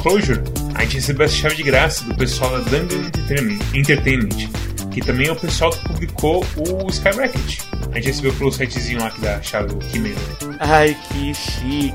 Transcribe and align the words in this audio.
Disclosure, 0.00 0.40
a 0.76 0.82
gente 0.82 0.94
recebeu 0.94 1.26
essa 1.26 1.34
chave 1.34 1.56
de 1.56 1.62
graça 1.62 2.02
do 2.04 2.14
pessoal 2.14 2.50
da 2.52 2.58
Dungeon 2.70 3.02
Entertainment, 3.04 3.58
Entertainment 3.74 4.48
que 4.90 5.02
também 5.02 5.28
é 5.28 5.32
o 5.32 5.36
pessoal 5.36 5.70
que 5.70 5.86
publicou 5.86 6.42
o 6.56 6.88
Skyrocket. 6.88 7.60
A 7.92 7.96
gente 7.96 8.06
recebeu 8.06 8.32
pelo 8.32 8.50
sitezinho 8.50 8.98
lá 8.98 9.10
que 9.10 9.20
dá 9.20 9.36
a 9.36 9.42
chave 9.42 9.68
do 9.68 9.76
Kimeno. 9.76 10.16
Ai, 10.58 10.96
que 11.06 11.34
chique. 11.34 11.94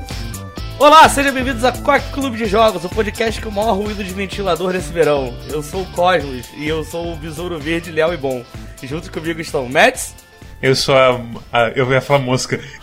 Olá, 0.78 1.08
sejam 1.08 1.32
bem-vindos 1.32 1.64
a 1.64 1.72
Quack 1.72 2.12
Clube 2.12 2.36
de 2.38 2.46
Jogos, 2.46 2.84
o 2.84 2.88
podcast 2.88 3.40
com 3.40 3.48
o 3.48 3.52
maior 3.52 3.72
ruído 3.72 4.04
de 4.04 4.14
ventilador 4.14 4.72
nesse 4.72 4.92
verão. 4.92 5.36
Eu 5.48 5.60
sou 5.60 5.82
o 5.82 5.86
Cosmos 5.86 6.46
e 6.56 6.68
eu 6.68 6.84
sou 6.84 7.12
o 7.12 7.16
Besouro 7.16 7.58
Verde, 7.58 7.90
Leal 7.90 8.14
e 8.14 8.16
Bom. 8.16 8.44
E 8.80 8.86
junto 8.86 9.10
comigo 9.10 9.40
estão 9.40 9.68
Mets. 9.68 10.14
Eu 10.62 10.74
sou 10.74 10.96
a, 10.96 11.20
a. 11.52 11.68
Eu 11.70 11.90
ia 11.92 12.00
falar 12.00 12.20
mosca. 12.20 12.58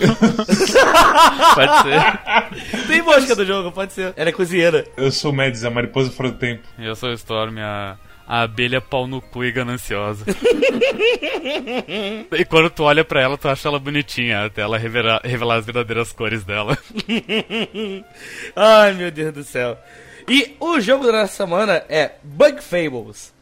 pode 1.55 1.81
ser. 1.81 2.87
Tem 2.87 3.01
mosca 3.01 3.35
no 3.35 3.45
jogo, 3.45 3.71
pode 3.71 3.93
ser. 3.93 4.13
Ela 4.15 4.29
é 4.29 4.33
cozinheira. 4.33 4.85
Eu 4.95 5.11
sou 5.11 5.31
o 5.31 5.35
Mads, 5.35 5.63
a 5.63 5.69
mariposa 5.69 6.11
fora 6.11 6.29
do 6.29 6.37
tempo. 6.37 6.61
Eu 6.77 6.95
sou 6.95 7.09
o 7.09 7.13
Storm, 7.13 7.57
a 7.59 7.97
a 8.27 8.43
abelha 8.43 8.81
pau 8.81 9.05
no 9.05 9.21
cu 9.21 9.43
e 9.43 9.52
gananciosa. 9.52 10.25
e 12.31 12.45
quando 12.45 12.69
tu 12.69 12.83
olha 12.83 13.03
pra 13.03 13.21
ela, 13.21 13.38
tu 13.38 13.47
acha 13.47 13.67
ela 13.67 13.80
bonitinha, 13.80 14.45
até 14.45 14.61
ela 14.61 14.77
revelar, 14.77 15.21
revelar 15.23 15.58
as 15.58 15.65
verdadeiras 15.65 16.11
cores 16.11 16.43
dela. 16.43 16.77
Ai, 18.55 18.93
meu 18.93 19.11
Deus 19.11 19.33
do 19.33 19.43
céu. 19.43 19.77
E 20.27 20.55
o 20.59 20.80
jogo 20.80 21.05
da 21.05 21.11
nossa 21.11 21.33
semana 21.33 21.83
é 21.89 22.13
Bug 22.23 22.63
Fables. 22.63 23.33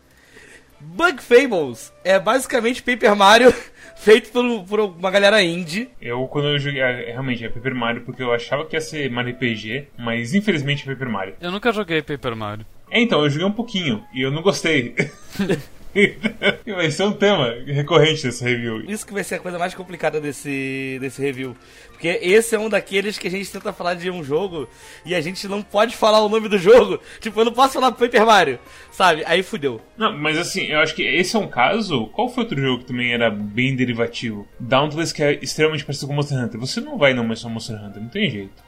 Bug 0.79 1.21
Fables 1.21 1.93
é 2.03 2.19
basicamente 2.19 2.81
Paper 2.81 3.16
Mario 3.16 3.53
feito 4.02 4.31
por, 4.31 4.63
por, 4.66 4.80
uma 4.80 5.11
galera 5.11 5.41
indie. 5.44 5.89
Eu, 6.02 6.27
quando 6.27 6.49
eu 6.49 6.59
joguei, 6.59 6.81
é, 6.81 7.11
realmente 7.11 7.45
é 7.45 7.49
Paper 7.49 7.75
Mario, 7.75 8.02
porque 8.02 8.23
eu 8.23 8.33
achava 8.33 8.66
que 8.66 8.75
ia 8.75 8.81
ser 8.81 9.09
Mario 9.09 9.33
RPG, 9.35 9.88
mas 9.97 10.33
infelizmente 10.33 10.89
é 10.89 10.94
Paper 10.94 11.09
Mario. 11.09 11.35
Eu 11.39 11.52
nunca 11.52 11.71
joguei 11.71 12.02
Paper 12.02 12.35
Mario. 12.35 12.66
É, 12.89 12.99
então, 12.99 13.23
eu 13.23 13.29
joguei 13.29 13.47
um 13.47 13.52
pouquinho 13.52 14.03
e 14.13 14.22
eu 14.22 14.31
não 14.31 14.41
gostei. 14.41 14.95
vai 16.66 16.92
ser 16.92 17.03
um 17.03 17.14
tema 17.14 17.53
recorrente 17.66 18.23
desse 18.23 18.44
review. 18.44 18.81
Isso 18.89 19.06
que 19.06 19.14
vai 19.14 19.23
ser 19.23 19.36
a 19.36 19.39
coisa 19.39 19.59
mais 19.59 19.73
complicada 19.73 20.20
desse, 20.20 20.97
desse 21.00 21.22
review. 21.22 21.56
Porque 21.89 22.20
esse 22.22 22.56
é 22.56 22.59
um 22.59 22.70
daqueles 22.70 23.17
que 23.17 23.28
a 23.28 23.31
gente 23.31 23.52
tenta 23.52 23.72
falar 23.73 23.94
de 23.94 24.09
um 24.09 24.23
jogo 24.23 24.67
e 25.06 25.14
a 25.14 25.22
gente 25.22 25.47
não 25.47 25.62
pode 25.62 25.95
falar 25.95 26.22
o 26.22 26.30
nome 26.30 26.47
do 26.47 26.58
jogo. 26.58 27.00
Tipo, 27.19 27.42
eu 27.42 27.45
não 27.45 27.53
posso 27.53 27.73
falar 27.73 27.92
Paper 27.92 28.25
Mario, 28.25 28.59
sabe? 28.92 29.23
Aí 29.25 29.44
fudeu. 29.44 29.81
Não, 29.97 30.17
mas 30.17 30.38
assim, 30.38 30.66
eu 30.66 30.80
acho 30.80 30.95
que 30.95 31.03
esse 31.03 31.36
é 31.36 31.39
um 31.39 31.47
caso. 31.47 32.08
Qual 32.08 32.30
foi 32.30 32.44
outro 32.44 32.59
jogo 32.59 32.80
que 32.80 32.86
também 32.86 33.14
era 33.14 33.30
bem 33.30 33.75
derivativo? 33.75 34.47
Dauntless, 34.59 35.14
que 35.14 35.22
é 35.22 35.34
extremamente 35.42 35.86
parecido 35.86 36.08
com 36.08 36.14
Monster 36.14 36.38
Hunter. 36.38 36.59
Você 36.59 36.81
não 36.81 36.97
vai 36.97 37.14
não 37.14 37.23
mais 37.23 37.44
Monster 37.44 37.75
Hunter, 37.75 38.02
não 38.02 38.09
tem 38.09 38.30
jeito. 38.30 38.64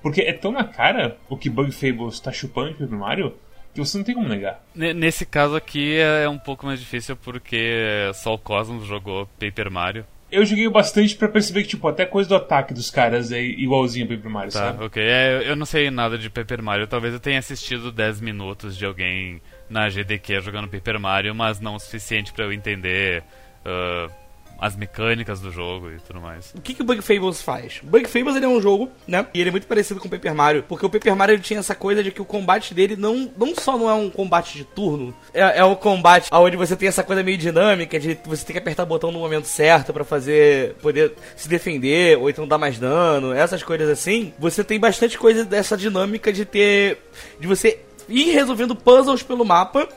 Porque 0.00 0.22
é 0.22 0.32
tão 0.32 0.52
na 0.52 0.64
cara 0.64 1.18
o 1.28 1.36
que 1.36 1.50
Bug 1.50 1.72
Fables 1.72 2.20
tá 2.20 2.30
chupando 2.32 2.68
de 2.70 2.78
Paper 2.78 2.98
Mario 2.98 3.34
que 3.74 3.80
você 3.80 3.96
não 3.98 4.04
tem 4.04 4.14
como 4.14 4.28
negar. 4.28 4.62
Nesse 4.74 5.24
caso 5.24 5.56
aqui 5.56 5.96
é 5.98 6.28
um 6.28 6.38
pouco 6.38 6.66
mais 6.66 6.80
difícil 6.80 7.16
porque 7.16 8.10
só 8.14 8.34
o 8.34 8.38
Cosmos 8.38 8.86
jogou 8.86 9.26
Paper 9.38 9.70
Mario. 9.70 10.06
Eu 10.30 10.44
joguei 10.44 10.68
bastante 10.68 11.16
para 11.16 11.26
perceber 11.26 11.62
que, 11.62 11.68
tipo, 11.68 11.88
até 11.88 12.04
coisa 12.04 12.28
do 12.28 12.36
ataque 12.36 12.74
dos 12.74 12.90
caras 12.90 13.32
é 13.32 13.40
igualzinho 13.42 14.04
a 14.04 14.08
Paper 14.08 14.30
Mario, 14.30 14.52
tá, 14.52 14.58
sabe? 14.58 14.84
ok. 14.84 15.02
É, 15.02 15.42
eu 15.50 15.56
não 15.56 15.64
sei 15.64 15.90
nada 15.90 16.18
de 16.18 16.28
Paper 16.28 16.62
Mario. 16.62 16.86
Talvez 16.86 17.14
eu 17.14 17.20
tenha 17.20 17.38
assistido 17.38 17.90
10 17.90 18.20
minutos 18.20 18.76
de 18.76 18.84
alguém 18.84 19.40
na 19.70 19.88
GDQ 19.88 20.40
jogando 20.42 20.68
Paper 20.68 21.00
Mario, 21.00 21.34
mas 21.34 21.60
não 21.60 21.76
o 21.76 21.78
suficiente 21.78 22.30
para 22.32 22.44
eu 22.44 22.52
entender 22.52 23.22
uh, 23.64 24.12
as 24.58 24.74
mecânicas 24.74 25.40
do 25.40 25.50
jogo 25.50 25.90
e 25.90 25.98
tudo 26.00 26.20
mais. 26.20 26.52
O 26.54 26.60
que, 26.60 26.74
que 26.74 26.82
o 26.82 26.84
Bug 26.84 27.00
Fables 27.00 27.40
faz? 27.40 27.80
Bug 27.82 28.06
Fables 28.08 28.34
ele 28.34 28.44
é 28.44 28.48
um 28.48 28.60
jogo, 28.60 28.90
né? 29.06 29.26
E 29.32 29.40
ele 29.40 29.50
é 29.50 29.52
muito 29.52 29.66
parecido 29.66 30.00
com 30.00 30.08
o 30.08 30.10
Paper 30.10 30.34
Mario, 30.34 30.64
porque 30.68 30.84
o 30.84 30.90
Paper 30.90 31.14
Mario 31.14 31.34
ele 31.34 31.42
tinha 31.42 31.60
essa 31.60 31.74
coisa 31.74 32.02
de 32.02 32.10
que 32.10 32.20
o 32.20 32.24
combate 32.24 32.74
dele 32.74 32.96
não, 32.96 33.30
não 33.36 33.54
só 33.54 33.78
não 33.78 33.88
é 33.88 33.94
um 33.94 34.10
combate 34.10 34.56
de 34.56 34.64
turno, 34.64 35.14
é, 35.32 35.58
é 35.58 35.64
um 35.64 35.74
combate 35.74 36.28
onde 36.32 36.56
você 36.56 36.74
tem 36.74 36.88
essa 36.88 37.04
coisa 37.04 37.22
meio 37.22 37.38
dinâmica 37.38 37.98
de 38.00 38.18
você 38.24 38.44
ter 38.44 38.52
que 38.54 38.58
apertar 38.58 38.82
o 38.82 38.86
botão 38.86 39.12
no 39.12 39.20
momento 39.20 39.46
certo 39.46 39.92
para 39.92 40.04
fazer 40.04 40.74
poder 40.82 41.12
se 41.36 41.48
defender 41.48 42.18
ou 42.18 42.28
então 42.28 42.46
dar 42.46 42.58
mais 42.58 42.78
dano, 42.78 43.32
essas 43.32 43.62
coisas 43.62 43.88
assim. 43.88 44.32
Você 44.38 44.64
tem 44.64 44.80
bastante 44.80 45.16
coisa 45.16 45.44
dessa 45.44 45.76
dinâmica 45.76 46.32
de 46.32 46.44
ter 46.44 46.98
de 47.38 47.46
você 47.46 47.80
ir 48.08 48.32
resolvendo 48.32 48.74
puzzles 48.74 49.22
pelo 49.22 49.44
mapa 49.44 49.88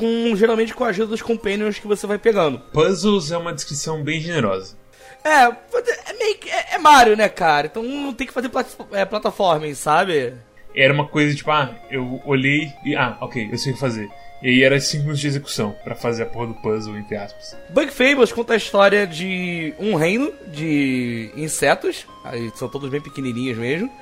com 0.00 0.34
geralmente 0.34 0.74
com 0.74 0.84
a 0.84 0.88
ajuda 0.88 1.08
dos 1.08 1.22
companions 1.22 1.78
que 1.78 1.86
você 1.86 2.06
vai 2.06 2.18
pegando. 2.18 2.58
Puzzles 2.72 3.30
é 3.30 3.36
uma 3.36 3.52
descrição 3.52 4.02
bem 4.02 4.20
generosa. 4.20 4.74
É, 5.22 5.44
é 5.44 6.12
meio 6.18 6.38
que. 6.38 6.48
É, 6.48 6.74
é 6.74 6.78
Mario, 6.78 7.16
né, 7.16 7.28
cara? 7.28 7.66
Então 7.66 7.82
não 7.82 8.14
tem 8.14 8.26
que 8.26 8.32
fazer 8.32 8.48
plat 8.48 8.66
é, 8.92 9.74
sabe? 9.74 10.32
Era 10.74 10.94
uma 10.94 11.06
coisa 11.06 11.34
tipo, 11.34 11.50
ah, 11.50 11.74
eu 11.90 12.22
olhei 12.24 12.72
e. 12.84 12.96
Ah, 12.96 13.18
ok, 13.20 13.50
eu 13.52 13.58
sei 13.58 13.72
o 13.72 13.74
que 13.74 13.80
fazer. 13.80 14.08
E 14.42 14.48
aí 14.48 14.62
era 14.62 14.80
5 14.80 15.02
minutos 15.02 15.20
de 15.20 15.26
execução 15.26 15.76
para 15.84 15.94
fazer 15.94 16.22
a 16.22 16.26
porra 16.26 16.46
do 16.46 16.54
puzzle, 16.54 16.96
entre 16.96 17.14
aspas. 17.14 17.54
Bug 17.68 17.90
Fables 17.90 18.32
conta 18.32 18.54
a 18.54 18.56
história 18.56 19.06
de 19.06 19.74
um 19.78 19.94
reino 19.94 20.32
de 20.46 21.30
insetos, 21.36 22.06
aí 22.24 22.50
são 22.54 22.66
todos 22.66 22.88
bem 22.88 23.02
pequenininhos 23.02 23.58
mesmo, 23.58 23.92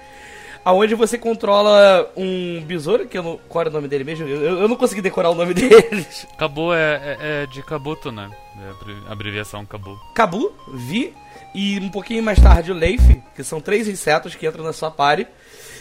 aonde 0.64 0.94
você 0.94 1.16
controla 1.16 2.10
um 2.16 2.62
besouro, 2.62 3.06
que 3.06 3.18
eu 3.18 3.22
não. 3.22 3.40
Qual 3.48 3.60
era 3.62 3.70
o 3.70 3.72
nome 3.72 3.88
dele 3.88 4.04
mesmo? 4.04 4.26
Eu, 4.26 4.60
eu 4.60 4.68
não 4.68 4.76
consegui 4.76 5.00
decorar 5.00 5.30
o 5.30 5.34
nome 5.34 5.52
deles. 5.54 6.26
Cabu 6.38 6.72
é, 6.72 6.78
é, 6.78 7.42
é 7.42 7.46
de 7.46 7.62
Kabuto, 7.62 8.10
né? 8.12 8.30
É 8.60 9.08
a 9.08 9.12
abreviação 9.12 9.64
Cabu. 9.64 9.98
Cabu, 10.14 10.52
Vi, 10.74 11.14
e 11.54 11.78
um 11.78 11.88
pouquinho 11.88 12.22
mais 12.22 12.40
tarde 12.40 12.70
o 12.70 12.74
Leif, 12.74 13.22
que 13.34 13.42
são 13.42 13.60
três 13.60 13.88
insetos 13.88 14.34
que 14.34 14.46
entram 14.46 14.64
na 14.64 14.72
sua 14.72 14.90
party. 14.90 15.26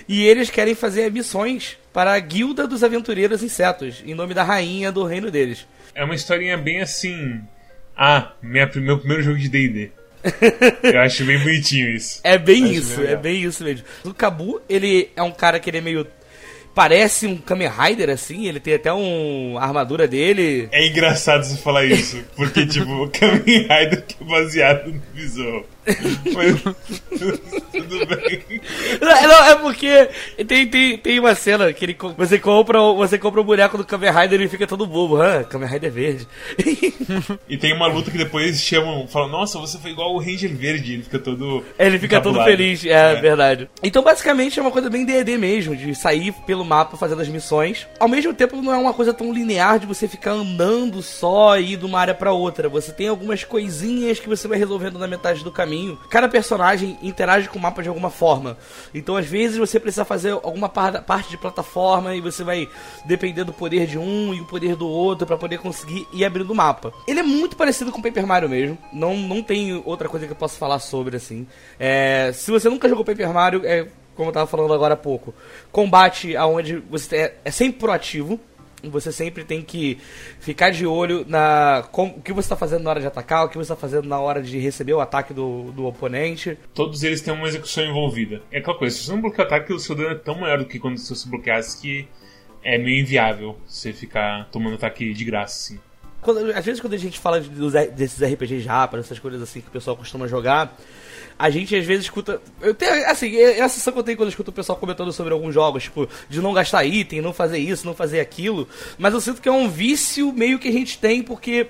E 0.08 0.24
eles 0.24 0.50
querem 0.50 0.74
fazer 0.74 1.12
missões 1.12 1.78
para 1.92 2.14
a 2.14 2.20
Guilda 2.20 2.66
dos 2.66 2.84
Aventureiros 2.84 3.44
Insetos, 3.44 4.02
em 4.06 4.14
nome 4.14 4.34
da 4.34 4.44
rainha 4.44 4.92
do 4.92 5.04
reino 5.04 5.30
deles. 5.30 5.68
É 5.94 6.04
uma 6.04 6.16
historinha 6.16 6.58
bem 6.58 6.80
assim. 6.80 7.42
Ah, 7.96 8.32
minha, 8.42 8.70
meu 8.76 9.00
primeiro 9.00 9.24
jogo 9.24 9.38
de 9.38 9.50
DD. 9.50 9.92
Eu 10.84 11.00
acho 11.02 11.26
bem 11.26 11.40
bonitinho 11.40 11.90
isso. 11.90 12.20
É 12.24 12.38
bem 12.38 12.72
isso, 12.72 13.02
bem 13.02 13.08
é 13.08 13.16
bem 13.16 13.44
isso 13.44 13.64
mesmo. 13.64 13.86
O 14.04 14.14
Kabu, 14.14 14.62
ele 14.68 15.10
é 15.16 15.24
um 15.24 15.32
cara 15.32 15.60
que 15.60 15.70
ele 15.70 15.78
é 15.78 15.82
meio 15.82 16.08
parece 16.78 17.26
um 17.26 17.36
Kamen 17.38 17.70
Rider, 17.70 18.12
assim, 18.12 18.48
ele 18.48 18.60
tem 18.60 18.76
até 18.76 18.94
um 18.94 19.58
a 19.58 19.64
armadura 19.64 20.08
dele. 20.08 20.70
É 20.72 20.86
engraçado 20.86 21.44
você 21.44 21.58
falar 21.58 21.86
isso, 21.86 22.24
porque, 22.36 22.68
tipo, 22.68 23.04
o 23.04 23.10
Kamen 23.10 23.42
Rider 23.44 24.06
que 24.06 24.16
é 24.22 24.28
baseado 24.28 24.94
no 24.94 25.02
visual. 25.12 25.66
Mas, 26.34 26.62
tudo 27.72 28.06
bem. 28.06 28.62
Não, 29.02 29.46
é 29.46 29.56
porque 29.56 30.10
tem, 30.46 30.68
tem, 30.68 30.98
tem 30.98 31.20
uma 31.20 31.34
cena 31.34 31.72
que 31.72 31.86
ele, 31.86 31.98
você, 32.18 32.38
compra, 32.38 32.80
você 32.80 33.18
compra 33.18 33.40
o 33.40 33.44
boneco 33.44 33.78
do 33.78 33.86
Kamen 33.86 34.12
Rider 34.12 34.40
e 34.40 34.44
ele 34.44 34.50
fica 34.50 34.68
todo 34.68 34.86
bobo. 34.86 35.22
Ah, 35.22 35.44
Kamen 35.44 35.70
Rider 35.70 35.92
verde. 35.92 36.28
e 37.48 37.58
tem 37.58 37.74
uma 37.74 37.88
luta 37.88 38.12
que 38.12 38.18
depois 38.18 38.62
chamam, 38.62 39.08
falam, 39.08 39.30
nossa, 39.30 39.58
você 39.60 39.78
foi 39.78 39.92
igual 39.92 40.14
o 40.14 40.20
Ranger 40.20 40.54
verde. 40.54 40.94
Ele 40.94 41.04
fica 41.04 41.20
todo. 41.20 41.64
Ele 41.80 42.00
fica 42.00 42.20
todo 42.20 42.44
feliz, 42.44 42.86
é, 42.86 43.14
é, 43.14 43.16
verdade. 43.16 43.70
Então, 43.82 44.04
basicamente, 44.04 44.60
é 44.60 44.62
uma 44.62 44.72
coisa 44.72 44.90
bem 44.90 45.06
DD 45.06 45.38
mesmo, 45.38 45.76
de 45.76 45.96
sair 45.96 46.34
pelo 46.46 46.66
mapa 46.66 46.98
fazendo 46.98 47.22
as 47.22 47.30
missões. 47.30 47.88
Ao 48.00 48.10
mesmo 48.10 48.34
tempo, 48.34 48.62
não 48.62 48.74
é 48.74 48.78
uma 48.78 48.94
coisa 48.94 49.14
tão 49.14 49.34
linear 49.34 49.80
de 49.80 49.86
você 49.86 50.08
ficar 50.08 50.32
andando 50.32 51.02
só 51.02 51.58
e 51.58 51.74
ir 51.74 51.78
de 51.78 51.86
uma 51.86 52.00
área 52.00 52.14
para 52.14 52.34
outra. 52.34 52.68
Você 52.68 52.92
tem 52.92 53.08
algumas 53.08 53.44
coisinhas 53.44 54.20
que 54.20 54.28
você 54.28 54.48
vai 54.48 54.58
resolvendo 54.58 55.00
na 55.00 55.08
metade 55.08 55.44
do 55.44 55.52
caminho 55.52 55.77
Cada 56.10 56.28
personagem 56.28 56.98
interage 57.02 57.50
com 57.50 57.58
o 57.58 57.62
mapa 57.62 57.82
de 57.82 57.90
alguma 57.90 58.10
forma. 58.10 58.58
Então, 58.94 59.16
às 59.16 59.26
vezes, 59.26 59.58
você 59.58 59.80
precisa 59.80 60.06
fazer 60.06 60.32
alguma 60.32 60.70
parte 60.70 61.30
de 61.30 61.38
plataforma 61.38 62.16
e 62.16 62.22
você 62.22 62.44
vai 62.44 62.68
depender 63.06 63.44
do 63.44 63.54
poder 63.54 63.86
de 63.86 63.98
um 63.98 64.34
e 64.34 64.42
o 64.42 64.46
poder 64.46 64.76
do 64.76 64.88
outro 64.88 65.26
para 65.26 65.38
poder 65.38 65.60
conseguir 65.60 66.08
ir 66.14 66.26
abrindo 66.26 66.52
o 66.52 66.56
mapa. 66.56 66.94
Ele 67.08 67.20
é 67.20 67.24
muito 67.24 67.56
parecido 67.56 67.92
com 67.92 68.02
Paper 68.02 68.26
Mario 68.26 68.50
mesmo. 68.50 68.78
Não, 68.92 69.16
não 69.16 69.44
tem 69.44 69.82
outra 69.86 70.10
coisa 70.10 70.26
que 70.26 70.32
eu 70.32 70.38
possa 70.38 70.58
falar 70.58 70.80
sobre, 70.80 71.18
assim. 71.18 71.48
É, 71.80 72.32
se 72.34 72.52
você 72.52 72.70
nunca 72.70 72.90
jogou 72.90 73.06
Paper 73.06 73.34
Mario, 73.34 73.62
é 73.64 73.88
como 74.18 74.30
eu 74.30 74.34
tava 74.34 74.48
falando 74.48 74.74
agora 74.74 74.96
há 74.96 74.98
pouco, 74.98 75.34
combate 75.72 76.36
aonde 76.36 76.78
você 76.90 77.16
é, 77.16 77.38
é 77.46 77.52
sempre 77.52 77.80
proativo 77.80 78.40
você 78.84 79.12
sempre 79.12 79.44
tem 79.44 79.62
que 79.62 79.98
ficar 80.40 80.70
de 80.70 80.86
olho 80.86 81.26
na 81.28 81.88
com, 81.92 82.08
o 82.08 82.22
que 82.22 82.32
você 82.32 82.46
está 82.46 82.56
fazendo 82.56 82.84
na 82.84 82.90
hora 82.92 83.00
de 83.00 83.08
atacar, 83.08 83.46
o 83.46 83.50
que 83.50 83.58
você 83.58 83.74
está 83.74 83.76
fazendo 83.76 84.08
na 84.08 84.20
hora 84.20 84.42
de 84.42 84.60
receber 84.60 84.94
o 84.94 85.00
ataque 85.00 85.34
do, 85.34 85.72
do 85.72 85.86
oponente. 85.86 86.58
Todos 86.74 87.04
eles 87.04 87.22
têm 87.22 87.34
uma 87.34 87.48
execução 87.48 87.84
envolvida. 87.84 88.42
É 88.52 88.60
aquela 88.60 88.78
coisa, 88.78 88.96
se 88.96 89.04
você 89.04 89.12
não 89.12 89.22
bloquear 89.22 89.48
o 89.48 89.48
ataque, 89.48 89.74
o 89.74 89.80
seu 89.80 89.96
dano 89.96 90.12
é 90.12 90.16
tão 90.16 90.36
maior 90.36 90.60
do 90.60 90.66
que 90.66 90.80
quando 90.80 90.98
você 90.98 91.28
bloqueasse 91.28 91.82
que 91.82 92.08
é 92.64 92.78
meio 92.78 93.02
inviável 93.02 93.58
você 93.66 93.94
ficar 93.94 94.50
tomando 94.52 94.76
ataque 94.76 95.14
de 95.14 95.26
graça, 95.26 95.74
assim. 95.74 95.87
Quando, 96.22 96.52
às 96.52 96.66
vezes 96.66 96.82
quando 96.82 96.94
a 96.94 96.98
gente 96.98 97.20
fala 97.20 97.40
de, 97.40 97.50
desses 97.92 98.22
RPGs 98.22 98.62
japas, 98.62 99.02
essas 99.06 99.20
coisas 99.20 99.42
assim 99.42 99.62
que 99.62 99.68
o 99.68 99.72
pessoal 99.72 99.96
costuma 99.96 100.28
jogar, 100.28 100.76
a 101.40 101.50
gente 101.50 101.76
às 101.76 101.86
vezes 101.86 102.06
escuta. 102.06 102.42
Eu 102.62 102.74
tenho, 102.74 102.92
assim, 103.10 103.36
é, 103.36 103.60
é 103.60 103.62
a 103.62 103.70
sensação 103.70 103.94
que 103.94 104.00
eu 104.00 104.04
tenho 104.04 104.18
quando 104.18 104.28
eu 104.28 104.32
escuto 104.32 104.50
o 104.50 104.54
pessoal 104.54 104.78
comentando 104.78 105.14
sobre 105.14 105.32
alguns 105.34 105.54
jogos, 105.54 105.84
tipo, 105.84 106.10
de 106.30 106.42
não 106.42 106.54
gastar 106.54 106.84
item, 106.84 107.22
não 107.22 107.32
fazer 107.34 107.60
isso, 107.60 107.86
não 107.86 107.94
fazer 107.94 108.20
aquilo. 108.20 108.68
Mas 108.98 109.14
eu 109.14 109.22
sinto 109.22 109.42
que 109.42 109.48
é 109.48 109.52
um 109.52 109.70
vício 109.70 110.34
meio 110.34 110.58
que 110.60 110.68
a 110.68 110.72
gente 110.72 110.98
tem, 110.98 111.22
porque 111.22 111.68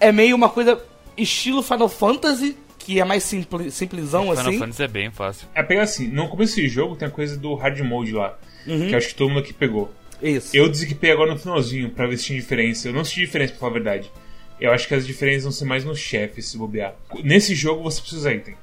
é 0.00 0.12
meio 0.12 0.36
uma 0.36 0.48
coisa 0.48 0.80
estilo 1.16 1.62
Final 1.62 1.88
Fantasy 1.88 2.56
que 2.78 3.00
é 3.00 3.04
mais 3.04 3.22
simpli, 3.22 3.70
simplesão 3.70 4.24
Final 4.30 4.46
assim. 4.46 4.58
Fantasy 4.58 4.82
é 4.82 4.88
bem 4.88 5.10
fácil. 5.10 5.48
É 5.54 5.62
pegar 5.62 5.82
assim, 5.84 6.06
no 6.06 6.28
começo 6.28 6.54
desse 6.56 6.68
jogo 6.68 6.94
tem 6.96 7.08
a 7.08 7.10
coisa 7.10 7.36
do 7.36 7.54
hard 7.54 7.80
mode 7.80 8.12
lá, 8.12 8.36
Uhum. 8.66 8.88
que 8.88 8.94
acho 8.94 9.08
que 9.08 9.14
todo 9.14 9.28
mundo 9.28 9.40
aqui 9.40 9.52
pegou. 9.54 9.90
Isso. 10.22 10.56
Eu 10.56 10.68
desequipei 10.68 11.10
agora 11.10 11.32
no 11.32 11.38
finalzinho 11.38 11.90
pra 11.90 12.06
ver 12.06 12.16
se 12.16 12.24
tinha 12.24 12.40
diferença. 12.40 12.88
Eu 12.88 12.92
não 12.92 13.04
senti 13.04 13.20
diferença, 13.20 13.52
pra 13.52 13.60
falar 13.60 13.72
a 13.72 13.74
verdade. 13.74 14.12
Eu 14.60 14.72
acho 14.72 14.86
que 14.86 14.94
as 14.94 15.06
diferenças 15.06 15.42
vão 15.44 15.52
ser 15.52 15.64
mais 15.64 15.84
nos 15.84 15.98
chefes, 15.98 16.48
se 16.48 16.56
bobear. 16.56 16.94
Nesse 17.22 17.54
jogo 17.54 17.82
você 17.82 18.00
precisa 18.00 18.20
usar 18.20 18.34
item. 18.34 18.54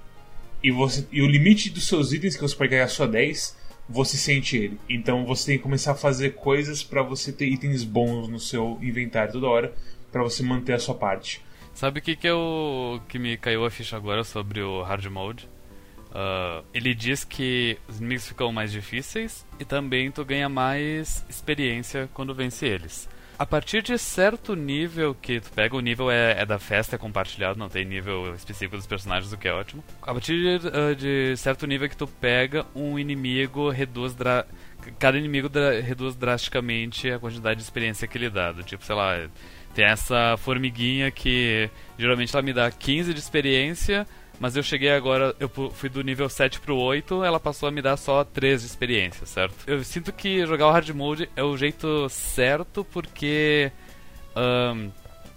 E, 0.63 0.71
você, 0.71 1.05
e 1.11 1.21
o 1.21 1.27
limite 1.27 1.69
dos 1.69 1.87
seus 1.87 2.13
itens, 2.13 2.35
que 2.35 2.41
você 2.41 2.55
pode 2.55 2.69
ganhar 2.69 2.87
só 2.87 3.05
10, 3.05 3.57
você 3.89 4.15
sente 4.15 4.55
ele. 4.55 4.79
Então 4.89 5.25
você 5.25 5.47
tem 5.47 5.57
que 5.57 5.63
começar 5.63 5.91
a 5.91 5.95
fazer 5.95 6.35
coisas 6.35 6.83
pra 6.83 7.03
você 7.03 7.31
ter 7.31 7.47
itens 7.47 7.83
bons 7.83 8.27
no 8.27 8.39
seu 8.39 8.77
inventário 8.81 9.33
toda 9.33 9.47
hora, 9.47 9.73
pra 10.11 10.23
você 10.23 10.43
manter 10.43 10.73
a 10.73 10.79
sua 10.79 10.95
parte. 10.95 11.41
Sabe 11.73 11.99
o 11.99 12.01
que 12.01 12.15
que, 12.15 12.27
eu, 12.27 13.01
que 13.07 13.17
me 13.17 13.37
caiu 13.37 13.65
a 13.65 13.71
ficha 13.71 13.95
agora 13.95 14.23
sobre 14.23 14.61
o 14.61 14.81
hard 14.83 15.05
mode? 15.05 15.47
Ah, 16.13 16.61
ele 16.73 16.93
diz 16.93 17.23
que 17.23 17.77
os 17.87 17.99
inimigos 17.99 18.27
ficam 18.27 18.51
mais 18.51 18.71
difíceis 18.71 19.45
e 19.59 19.65
também 19.65 20.11
tu 20.11 20.23
ganha 20.25 20.49
mais 20.49 21.25
experiência 21.29 22.09
quando 22.13 22.33
vence 22.35 22.65
eles. 22.65 23.07
A 23.39 23.45
partir 23.45 23.81
de 23.81 23.97
certo 23.97 24.55
nível 24.55 25.15
que 25.19 25.39
tu 25.39 25.49
pega, 25.51 25.75
o 25.75 25.79
nível 25.79 26.11
é, 26.11 26.41
é 26.41 26.45
da 26.45 26.59
festa, 26.59 26.95
é 26.95 26.99
compartilhado, 26.99 27.57
não 27.57 27.69
tem 27.69 27.83
nível 27.83 28.35
específico 28.35 28.77
dos 28.77 28.85
personagens, 28.85 29.33
o 29.33 29.37
que 29.37 29.47
é 29.47 29.53
ótimo. 29.53 29.83
A 30.01 30.13
partir 30.13 30.59
de, 30.59 30.67
ah, 30.67 30.93
de 30.93 31.35
certo 31.37 31.65
nível 31.65 31.89
que 31.89 31.97
tu 31.97 32.05
pega, 32.05 32.65
um 32.75 32.99
inimigo 32.99 33.69
reduz 33.71 34.13
dra 34.13 34.45
cada 34.99 35.17
inimigo 35.17 35.47
dra- 35.47 35.79
reduz 35.79 36.15
drasticamente 36.15 37.09
a 37.11 37.19
quantidade 37.19 37.57
de 37.57 37.63
experiência 37.63 38.07
que 38.07 38.17
ele 38.17 38.29
dá. 38.29 38.51
Do 38.51 38.63
tipo, 38.63 38.83
sei 38.83 38.95
lá, 38.95 39.27
tem 39.73 39.85
essa 39.85 40.35
formiguinha 40.37 41.09
que 41.11 41.69
geralmente 41.97 42.35
ela 42.35 42.41
me 42.43 42.51
dá 42.53 42.69
15 42.69 43.13
de 43.13 43.19
experiência, 43.19 44.05
mas 44.41 44.55
eu 44.55 44.63
cheguei 44.63 44.89
agora, 44.89 45.35
eu 45.39 45.47
fui 45.71 45.87
do 45.87 46.01
nível 46.01 46.27
7 46.27 46.59
pro 46.61 46.75
8, 46.75 47.23
ela 47.23 47.39
passou 47.39 47.69
a 47.69 47.71
me 47.71 47.79
dar 47.79 47.95
só 47.95 48.23
3 48.23 48.61
de 48.61 48.65
experiência, 48.65 49.23
certo? 49.27 49.53
Eu 49.67 49.83
sinto 49.83 50.11
que 50.11 50.43
jogar 50.47 50.67
o 50.67 50.71
hard 50.71 50.89
mode 50.89 51.29
é 51.35 51.43
o 51.43 51.55
jeito 51.55 52.09
certo 52.09 52.83
porque 52.83 53.71
ahn, 54.35 54.89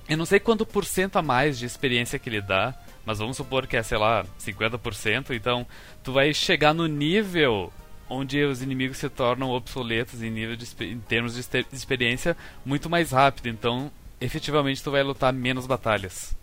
eu 0.09 0.17
não 0.17 0.25
sei 0.25 0.41
quanto 0.41 0.65
por 0.65 0.87
cento 0.87 1.17
a 1.17 1.23
mais 1.23 1.59
de 1.59 1.67
experiência 1.67 2.19
que 2.19 2.31
ele 2.31 2.41
dá, 2.41 2.75
mas 3.05 3.19
vamos 3.19 3.37
supor 3.37 3.67
que 3.67 3.77
é, 3.77 3.83
sei 3.83 3.99
lá, 3.99 4.25
50%, 4.41 5.33
então 5.33 5.67
tu 6.03 6.11
vai 6.11 6.33
chegar 6.33 6.73
no 6.73 6.87
nível 6.87 7.71
onde 8.09 8.43
os 8.43 8.63
inimigos 8.63 8.97
se 8.97 9.11
tornam 9.11 9.51
obsoletos 9.51 10.23
em 10.23 10.31
nível 10.31 10.57
de, 10.57 10.67
em 10.83 10.99
termos 11.01 11.35
de 11.35 11.67
experiência 11.71 12.35
muito 12.65 12.89
mais 12.89 13.11
rápido, 13.11 13.51
então 13.51 13.93
efetivamente 14.19 14.83
tu 14.83 14.91
vai 14.91 15.03
lutar 15.03 15.31
menos 15.31 15.67
batalhas. 15.67 16.35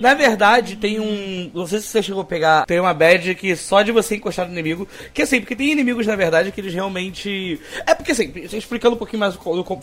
Na 0.00 0.14
verdade, 0.14 0.76
tem 0.76 0.98
um. 1.00 1.50
Não 1.54 1.66
sei 1.66 1.80
se 1.80 1.88
você 1.88 2.02
chegou 2.02 2.22
a 2.22 2.24
pegar. 2.24 2.66
Tem 2.66 2.80
uma 2.80 2.92
badge 2.94 3.34
que 3.34 3.54
só 3.56 3.82
de 3.82 3.92
você 3.92 4.16
encostar 4.16 4.46
no 4.46 4.52
inimigo. 4.52 4.88
Que 5.12 5.22
assim, 5.22 5.40
porque 5.40 5.56
tem 5.56 5.70
inimigos, 5.70 6.06
na 6.06 6.16
verdade, 6.16 6.50
que 6.52 6.60
eles 6.60 6.74
realmente. 6.74 7.60
É 7.86 7.94
porque 7.94 8.12
assim, 8.12 8.32
explicando 8.52 8.94
um 8.94 8.98
pouquinho 8.98 9.20
mais, 9.20 9.34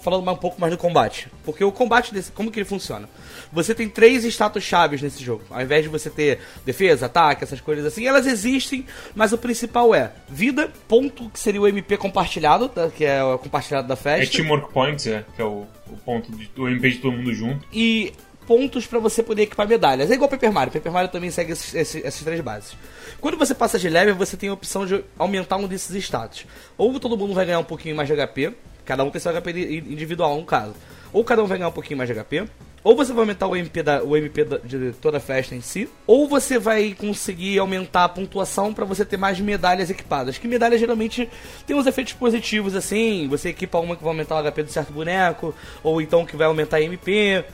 falando 0.02 0.30
um 0.30 0.36
pouco 0.36 0.60
mais 0.60 0.72
do 0.72 0.78
combate. 0.78 1.28
Porque 1.44 1.64
o 1.64 1.72
combate 1.72 2.14
desse. 2.14 2.32
Como 2.32 2.52
que 2.52 2.60
ele 2.60 2.66
funciona? 2.66 3.10
Você 3.52 3.74
tem 3.74 3.88
três 3.90 4.24
status 4.26 4.64
chaves 4.64 5.02
nesse 5.02 5.24
jogo. 5.24 5.44
Ao 5.50 5.62
invés 5.62 5.84
de 5.84 5.90
você 5.90 6.10
ter 6.10 6.40
defesa, 6.66 7.06
ataque, 7.06 7.44
essas 7.44 7.62
coisas 7.62 7.86
assim, 7.86 8.06
elas 8.06 8.26
existem, 8.26 8.86
mas 9.16 9.34
o 9.34 9.38
principal 9.38 9.94
é 9.94 10.12
vida, 10.30 10.72
ponto, 10.88 11.30
que 11.30 11.40
seria 11.40 11.62
o 11.62 11.68
MP 11.68 11.98
compartilhado, 11.98 12.70
tá? 12.70 12.90
que 12.90 13.04
é 13.06 13.24
o 13.24 13.38
compartilhado 13.38 13.88
da 13.88 13.94
É 13.94 13.98
festa. 13.98 14.38
Teamwork 14.38 14.72
Points, 14.74 15.08
é, 15.08 15.26
que 15.36 15.42
é 15.42 15.46
o, 15.46 15.66
o 15.90 15.98
ponto 16.06 16.32
do 16.32 16.68
MP 16.70 16.92
de 16.92 16.98
todo 17.00 17.14
mundo 17.14 17.34
junto. 17.34 17.66
e 17.74 18.14
pontos 18.52 18.86
pra 18.86 19.00
você 19.00 19.24
poder 19.24 19.44
equipar 19.44 19.66
medalhas. 19.66 20.12
É 20.12 20.14
igual 20.14 20.30
Paper 20.30 20.52
Mario. 20.52 20.74
Paper 20.74 20.92
Mario 20.92 21.10
também 21.10 21.32
segue 21.32 21.54
esses, 21.54 21.74
esses- 21.74 22.04
essas 22.04 22.22
três 22.22 22.42
bases. 22.42 22.76
Quando 23.22 23.38
você 23.38 23.56
passa 23.56 23.80
de 23.80 23.88
level, 23.88 24.14
você 24.14 24.36
tem 24.36 24.50
a 24.50 24.54
opção 24.54 24.86
de 24.86 25.02
aumentar 25.18 25.56
um 25.56 25.68
desses 25.70 25.96
status. 26.04 26.46
Ou 26.78 27.00
todo 27.00 27.16
mundo 27.18 27.34
vai 27.34 27.46
ganhar 27.46 27.60
um 27.60 27.64
pouquinho 27.64 27.96
mais 27.96 28.10
de 28.10 28.14
HP, 28.14 28.52
cada 28.84 29.06
um 29.06 29.10
tem 29.10 29.22
seu 29.22 29.32
HP 29.32 29.52
individual 29.90 30.36
no 30.36 30.44
caso. 30.44 30.74
Ou 31.14 31.24
cada 31.24 31.42
um 31.42 31.48
vai 31.48 31.58
ganhar 31.60 31.70
um 31.70 31.74
pouquinho 31.74 31.98
mais 31.98 32.10
de 32.10 32.14
HP. 32.20 32.44
Ou 32.84 32.96
você 32.96 33.14
vai 33.14 33.22
aumentar 33.22 33.46
o 33.48 33.56
MP, 33.56 33.84
da, 33.84 34.04
o 34.04 34.18
MP 34.18 34.44
da- 34.44 34.58
de 34.58 34.92
toda 35.00 35.18
a 35.18 35.20
festa 35.20 35.54
em 35.56 35.62
si. 35.62 35.88
Ou 36.08 36.28
você 36.28 36.58
vai 36.58 36.96
conseguir 37.00 37.58
aumentar 37.60 38.06
a 38.06 38.10
pontuação 38.10 38.74
pra 38.74 38.84
você 38.86 39.06
ter 39.06 39.18
mais 39.18 39.40
medalhas 39.40 39.90
equipadas. 39.92 40.38
Que 40.40 40.48
medalhas 40.48 40.80
geralmente 40.80 41.30
tem 41.68 41.76
uns 41.76 41.86
efeitos 41.86 42.14
positivos 42.14 42.76
assim. 42.76 43.28
Você 43.30 43.50
equipa 43.50 43.78
uma 43.80 43.96
que 43.96 44.02
vai 44.04 44.12
aumentar 44.12 44.36
o 44.36 44.52
HP 44.52 44.64
de 44.64 44.72
certo 44.72 44.92
boneco. 44.92 45.54
Ou 45.84 46.02
então 46.02 46.26
que 46.26 46.36
vai 46.36 46.48
aumentar 46.48 46.78
a 46.78 46.82
MP. 46.82 47.46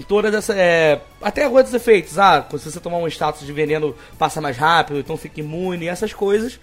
E 0.00 0.04
todas 0.04 0.34
essas. 0.34 0.56
É, 0.56 0.98
até 1.20 1.46
outros 1.46 1.74
efeitos. 1.74 2.18
Ah, 2.18 2.48
se 2.58 2.70
você 2.70 2.80
tomar 2.80 2.96
um 2.96 3.06
status 3.06 3.46
de 3.46 3.52
veneno, 3.52 3.94
passa 4.18 4.40
mais 4.40 4.56
rápido, 4.56 4.98
então 4.98 5.14
fica 5.14 5.40
imune, 5.40 5.88
essas 5.88 6.14
coisas. 6.14 6.58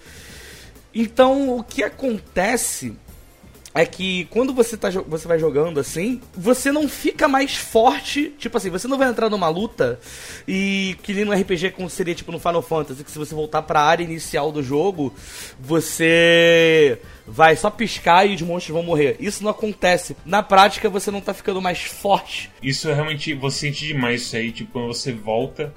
Então, 0.94 1.56
o 1.56 1.64
que 1.64 1.84
acontece 1.84 2.98
é 3.76 3.86
que 3.86 4.26
quando 4.32 4.56
você, 4.56 4.76
tá, 4.76 4.90
você 4.90 5.28
vai 5.28 5.38
jogando 5.38 5.80
assim, 5.80 6.20
você 6.36 6.72
não 6.72 6.90
fica 6.90 7.28
mais 7.28 7.56
forte. 7.56 8.34
Tipo 8.40 8.58
assim, 8.58 8.72
você 8.72 8.88
não 8.88 8.98
vai 8.98 9.08
entrar 9.08 9.30
numa 9.30 9.50
luta 9.50 10.00
e 10.48 10.98
que 11.04 11.14
nem 11.14 11.24
no 11.24 11.32
RPG 11.32 11.72
como 11.72 11.88
seria 11.92 12.16
tipo 12.16 12.32
no 12.32 12.40
Final 12.40 12.64
Fantasy, 12.64 13.04
que 13.04 13.12
se 13.12 13.20
você 13.20 13.36
voltar 13.36 13.62
pra 13.62 13.82
área 13.82 14.04
inicial 14.04 14.52
do 14.52 14.64
jogo, 14.64 15.14
você 15.60 17.00
vai 17.28 17.56
só 17.56 17.70
piscar 17.70 18.26
e 18.26 18.34
os 18.36 18.42
monstros 18.42 18.74
vão 18.74 18.84
morrer. 18.84 19.18
Isso 19.20 19.44
não 19.44 19.52
acontece. 19.52 20.16
Na 20.26 20.42
prática, 20.42 20.90
você 20.90 21.12
não 21.12 21.20
tá 21.22 21.34
ficando 21.34 21.62
mais 21.62 21.82
forte. 21.82 22.50
Isso 22.64 22.90
é 22.90 22.94
realmente. 22.94 23.34
Você 23.34 23.68
sente 23.68 23.86
demais 23.88 24.22
isso 24.22 24.36
aí, 24.36 24.52
tipo, 24.52 24.72
quando 24.72 24.88
você 24.88 25.12
volta. 25.12 25.74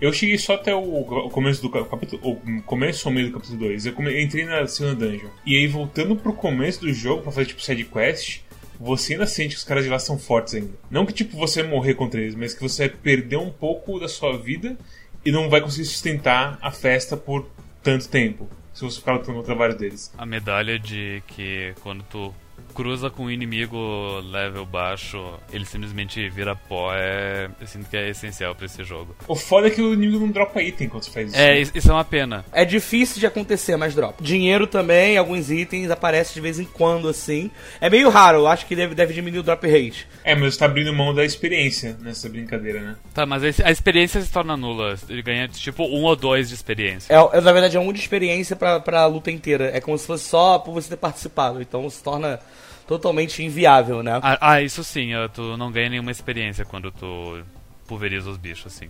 Eu 0.00 0.12
cheguei 0.12 0.36
só 0.36 0.54
até 0.54 0.74
o, 0.74 1.30
começo 1.30 1.62
do 1.62 1.70
ca- 1.70 1.84
capítulo. 1.84 2.20
O 2.22 2.62
começo 2.62 3.08
ou 3.08 3.14
meio 3.14 3.28
do 3.28 3.32
capítulo 3.32 3.58
2. 3.60 3.86
Eu, 3.86 3.94
eu 3.98 4.20
entrei 4.20 4.44
na 4.44 4.66
segunda 4.66 4.94
dungeon. 5.06 5.30
E 5.46 5.56
aí, 5.56 5.66
voltando 5.66 6.14
pro 6.16 6.32
começo 6.32 6.80
do 6.80 6.92
jogo 6.92 7.22
pra 7.22 7.32
fazer 7.32 7.46
tipo 7.46 7.62
side 7.62 7.84
quest, 7.84 8.40
você 8.78 9.14
ainda 9.14 9.26
sente 9.26 9.50
que 9.54 9.58
os 9.58 9.64
caras 9.64 9.84
de 9.84 9.90
lá 9.90 9.98
são 9.98 10.18
fortes 10.18 10.54
ainda. 10.54 10.72
Não 10.90 11.06
que 11.06 11.12
tipo 11.12 11.36
você 11.36 11.62
morrer 11.62 11.94
contra 11.94 12.20
eles, 12.20 12.34
mas 12.34 12.52
que 12.52 12.60
você 12.60 12.88
vai 12.88 12.96
perder 12.96 13.36
um 13.38 13.50
pouco 13.50 13.98
da 13.98 14.08
sua 14.08 14.36
vida 14.36 14.76
e 15.24 15.30
não 15.32 15.48
vai 15.48 15.60
conseguir 15.62 15.86
sustentar 15.86 16.58
a 16.60 16.70
festa 16.70 17.16
por 17.16 17.46
tanto 17.82 18.08
tempo. 18.08 18.48
Se 18.74 18.82
você 18.84 18.98
ficar 18.98 19.18
contra 19.20 19.54
vários 19.54 19.78
deles. 19.78 20.12
A 20.18 20.26
medalha 20.26 20.78
de 20.78 21.22
que 21.28 21.74
quando 21.80 22.02
tu 22.04 22.34
cruza 22.74 23.08
com 23.10 23.24
um 23.24 23.30
inimigo 23.30 24.20
level 24.30 24.66
baixo, 24.66 25.22
ele 25.52 25.64
simplesmente 25.64 26.28
vira 26.28 26.54
pó, 26.56 26.92
é. 26.94 27.48
Eu 27.60 27.66
sinto 27.66 27.88
que 27.88 27.96
é 27.96 28.08
essencial 28.10 28.54
pra 28.54 28.66
esse 28.66 28.82
jogo. 28.84 29.14
O 29.28 29.34
foda 29.36 29.68
é 29.68 29.70
que 29.70 29.80
o 29.80 29.92
inimigo 29.94 30.18
não 30.20 30.30
dropa 30.30 30.60
item 30.62 30.88
quando 30.88 31.04
você 31.04 31.10
faz 31.10 31.28
isso. 31.28 31.38
É, 31.40 31.60
is- 31.60 31.72
isso 31.74 31.90
é 31.90 31.94
uma 31.94 32.04
pena. 32.04 32.44
É 32.52 32.64
difícil 32.64 33.20
de 33.20 33.26
acontecer, 33.26 33.76
mas 33.76 33.94
drop. 33.94 34.22
Dinheiro 34.22 34.66
também, 34.66 35.16
alguns 35.16 35.50
itens 35.50 35.90
aparecem 35.90 36.34
de 36.34 36.40
vez 36.40 36.58
em 36.58 36.64
quando, 36.64 37.08
assim. 37.08 37.50
É 37.80 37.88
meio 37.88 38.08
raro, 38.10 38.38
eu 38.38 38.46
acho 38.46 38.66
que 38.66 38.74
deve, 38.76 38.94
deve 38.94 39.14
diminuir 39.14 39.38
o 39.40 39.42
drop 39.42 39.66
rate. 39.66 40.06
É, 40.24 40.34
mas 40.34 40.54
você 40.54 40.58
tá 40.60 40.66
abrindo 40.66 40.92
mão 40.92 41.14
da 41.14 41.24
experiência 41.24 41.96
nessa 42.00 42.28
brincadeira, 42.28 42.80
né? 42.80 42.96
Tá, 43.14 43.24
mas 43.24 43.42
a 43.44 43.64
a 43.64 43.70
experiência 43.70 44.20
se 44.20 44.30
torna 44.32 44.56
nula. 44.56 44.94
Ele 45.08 45.22
ganha 45.22 45.46
tipo 45.48 45.84
um 45.84 46.02
ou 46.04 46.16
dois 46.16 46.48
de 46.48 46.54
experiência. 46.54 47.14
É, 47.14 47.38
é, 47.38 47.40
na 47.40 47.52
verdade, 47.52 47.76
é 47.76 47.80
um 47.80 47.92
de 47.92 48.00
experiência 48.00 48.56
pra, 48.56 48.80
pra 48.80 49.06
luta 49.06 49.30
inteira. 49.30 49.70
É 49.72 49.80
como 49.80 49.96
se 49.96 50.06
fosse 50.06 50.24
só 50.28 50.58
por 50.58 50.72
você 50.74 50.88
ter 50.88 50.96
participado. 50.96 51.60
Então 51.62 51.88
se 51.88 52.02
torna 52.02 52.40
totalmente 52.86 53.42
inviável, 53.42 54.02
né? 54.02 54.18
Ah, 54.22 54.38
ah, 54.40 54.62
isso 54.62 54.84
sim, 54.84 55.10
tu 55.32 55.56
não 55.56 55.70
ganha 55.70 55.88
nenhuma 55.88 56.10
experiência 56.10 56.64
quando 56.64 56.90
tu 56.90 57.42
pulveriza 57.86 58.30
os 58.30 58.36
bichos, 58.36 58.74
assim. 58.74 58.88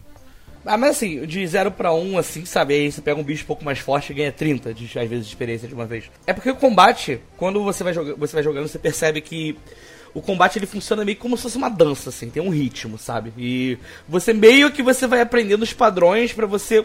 Ah, 0.66 0.78
mas 0.78 0.92
assim, 0.96 1.26
de 1.26 1.46
0 1.46 1.70
pra 1.72 1.92
1, 1.92 2.12
um, 2.12 2.18
assim, 2.18 2.44
sabe? 2.46 2.74
Aí 2.74 2.90
você 2.90 3.02
pega 3.02 3.20
um 3.20 3.24
bicho 3.24 3.44
um 3.44 3.46
pouco 3.46 3.64
mais 3.64 3.78
forte 3.78 4.12
e 4.12 4.14
ganha 4.14 4.32
30, 4.32 4.72
de, 4.72 4.84
às 4.98 5.08
vezes, 5.08 5.26
de 5.26 5.32
experiência 5.32 5.68
de 5.68 5.74
uma 5.74 5.84
vez. 5.84 6.10
É 6.26 6.32
porque 6.32 6.50
o 6.50 6.56
combate, 6.56 7.20
quando 7.36 7.62
você 7.62 7.84
vai, 7.84 7.92
joga 7.92 8.14
você 8.14 8.32
vai 8.32 8.42
jogando, 8.42 8.66
você 8.66 8.78
percebe 8.78 9.20
que 9.20 9.56
o 10.14 10.22
combate 10.22 10.58
ele 10.58 10.66
funciona 10.66 11.04
meio 11.04 11.18
como 11.18 11.36
se 11.36 11.42
fosse 11.42 11.58
uma 11.58 11.68
dança, 11.68 12.08
assim, 12.08 12.30
tem 12.30 12.42
um 12.42 12.48
ritmo, 12.48 12.96
sabe? 12.96 13.32
E 13.36 13.76
você 14.08 14.32
meio 14.32 14.70
que 14.70 14.82
você 14.82 15.06
vai 15.06 15.20
aprendendo 15.20 15.62
os 15.62 15.72
padrões 15.72 16.32
pra 16.32 16.46
você 16.46 16.84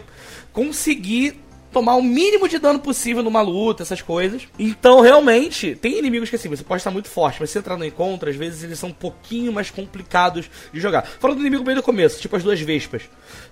conseguir 0.52 1.40
tomar 1.72 1.94
o 1.94 2.02
mínimo 2.02 2.48
de 2.48 2.58
dano 2.58 2.78
possível 2.78 3.22
numa 3.22 3.40
luta, 3.40 3.82
essas 3.82 4.02
coisas. 4.02 4.48
Então, 4.58 5.00
realmente, 5.00 5.74
tem 5.74 5.98
inimigos 5.98 6.28
que 6.28 6.36
assim, 6.36 6.48
você 6.48 6.62
pode 6.62 6.80
estar 6.80 6.90
muito 6.90 7.08
forte, 7.08 7.38
mas 7.40 7.50
se 7.50 7.58
entrar 7.58 7.76
no 7.76 7.84
encontro, 7.84 8.28
às 8.28 8.36
vezes 8.36 8.62
eles 8.62 8.78
são 8.78 8.90
um 8.90 8.94
pouquinho 8.94 9.52
mais 9.52 9.70
complicados 9.70 10.50
de 10.72 10.80
jogar. 10.80 11.06
Falando 11.06 11.38
do 11.38 11.42
inimigo 11.42 11.64
bem 11.64 11.74
do 11.74 11.82
começo, 11.82 12.20
tipo 12.20 12.36
as 12.36 12.42
duas 12.42 12.60
vespas. 12.60 13.02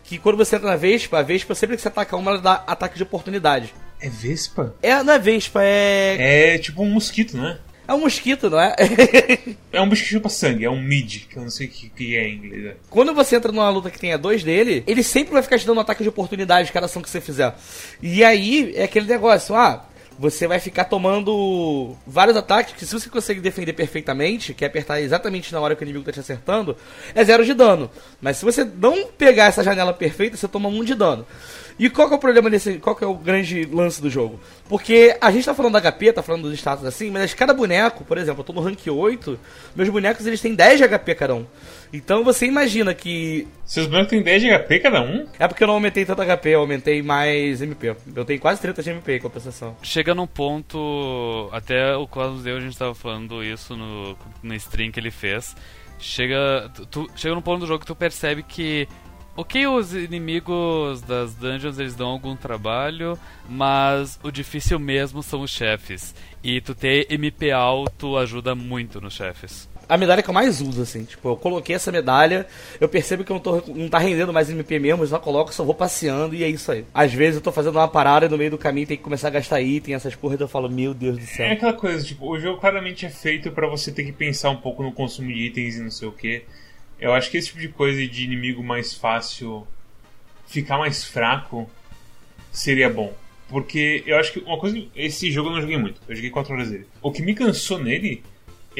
Que 0.04 0.18
quando 0.18 0.36
você 0.36 0.56
entra 0.56 0.70
na 0.70 0.76
vespa, 0.76 1.18
a 1.18 1.22
vespa, 1.22 1.54
sempre 1.54 1.76
que 1.76 1.82
você 1.82 1.88
ataca 1.88 2.16
uma, 2.16 2.32
ela 2.32 2.40
dá 2.40 2.64
ataque 2.66 2.96
de 2.96 3.02
oportunidade. 3.02 3.74
É 4.00 4.08
Vespa? 4.08 4.74
É, 4.80 5.02
não 5.02 5.12
é 5.12 5.18
vespa, 5.18 5.60
é. 5.62 6.54
É 6.54 6.58
tipo 6.58 6.82
um 6.82 6.90
mosquito, 6.90 7.36
né? 7.36 7.58
É 7.88 7.94
um 7.94 8.00
mosquito, 8.00 8.50
não 8.50 8.60
é? 8.60 8.76
É 9.72 9.80
um 9.80 9.88
que 9.88 9.96
chupa 9.96 10.28
sangue, 10.28 10.64
é 10.64 10.70
um 10.70 10.80
mid, 10.80 11.26
que 11.28 11.36
eu 11.36 11.42
não 11.42 11.50
sei 11.50 11.66
o 11.66 11.70
que, 11.70 11.88
que 11.88 12.16
é 12.16 12.28
em 12.28 12.36
inglês. 12.36 12.66
é. 12.66 12.76
Quando 12.90 13.14
você 13.14 13.36
entra 13.36 13.50
numa 13.50 13.68
luta 13.70 13.90
que 13.90 13.98
tenha 13.98 14.18
dois 14.18 14.42
dele, 14.42 14.82
ele 14.86 15.02
sempre 15.02 15.32
vai 15.32 15.42
ficar 15.42 15.58
te 15.58 15.66
dando 15.66 15.78
um 15.78 15.80
ataque 15.80 16.02
de 16.02 16.08
oportunidade 16.08 16.72
cada 16.72 16.86
ação 16.86 17.00
que 17.00 17.08
você 17.08 17.20
fizer. 17.20 17.54
E 18.02 18.22
aí 18.22 18.72
é 18.76 18.84
aquele 18.84 19.06
negócio, 19.06 19.54
ah, 19.54 19.86
você 20.18 20.48
vai 20.48 20.58
ficar 20.58 20.84
tomando 20.84 21.94
vários 22.06 22.36
ataques 22.36 22.74
que 22.74 22.84
se 22.84 22.92
você 22.92 23.08
consegue 23.08 23.40
defender 23.40 23.72
perfeitamente, 23.72 24.52
que 24.52 24.64
é 24.64 24.66
apertar 24.66 25.00
exatamente 25.00 25.52
na 25.52 25.60
hora 25.60 25.76
que 25.76 25.82
o 25.82 25.84
inimigo 25.84 26.04
tá 26.04 26.12
te 26.12 26.20
acertando, 26.20 26.76
é 27.14 27.24
zero 27.24 27.44
de 27.44 27.54
dano. 27.54 27.88
Mas 28.20 28.38
se 28.38 28.44
você 28.44 28.64
não 28.64 29.06
pegar 29.06 29.46
essa 29.46 29.62
janela 29.62 29.92
perfeita, 29.94 30.36
você 30.36 30.48
toma 30.48 30.68
um 30.68 30.82
de 30.82 30.94
dano. 30.94 31.24
E 31.78 31.88
qual 31.88 32.08
que 32.08 32.14
é 32.14 32.16
o 32.16 32.20
problema 32.20 32.50
desse. 32.50 32.78
Qual 32.78 32.96
que 32.96 33.04
é 33.04 33.06
o 33.06 33.14
grande 33.14 33.64
lance 33.64 34.02
do 34.02 34.10
jogo? 34.10 34.40
Porque 34.68 35.16
a 35.20 35.30
gente 35.30 35.44
tá 35.44 35.54
falando 35.54 35.80
da 35.80 35.92
HP, 35.92 36.12
tá 36.12 36.22
falando 36.22 36.42
dos 36.50 36.58
status 36.58 36.84
assim, 36.84 37.10
mas 37.10 37.32
cada 37.34 37.54
boneco, 37.54 38.04
por 38.04 38.18
exemplo, 38.18 38.40
eu 38.40 38.44
tô 38.44 38.52
no 38.52 38.60
rank 38.60 38.88
8, 38.88 39.38
meus 39.76 39.88
bonecos 39.88 40.26
eles 40.26 40.40
têm 40.40 40.54
10 40.54 40.78
de 40.78 40.88
HP 40.88 41.14
cada 41.14 41.36
um. 41.36 41.46
Então 41.92 42.24
você 42.24 42.46
imagina 42.46 42.94
que. 42.94 43.46
Seus 43.64 43.86
bonecos 43.86 44.10
têm 44.10 44.22
10 44.22 44.42
de 44.42 44.58
HP 44.58 44.80
cada 44.80 45.00
um? 45.02 45.26
É 45.38 45.46
porque 45.46 45.62
eu 45.62 45.66
não 45.66 45.74
aumentei 45.74 46.04
tanto 46.04 46.22
HP, 46.22 46.50
eu 46.50 46.60
aumentei 46.60 47.02
mais 47.02 47.62
MP. 47.62 47.94
Eu 48.14 48.24
tenho 48.24 48.40
quase 48.40 48.60
30 48.60 48.82
de 48.82 48.90
MP 48.90 49.16
em 49.16 49.20
compensação. 49.20 49.76
Chega 49.82 50.14
num 50.14 50.26
ponto. 50.26 51.48
Até 51.52 51.94
o 51.96 52.06
Cosmos 52.06 52.42
Deu, 52.42 52.56
a 52.56 52.60
gente 52.60 52.78
tava 52.78 52.94
falando 52.94 53.42
isso 53.42 53.76
no, 53.76 54.16
no 54.42 54.54
stream 54.54 54.90
que 54.90 55.00
ele 55.00 55.10
fez. 55.10 55.56
Chega. 55.98 56.70
Tu, 56.90 57.10
chega 57.16 57.34
num 57.34 57.42
ponto 57.42 57.60
do 57.60 57.66
jogo 57.66 57.80
que 57.80 57.86
tu 57.86 57.96
percebe 57.96 58.42
que 58.42 58.86
Ok, 59.38 59.68
os 59.68 59.94
inimigos 59.94 61.00
das 61.02 61.32
dungeons 61.32 61.78
eles 61.78 61.94
dão 61.94 62.08
algum 62.08 62.34
trabalho, 62.34 63.16
mas 63.48 64.18
o 64.20 64.32
difícil 64.32 64.80
mesmo 64.80 65.22
são 65.22 65.42
os 65.42 65.50
chefes. 65.52 66.12
E 66.42 66.60
tu 66.60 66.74
ter 66.74 67.06
MP 67.08 67.52
alto 67.52 68.16
ajuda 68.16 68.56
muito 68.56 69.00
nos 69.00 69.14
chefes. 69.14 69.67
A 69.88 69.96
medalha 69.96 70.22
que 70.22 70.28
eu 70.28 70.34
mais 70.34 70.60
uso, 70.60 70.82
assim, 70.82 71.04
tipo, 71.04 71.28
eu 71.28 71.36
coloquei 71.36 71.74
essa 71.74 71.90
medalha, 71.90 72.46
eu 72.78 72.88
percebo 72.88 73.24
que 73.24 73.32
eu 73.32 73.34
não, 73.34 73.40
tô, 73.40 73.62
não 73.68 73.88
tá 73.88 73.98
rendendo 73.98 74.32
mais 74.32 74.50
MP 74.50 74.78
mesmo, 74.78 75.02
eu 75.02 75.06
só 75.06 75.18
coloco, 75.18 75.52
só 75.52 75.64
vou 75.64 75.74
passeando 75.74 76.34
e 76.34 76.44
é 76.44 76.48
isso 76.48 76.70
aí. 76.70 76.84
Às 76.92 77.12
vezes 77.14 77.36
eu 77.36 77.40
tô 77.40 77.50
fazendo 77.50 77.76
uma 77.76 77.88
parada 77.88 78.26
e 78.26 78.28
no 78.28 78.36
meio 78.36 78.50
do 78.50 78.58
caminho 78.58 78.86
tem 78.86 78.96
que 78.96 79.02
começar 79.02 79.28
a 79.28 79.30
gastar 79.30 79.60
item, 79.62 79.94
essas 79.94 80.14
porras, 80.14 80.38
eu 80.40 80.48
falo, 80.48 80.68
meu 80.68 80.92
Deus 80.92 81.16
do 81.16 81.24
céu. 81.24 81.46
É 81.46 81.52
aquela 81.52 81.72
coisa, 81.72 82.04
tipo, 82.04 82.30
o 82.30 82.38
jogo 82.38 82.60
claramente 82.60 83.06
é 83.06 83.10
feito 83.10 83.50
para 83.50 83.66
você 83.66 83.90
ter 83.90 84.04
que 84.04 84.12
pensar 84.12 84.50
um 84.50 84.56
pouco 84.56 84.82
no 84.82 84.92
consumo 84.92 85.28
de 85.28 85.46
itens 85.46 85.76
e 85.76 85.80
não 85.80 85.90
sei 85.90 86.08
o 86.08 86.12
que. 86.12 86.42
Eu 87.00 87.14
acho 87.14 87.30
que 87.30 87.38
esse 87.38 87.48
tipo 87.48 87.60
de 87.60 87.68
coisa 87.68 88.06
de 88.06 88.24
inimigo 88.24 88.62
mais 88.62 88.92
fácil 88.92 89.66
ficar 90.46 90.78
mais 90.78 91.04
fraco 91.04 91.70
seria 92.52 92.90
bom. 92.90 93.14
Porque 93.48 94.02
eu 94.06 94.18
acho 94.18 94.32
que 94.32 94.40
uma 94.40 94.58
coisa. 94.58 94.82
Esse 94.94 95.30
jogo 95.30 95.48
eu 95.48 95.54
não 95.54 95.60
joguei 95.60 95.78
muito, 95.78 96.00
eu 96.06 96.14
joguei 96.14 96.30
4 96.30 96.52
horas 96.52 96.70
dele. 96.70 96.86
O 97.00 97.10
que 97.10 97.22
me 97.22 97.34
cansou 97.34 97.78
nele, 97.78 98.22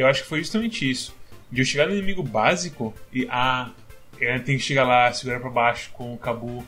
eu 0.00 0.06
acho 0.06 0.22
que 0.22 0.28
foi 0.28 0.38
justamente 0.40 0.88
isso. 0.88 1.14
De 1.50 1.62
eu 1.62 1.64
chegar 1.64 1.86
no 1.86 1.94
inimigo 1.94 2.22
básico 2.22 2.94
e. 3.12 3.26
Ah, 3.30 3.70
eu 4.20 4.42
tenho 4.42 4.58
que 4.58 4.64
chegar 4.64 4.84
lá, 4.84 5.12
segurar 5.12 5.40
pra 5.40 5.50
baixo 5.50 5.90
com 5.92 6.12
o 6.12 6.18
Cabu 6.18 6.64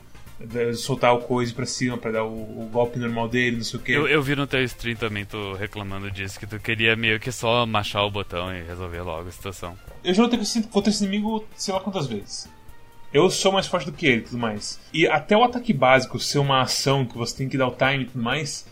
soltar 0.75 1.15
o 1.15 1.19
coisa 1.19 1.53
pra 1.53 1.67
cima 1.67 1.99
pra 1.99 2.11
dar 2.11 2.25
o, 2.25 2.63
o, 2.63 2.69
golpe 2.73 2.99
normal 2.99 3.29
dele, 3.29 3.57
não 3.57 3.65
sei 3.65 3.79
o 3.79 3.83
que. 3.83 3.93
Eu, 3.93 4.09
eu 4.09 4.23
vi 4.23 4.35
no 4.35 4.47
teu 4.47 4.63
stream 4.65 4.97
também, 4.97 5.25
tu 5.25 5.55
reclamando 5.55 6.11
disso, 6.11 6.39
que 6.39 6.47
tu 6.47 6.59
queria 6.59 6.97
meio 6.97 7.21
que 7.21 7.31
só 7.31 7.67
machar 7.67 8.05
o 8.05 8.11
botão 8.11 8.55
e 8.55 8.63
resolver 8.63 9.03
logo 9.03 9.29
a 9.29 9.33
situação. 9.33 9.77
Eu 10.03 10.15
já 10.15 10.23
lutei 10.23 10.41
contra 10.71 10.91
esse 10.91 11.05
inimigo 11.05 11.45
sei 11.57 11.75
lá 11.75 11.81
quantas 11.81 12.07
vezes. 12.07 12.49
Eu 13.13 13.29
sou 13.29 13.53
mais 13.53 13.67
forte 13.67 13.87
do 13.87 13.93
que 13.93 14.07
ele 14.07 14.19
e 14.19 14.25
tudo 14.25 14.39
mais. 14.39 14.81
E 14.95 15.07
até 15.07 15.37
o 15.37 15.43
ataque 15.43 15.73
básico 15.73 16.19
ser 16.19 16.39
uma 16.39 16.63
ação 16.63 17.05
que 17.05 17.19
você 17.19 17.37
tem 17.37 17.49
que 17.49 17.59
dar 17.59 17.67
o 17.67 17.75
time 17.75 18.05
e 18.05 18.07
tudo 18.07 18.23
mais, 18.23 18.67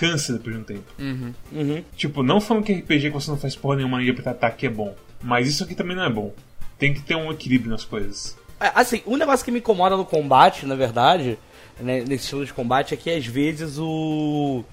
cansa 0.00 0.32
depois 0.32 0.56
de 0.56 0.62
um 0.62 0.64
tempo. 0.64 0.84
Uhum. 0.98 1.34
Uhum. 1.52 1.84
Tipo, 1.94 2.22
não 2.22 2.40
falando 2.40 2.64
que 2.64 2.72
RPG 2.72 3.02
que 3.02 3.10
você 3.10 3.30
não 3.30 3.36
faz 3.36 3.54
porra 3.54 3.76
nenhuma 3.76 4.02
e 4.02 4.08
apertar 4.08 4.30
ataque 4.30 4.66
é 4.66 4.70
bom. 4.70 4.96
Mas 5.22 5.46
isso 5.46 5.62
aqui 5.62 5.74
também 5.74 5.94
não 5.94 6.04
é 6.04 6.08
bom. 6.08 6.32
Tem 6.78 6.94
que 6.94 7.02
ter 7.02 7.14
um 7.14 7.30
equilíbrio 7.30 7.70
nas 7.70 7.84
coisas. 7.84 8.34
É, 8.58 8.72
assim, 8.74 9.02
um 9.06 9.18
negócio 9.18 9.44
que 9.44 9.50
me 9.50 9.58
incomoda 9.58 9.98
no 9.98 10.06
combate, 10.06 10.64
na 10.64 10.74
verdade, 10.74 11.38
né, 11.78 12.00
nesse 12.00 12.24
estilo 12.24 12.46
de 12.46 12.54
combate, 12.54 12.94
é 12.94 12.96
que 12.96 13.10
às 13.10 13.26
vezes 13.26 13.76
o. 13.78 14.64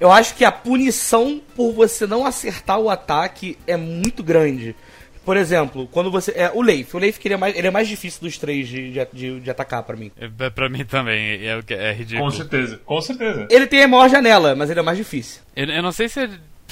Eu 0.00 0.10
acho 0.10 0.34
que 0.34 0.46
a 0.46 0.52
punição 0.52 1.42
por 1.54 1.74
você 1.74 2.06
não 2.06 2.24
acertar 2.24 2.78
o 2.78 2.88
ataque 2.88 3.58
é 3.66 3.76
muito 3.76 4.22
grande. 4.22 4.74
Por 5.24 5.36
exemplo, 5.36 5.88
quando 5.90 6.10
você. 6.10 6.32
É, 6.32 6.50
o 6.54 6.62
Leif. 6.62 6.94
O 6.94 6.98
Leif 6.98 7.18
ele 7.24 7.34
é, 7.34 7.36
mais, 7.36 7.56
ele 7.56 7.66
é 7.66 7.70
mais 7.70 7.88
difícil 7.88 8.20
dos 8.22 8.38
três 8.38 8.68
de, 8.68 8.92
de, 9.12 9.40
de 9.40 9.50
atacar 9.50 9.82
para 9.82 9.96
mim. 9.96 10.10
É, 10.18 10.50
pra 10.50 10.68
mim 10.68 10.84
também, 10.84 11.46
é, 11.46 11.60
é 11.68 11.92
ridículo. 11.92 12.30
Com 12.30 12.36
certeza, 12.36 12.80
com 12.84 13.00
certeza. 13.00 13.46
Ele 13.50 13.66
tem 13.66 13.82
a 13.82 13.88
maior 13.88 14.08
janela, 14.08 14.54
mas 14.54 14.70
ele 14.70 14.80
é 14.80 14.82
mais 14.82 14.98
difícil. 14.98 15.42
Eu, 15.54 15.66
eu 15.66 15.82
não 15.82 15.92
sei 15.92 16.08
se 16.08 16.20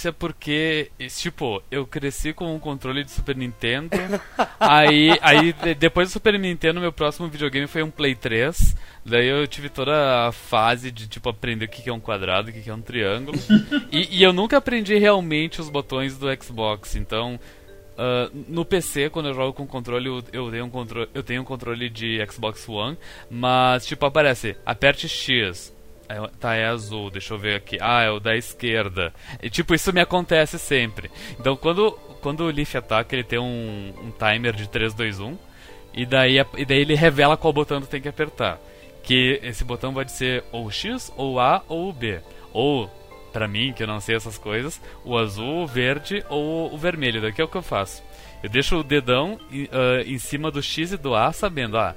é 0.07 0.13
porque, 0.13 0.91
tipo, 1.17 1.63
eu 1.71 1.87
cresci 1.87 2.33
com 2.33 2.55
um 2.55 2.59
controle 2.59 3.05
de 3.05 3.11
Super 3.11 3.37
Nintendo. 3.37 3.91
aí, 4.61 5.19
aí, 5.21 5.53
depois 5.75 6.09
do 6.09 6.13
Super 6.13 6.39
Nintendo, 6.39 6.81
meu 6.81 6.93
próximo 6.93 7.29
videogame 7.29 7.67
foi 7.67 7.83
um 7.83 7.91
Play 7.91 8.15
3. 8.15 8.77
Daí 9.05 9.27
eu 9.27 9.47
tive 9.47 9.69
toda 9.69 10.29
a 10.29 10.33
fase 10.33 10.91
de, 10.91 11.09
tipo, 11.09 11.29
aprender 11.29 11.65
o 11.65 11.69
que 11.69 11.89
é 11.89 11.93
um 11.93 12.01
quadrado, 12.01 12.51
o 12.51 12.53
que 12.53 12.69
é 12.69 12.75
um 12.75 12.81
triângulo. 12.81 13.39
e, 13.91 14.19
e 14.19 14.23
eu 14.23 14.33
nunca 14.33 14.59
aprendi 14.59 14.97
realmente 14.99 15.61
os 15.61 15.69
botões 15.69 16.17
do 16.17 16.27
Xbox. 16.43 16.95
Então, 16.95 17.41
Uh, 17.99 18.45
no 18.47 18.65
PC, 18.65 19.11
quando 19.11 19.29
eu 19.29 19.35
jogo 19.35 19.53
com 19.53 19.67
controle, 19.67 20.07
eu, 20.33 20.51
tenho 20.53 20.65
um 20.65 20.71
controle, 20.71 21.09
eu 21.13 21.23
tenho 21.25 21.43
um 21.43 21.45
controle 21.45 21.91
de 21.91 22.25
Xbox 22.31 22.69
One, 22.69 22.97
mas 23.29 23.85
tipo, 23.85 24.07
aparece, 24.07 24.57
aperte 24.65 25.09
X, 25.09 25.75
tá, 26.39 26.55
é 26.55 26.67
azul, 26.67 27.11
deixa 27.11 27.35
eu 27.35 27.39
ver 27.39 27.57
aqui. 27.57 27.77
Ah, 27.81 28.03
é 28.03 28.11
o 28.11 28.21
da 28.21 28.37
esquerda. 28.37 29.13
E 29.43 29.51
tipo, 29.51 29.75
isso 29.75 29.93
me 29.93 30.01
acontece 30.01 30.61
sempre. 30.61 31.11
Então 31.41 31.57
quando, 31.57 31.91
quando 32.23 32.45
o 32.45 32.51
Leaf 32.51 32.77
ataca, 32.77 33.17
ele 33.17 33.25
tem 33.25 33.41
um, 33.41 33.93
um 34.01 34.13
timer 34.13 34.55
de 34.55 34.69
3, 34.69 34.95
2, 34.95 35.19
1. 35.19 35.39
E 35.95 36.07
daí, 36.07 36.37
e 36.57 36.65
daí 36.65 36.79
ele 36.79 36.95
revela 36.95 37.37
qual 37.37 37.53
botão 37.53 37.81
tu 37.81 37.89
tem 37.89 38.01
que 38.01 38.09
apertar. 38.09 38.61
Que 39.03 39.41
esse 39.43 39.65
botão 39.65 39.93
pode 39.93 40.13
ser 40.13 40.45
ou 40.53 40.71
X, 40.71 41.13
ou 41.17 41.41
A, 41.41 41.65
ou 41.67 41.93
B. 41.93 42.21
Ou, 42.53 42.89
pra 43.33 43.49
mim, 43.49 43.73
que 43.73 43.83
eu 43.83 43.87
não 43.87 44.01
sei 44.01 44.17
essas 44.17 44.39
coisas, 44.39 44.81
o 45.05 45.17
azul, 45.17 45.63
o 45.63 45.67
verde 45.67 46.25
ou 46.29 46.73
o 46.73 46.79
vermelho. 46.79 47.21
Daqui 47.21 47.41
é 47.41 47.45
o 47.45 47.49
que 47.49 47.57
eu 47.57 47.63
faço. 47.63 48.03
Eu 48.43 48.49
deixo 48.49 48.77
o 48.77 48.85
dedão 48.85 49.35
uh, 49.35 50.01
em 50.07 50.19
cima 50.19 50.51
do 50.51 50.63
X 50.63 50.93
e 50.93 50.97
do 50.97 51.15
A, 51.15 51.33
sabendo, 51.33 51.77
ah, 51.77 51.95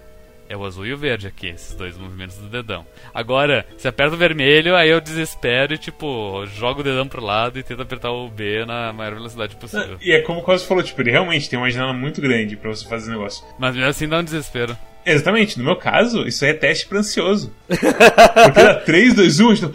é 0.52 0.58
o 0.58 0.66
azul 0.66 0.86
e 0.86 0.94
o 0.94 0.98
verde 0.98 1.28
aqui, 1.28 1.48
esses 1.48 1.74
dois 1.76 1.98
movimentos 1.98 2.36
do 2.38 2.50
dedão. 2.50 2.86
Agora, 3.14 3.66
se 3.78 3.88
aperta 3.88 4.16
o 4.16 4.18
vermelho, 4.18 4.76
aí 4.76 4.90
eu 4.90 5.00
desespero 5.00 5.74
e, 5.74 5.78
tipo, 5.78 6.46
jogo 6.48 6.82
o 6.82 6.84
dedão 6.84 7.08
pro 7.08 7.24
lado 7.24 7.58
e 7.58 7.64
tento 7.64 7.82
apertar 7.82 8.12
o 8.12 8.28
B 8.28 8.66
na 8.66 8.92
maior 8.92 9.14
velocidade 9.14 9.56
possível. 9.56 9.98
E 10.02 10.12
é 10.12 10.22
como 10.22 10.40
o 10.40 10.44
Cosmo 10.44 10.68
falou, 10.68 10.84
tipo, 10.84 11.00
ele 11.02 11.12
realmente 11.12 11.50
tem 11.50 11.58
uma 11.58 11.70
janela 11.70 11.94
muito 11.94 12.20
grande 12.20 12.58
para 12.58 12.70
você 12.70 12.86
fazer 12.88 13.12
o 13.12 13.14
negócio. 13.14 13.46
Mas 13.58 13.76
mesmo 13.76 13.90
assim 13.90 14.10
dá 14.10 14.20
um 14.20 14.24
desespero. 14.24 14.76
Exatamente, 15.06 15.58
no 15.58 15.66
meu 15.66 15.76
caso, 15.76 16.28
isso 16.28 16.44
aí 16.46 16.52
é 16.52 16.54
teste 16.54 16.88
pra 16.88 17.00
ansioso. 17.00 17.52
porque 17.68 18.64
dá 18.64 18.76
3, 18.76 19.14
2, 19.16 19.40
1, 19.40 19.54
então... 19.54 19.74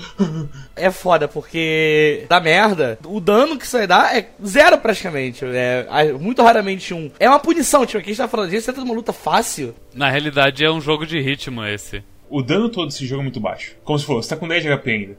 É 0.76 0.90
foda, 0.90 1.26
porque 1.26 2.26
dá 2.28 2.38
merda. 2.38 2.98
O 3.06 3.18
dano 3.18 3.56
que 3.56 3.64
isso 3.64 3.78
aí 3.78 3.86
dá 3.86 4.14
é 4.14 4.28
zero 4.44 4.76
praticamente. 4.76 5.42
É 5.44 6.12
muito 6.12 6.42
raramente 6.42 6.92
um. 6.92 7.10
É 7.18 7.28
uma 7.28 7.38
punição, 7.38 7.86
tipo, 7.86 7.98
aqui 7.98 8.10
a 8.10 8.12
gente 8.12 8.18
tá 8.18 8.28
falando 8.28 8.50
disso, 8.50 8.66
você 8.66 8.72
tá 8.74 8.82
numa 8.82 8.94
luta 8.94 9.12
fácil. 9.12 9.74
Na 9.94 10.10
realidade 10.10 10.62
é 10.64 10.70
um 10.70 10.80
jogo 10.80 11.06
de 11.06 11.18
ritmo 11.18 11.64
esse. 11.64 12.04
O 12.28 12.42
dano 12.42 12.68
todo 12.68 12.88
desse 12.88 13.06
jogo 13.06 13.22
é 13.22 13.24
muito 13.24 13.40
baixo. 13.40 13.74
Como 13.84 13.98
se 13.98 14.04
falou, 14.04 14.22
você 14.22 14.28
tá 14.28 14.36
com 14.36 14.46
10 14.46 14.64
de 14.64 14.76
HP 14.76 14.90
ainda. 14.90 15.18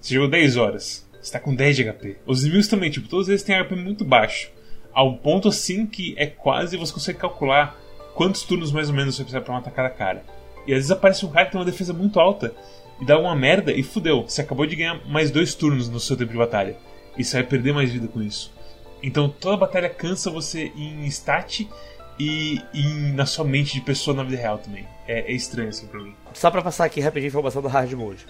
Você 0.00 0.14
jogou 0.14 0.28
10 0.28 0.56
horas. 0.58 1.08
Você 1.20 1.32
tá 1.32 1.40
com 1.40 1.54
10 1.54 1.76
de 1.76 1.84
HP. 1.84 2.16
Os 2.26 2.42
inimigos 2.42 2.68
também, 2.68 2.90
tipo, 2.90 3.08
todos 3.08 3.28
eles 3.28 3.42
têm 3.42 3.56
HP 3.56 3.74
muito 3.76 4.04
baixo. 4.04 4.50
Ao 4.92 5.16
ponto 5.16 5.48
assim 5.48 5.86
que 5.86 6.14
é 6.18 6.26
quase 6.26 6.76
você 6.76 6.92
consegue 6.92 7.18
calcular 7.18 7.78
quantos 8.18 8.42
turnos 8.42 8.72
mais 8.72 8.88
ou 8.88 8.96
menos 8.96 9.14
você 9.14 9.22
precisa 9.22 9.40
pra 9.40 9.54
matar 9.54 9.70
cada 9.70 9.88
cara. 9.88 10.24
E 10.66 10.72
às 10.72 10.78
vezes 10.78 10.90
aparece 10.90 11.24
um 11.24 11.30
cara 11.30 11.46
que 11.46 11.52
tem 11.52 11.60
uma 11.60 11.64
defesa 11.64 11.92
muito 11.92 12.18
alta 12.18 12.52
e 13.00 13.04
dá 13.04 13.16
uma 13.16 13.34
merda 13.36 13.72
e 13.72 13.84
fudeu. 13.84 14.24
Você 14.24 14.40
acabou 14.40 14.66
de 14.66 14.74
ganhar 14.74 15.06
mais 15.06 15.30
dois 15.30 15.54
turnos 15.54 15.88
no 15.88 16.00
seu 16.00 16.16
tempo 16.16 16.32
de 16.32 16.36
batalha. 16.36 16.76
E 17.16 17.22
você 17.22 17.36
vai 17.36 17.46
perder 17.46 17.72
mais 17.72 17.92
vida 17.92 18.08
com 18.08 18.20
isso. 18.20 18.52
Então 19.00 19.28
toda 19.28 19.56
batalha 19.56 19.88
cansa 19.88 20.32
você 20.32 20.72
em 20.74 21.06
stat 21.06 21.68
e, 22.18 22.60
e 22.74 22.82
na 23.12 23.24
sua 23.24 23.44
mente 23.44 23.74
de 23.74 23.82
pessoa 23.82 24.16
na 24.16 24.24
vida 24.24 24.36
real 24.36 24.58
também. 24.58 24.84
É, 25.06 25.20
é 25.20 25.32
estranho 25.32 25.68
assim 25.68 25.86
pra 25.86 26.00
mim. 26.00 26.12
Só 26.34 26.50
pra 26.50 26.60
passar 26.60 26.86
aqui 26.86 27.00
rapidinho 27.00 27.28
a 27.28 27.30
informação 27.30 27.62
do 27.62 27.68
hard 27.68 27.92
mode. 27.92 28.26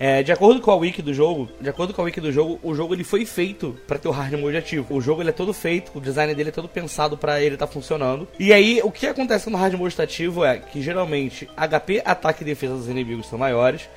É, 0.00 0.22
de 0.22 0.30
acordo 0.30 0.60
com 0.60 0.70
a 0.70 0.76
wiki 0.76 1.02
do 1.02 1.12
jogo, 1.12 1.48
de 1.60 1.68
acordo 1.68 1.92
com 1.92 2.02
a 2.02 2.04
wiki 2.04 2.20
do 2.20 2.30
jogo, 2.30 2.58
o 2.62 2.74
jogo 2.74 2.94
ele 2.94 3.02
foi 3.02 3.26
feito 3.26 3.76
para 3.86 3.98
ter 3.98 4.08
o 4.08 4.12
hard 4.12 4.34
mode 4.34 4.56
ativo. 4.56 4.94
O 4.94 5.00
jogo 5.00 5.22
ele 5.22 5.30
é 5.30 5.32
todo 5.32 5.52
feito, 5.52 5.90
o 5.94 6.00
design 6.00 6.34
dele 6.34 6.50
é 6.50 6.52
todo 6.52 6.68
pensado 6.68 7.16
para 7.16 7.40
ele 7.40 7.56
estar 7.56 7.66
tá 7.66 7.72
funcionando. 7.72 8.28
E 8.38 8.52
aí, 8.52 8.80
o 8.84 8.90
que 8.90 9.06
acontece 9.06 9.44
quando 9.44 9.56
o 9.56 9.58
hard 9.58 9.74
mode 9.74 9.92
está 9.92 10.04
ativo 10.04 10.44
é 10.44 10.58
que 10.58 10.80
geralmente 10.80 11.48
HP, 11.56 12.02
ataque 12.04 12.42
e 12.42 12.46
defesa 12.46 12.74
dos 12.74 12.88
inimigos 12.88 13.26
são 13.26 13.38
maiores 13.38 13.88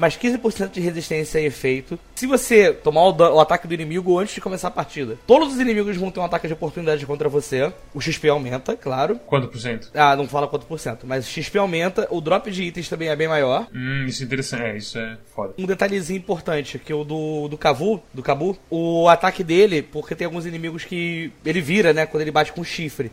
mais 0.00 0.16
15% 0.16 0.70
de 0.70 0.80
resistência 0.80 1.38
e 1.38 1.44
efeito. 1.46 1.98
Se 2.14 2.26
você 2.26 2.72
tomar 2.72 3.02
o, 3.02 3.16
o, 3.16 3.40
ataque 3.40 3.68
do 3.68 3.74
inimigo 3.74 4.18
antes 4.18 4.34
de 4.34 4.40
começar 4.40 4.68
a 4.68 4.70
partida, 4.70 5.18
todos 5.26 5.52
os 5.52 5.60
inimigos 5.60 5.96
vão 5.96 6.10
ter 6.10 6.20
um 6.20 6.24
ataque 6.24 6.46
de 6.46 6.54
oportunidade 6.54 7.04
contra 7.04 7.28
você. 7.28 7.72
O 7.94 8.00
XP 8.00 8.28
aumenta, 8.28 8.76
claro. 8.76 9.16
Quanto 9.26 9.48
por 9.48 9.58
cento? 9.58 9.90
Ah, 9.94 10.16
não 10.16 10.26
fala 10.26 10.48
quanto 10.48 10.66
por 10.66 10.78
cento, 10.78 11.06
mas 11.06 11.26
o 11.26 11.30
XP 11.30 11.58
aumenta, 11.58 12.08
o 12.10 12.20
drop 12.20 12.50
de 12.50 12.62
itens 12.62 12.88
também 12.88 13.08
é 13.08 13.16
bem 13.16 13.28
maior. 13.28 13.68
Hum, 13.74 14.06
isso 14.06 14.22
é 14.22 14.26
interessante, 14.26 14.62
é, 14.62 14.76
isso 14.76 14.98
é 14.98 15.18
foda. 15.34 15.54
Um 15.58 15.66
detalhezinho 15.66 16.18
importante, 16.18 16.78
que 16.78 16.94
o 16.94 17.04
do, 17.04 17.48
do 17.48 17.58
Cavu, 17.58 18.02
do 18.12 18.22
Cabu, 18.22 18.56
o 18.70 19.08
ataque 19.08 19.44
dele, 19.44 19.82
porque 19.82 20.14
tem 20.14 20.24
alguns 20.24 20.46
inimigos 20.46 20.84
que 20.84 21.30
ele 21.44 21.60
vira, 21.60 21.92
né, 21.92 22.06
quando 22.06 22.22
ele 22.22 22.30
bate 22.30 22.52
com 22.52 22.64
chifre. 22.64 23.10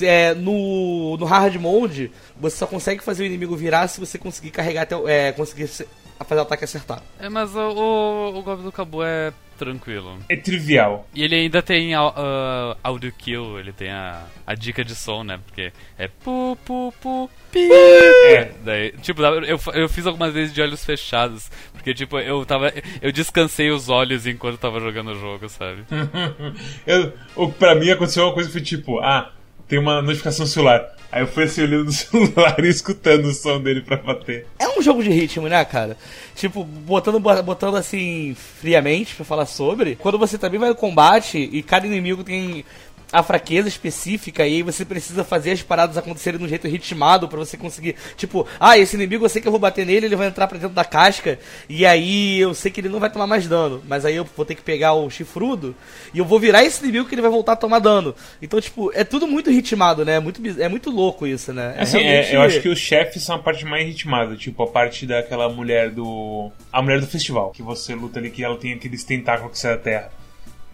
É, 0.00 0.34
no, 0.34 1.16
no 1.16 1.26
hard 1.26 1.56
mode, 1.56 2.12
você 2.40 2.56
só 2.56 2.66
consegue 2.66 3.02
fazer 3.02 3.22
o 3.22 3.26
inimigo 3.26 3.54
virar 3.56 3.86
se 3.88 4.00
você 4.00 4.18
conseguir 4.18 4.50
carregar 4.50 4.82
até, 4.82 4.96
é, 5.06 5.32
conseguir 5.32 5.68
fazer 5.68 6.40
o 6.40 6.42
ataque 6.42 6.64
acertar. 6.64 7.02
É, 7.18 7.28
mas 7.28 7.54
o, 7.54 7.60
o, 7.60 8.38
o 8.38 8.42
golpe 8.42 8.62
do 8.62 8.72
Cabu 8.72 9.02
é 9.02 9.32
tranquilo. 9.60 10.18
É 10.26 10.36
trivial. 10.36 11.06
E 11.14 11.22
ele 11.22 11.34
ainda 11.34 11.60
tem 11.60 11.94
uh, 11.94 12.74
audio 12.82 13.12
kill, 13.12 13.58
ele 13.58 13.72
tem 13.72 13.90
a, 13.90 14.24
a 14.46 14.54
dica 14.54 14.82
de 14.82 14.94
som, 14.94 15.22
né? 15.22 15.38
Porque 15.44 15.70
é 15.98 16.08
pu, 16.08 16.56
pu, 16.64 16.94
pu, 16.98 17.30
pi. 17.52 17.68
É. 17.70 18.52
Daí, 18.64 18.92
tipo, 19.02 19.22
eu, 19.22 19.60
eu 19.74 19.88
fiz 19.88 20.06
algumas 20.06 20.32
vezes 20.32 20.54
de 20.54 20.62
olhos 20.62 20.82
fechados, 20.82 21.50
porque, 21.74 21.92
tipo, 21.92 22.18
eu 22.18 22.44
tava. 22.46 22.72
Eu 23.02 23.12
descansei 23.12 23.70
os 23.70 23.90
olhos 23.90 24.26
enquanto 24.26 24.56
tava 24.56 24.80
jogando 24.80 25.10
o 25.10 25.20
jogo, 25.20 25.46
sabe? 25.50 25.84
eu, 26.86 27.50
pra 27.50 27.74
mim 27.74 27.90
aconteceu 27.90 28.24
uma 28.24 28.32
coisa 28.32 28.48
que 28.48 28.54
foi 28.54 28.62
tipo, 28.62 28.98
ah, 29.00 29.30
tem 29.68 29.78
uma 29.78 30.00
notificação 30.00 30.46
celular. 30.46 30.99
Aí 31.12 31.22
eu 31.22 31.26
fui 31.26 31.44
assim 31.44 31.62
olhando 31.62 31.86
no 31.86 31.92
celular 31.92 32.64
e 32.64 32.68
escutando 32.68 33.26
o 33.26 33.34
som 33.34 33.60
dele 33.60 33.80
pra 33.80 33.96
bater. 33.96 34.46
É 34.58 34.68
um 34.68 34.82
jogo 34.82 35.02
de 35.02 35.10
ritmo, 35.10 35.48
né, 35.48 35.64
cara? 35.64 35.96
Tipo, 36.34 36.64
botando, 36.64 37.18
botando 37.18 37.76
assim, 37.76 38.36
friamente 38.60 39.14
pra 39.14 39.24
falar 39.24 39.46
sobre. 39.46 39.96
Quando 39.96 40.18
você 40.18 40.38
também 40.38 40.60
vai 40.60 40.68
no 40.68 40.74
combate 40.74 41.38
e 41.38 41.62
cada 41.62 41.86
inimigo 41.86 42.22
tem 42.22 42.64
a 43.12 43.22
fraqueza 43.22 43.68
específica 43.68 44.46
e 44.46 44.56
aí 44.56 44.62
você 44.62 44.84
precisa 44.84 45.24
fazer 45.24 45.52
as 45.52 45.62
paradas 45.62 45.96
acontecerem 45.96 46.38
de 46.38 46.44
um 46.44 46.48
jeito 46.48 46.68
ritmado 46.68 47.28
para 47.28 47.38
você 47.38 47.56
conseguir, 47.56 47.96
tipo, 48.16 48.46
ah, 48.58 48.78
esse 48.78 48.96
inimigo 48.96 49.24
eu 49.24 49.28
sei 49.28 49.42
que 49.42 49.48
eu 49.48 49.52
vou 49.52 49.60
bater 49.60 49.84
nele, 49.84 50.06
ele 50.06 50.16
vai 50.16 50.28
entrar 50.28 50.46
pra 50.46 50.58
dentro 50.58 50.74
da 50.74 50.84
casca 50.84 51.38
e 51.68 51.84
aí 51.84 52.38
eu 52.38 52.54
sei 52.54 52.70
que 52.70 52.80
ele 52.80 52.88
não 52.88 53.00
vai 53.00 53.10
tomar 53.10 53.26
mais 53.26 53.46
dano, 53.46 53.82
mas 53.88 54.04
aí 54.04 54.16
eu 54.16 54.24
vou 54.36 54.46
ter 54.46 54.54
que 54.54 54.62
pegar 54.62 54.92
o 54.94 55.10
chifrudo 55.10 55.74
e 56.14 56.18
eu 56.18 56.24
vou 56.24 56.38
virar 56.38 56.64
esse 56.64 56.82
inimigo 56.82 57.06
que 57.06 57.14
ele 57.14 57.22
vai 57.22 57.30
voltar 57.30 57.52
a 57.52 57.56
tomar 57.56 57.78
dano. 57.80 58.14
Então, 58.40 58.60
tipo, 58.60 58.90
é 58.94 59.04
tudo 59.04 59.26
muito 59.26 59.50
ritmado, 59.50 60.04
né? 60.04 60.16
É 60.16 60.20
muito, 60.20 60.40
é 60.60 60.68
muito 60.68 60.90
louco 60.90 61.26
isso, 61.26 61.52
né? 61.52 61.74
É 61.76 61.82
assim, 61.82 61.98
é, 61.98 62.02
realmente... 62.02 62.32
é, 62.32 62.36
eu 62.36 62.42
acho 62.42 62.60
que 62.60 62.68
os 62.68 62.78
chefes 62.78 63.22
são 63.22 63.36
a 63.36 63.38
parte 63.38 63.64
mais 63.64 63.86
ritmada, 63.86 64.36
tipo, 64.36 64.62
a 64.62 64.66
parte 64.66 65.06
daquela 65.06 65.48
mulher 65.48 65.90
do... 65.90 66.50
a 66.72 66.80
mulher 66.80 67.00
do 67.00 67.06
festival, 67.06 67.50
que 67.50 67.62
você 67.62 67.94
luta 67.94 68.18
ali, 68.18 68.30
que 68.30 68.44
ela 68.44 68.56
tem 68.56 68.72
aqueles 68.72 69.04
tentáculos 69.04 69.52
que 69.52 69.58
saem 69.58 69.76
da 69.76 69.82
terra. 69.82 70.12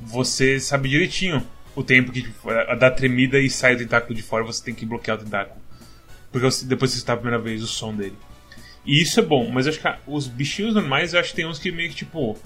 Você 0.01 0.61
sabe 0.61 0.91
direitinho 0.91 1.43
o 1.77 1.85
tempo 1.85 2.11
que 2.11 2.27
dá 2.79 2.91
tremida 2.91 3.39
e 3.39 3.51
sai 3.51 3.75
o 3.75 3.79
tentáculo 3.79 4.15
de 4.15 4.23
fora, 4.23 4.43
você 4.43 4.65
tem 4.65 4.75
que 4.75 4.87
bloquear 4.87 5.19
o 5.19 5.23
tentáculo. 5.23 5.61
Porque 6.33 6.49
depois 6.65 6.91
você 6.91 6.99
está 6.99 7.13
a 7.13 7.17
primeira 7.17 7.39
vez 7.39 7.63
o 7.63 7.67
som 7.67 7.95
dele. 7.95 8.17
E 8.85 9.03
isso 9.03 9.21
é 9.21 9.23
bom, 9.23 9.51
mas 9.51 9.67
acho 9.67 9.79
que 9.79 9.89
os 10.07 10.27
bichinhos 10.27 10.75
normais, 10.75 11.13
eu 11.13 11.21
acho 11.21 11.31
que 11.31 11.37
tem 11.37 11.47
uns 11.47 11.59
que 11.59 11.71
meio 11.71 11.91
que 11.91 11.97
tipo. 11.97 12.39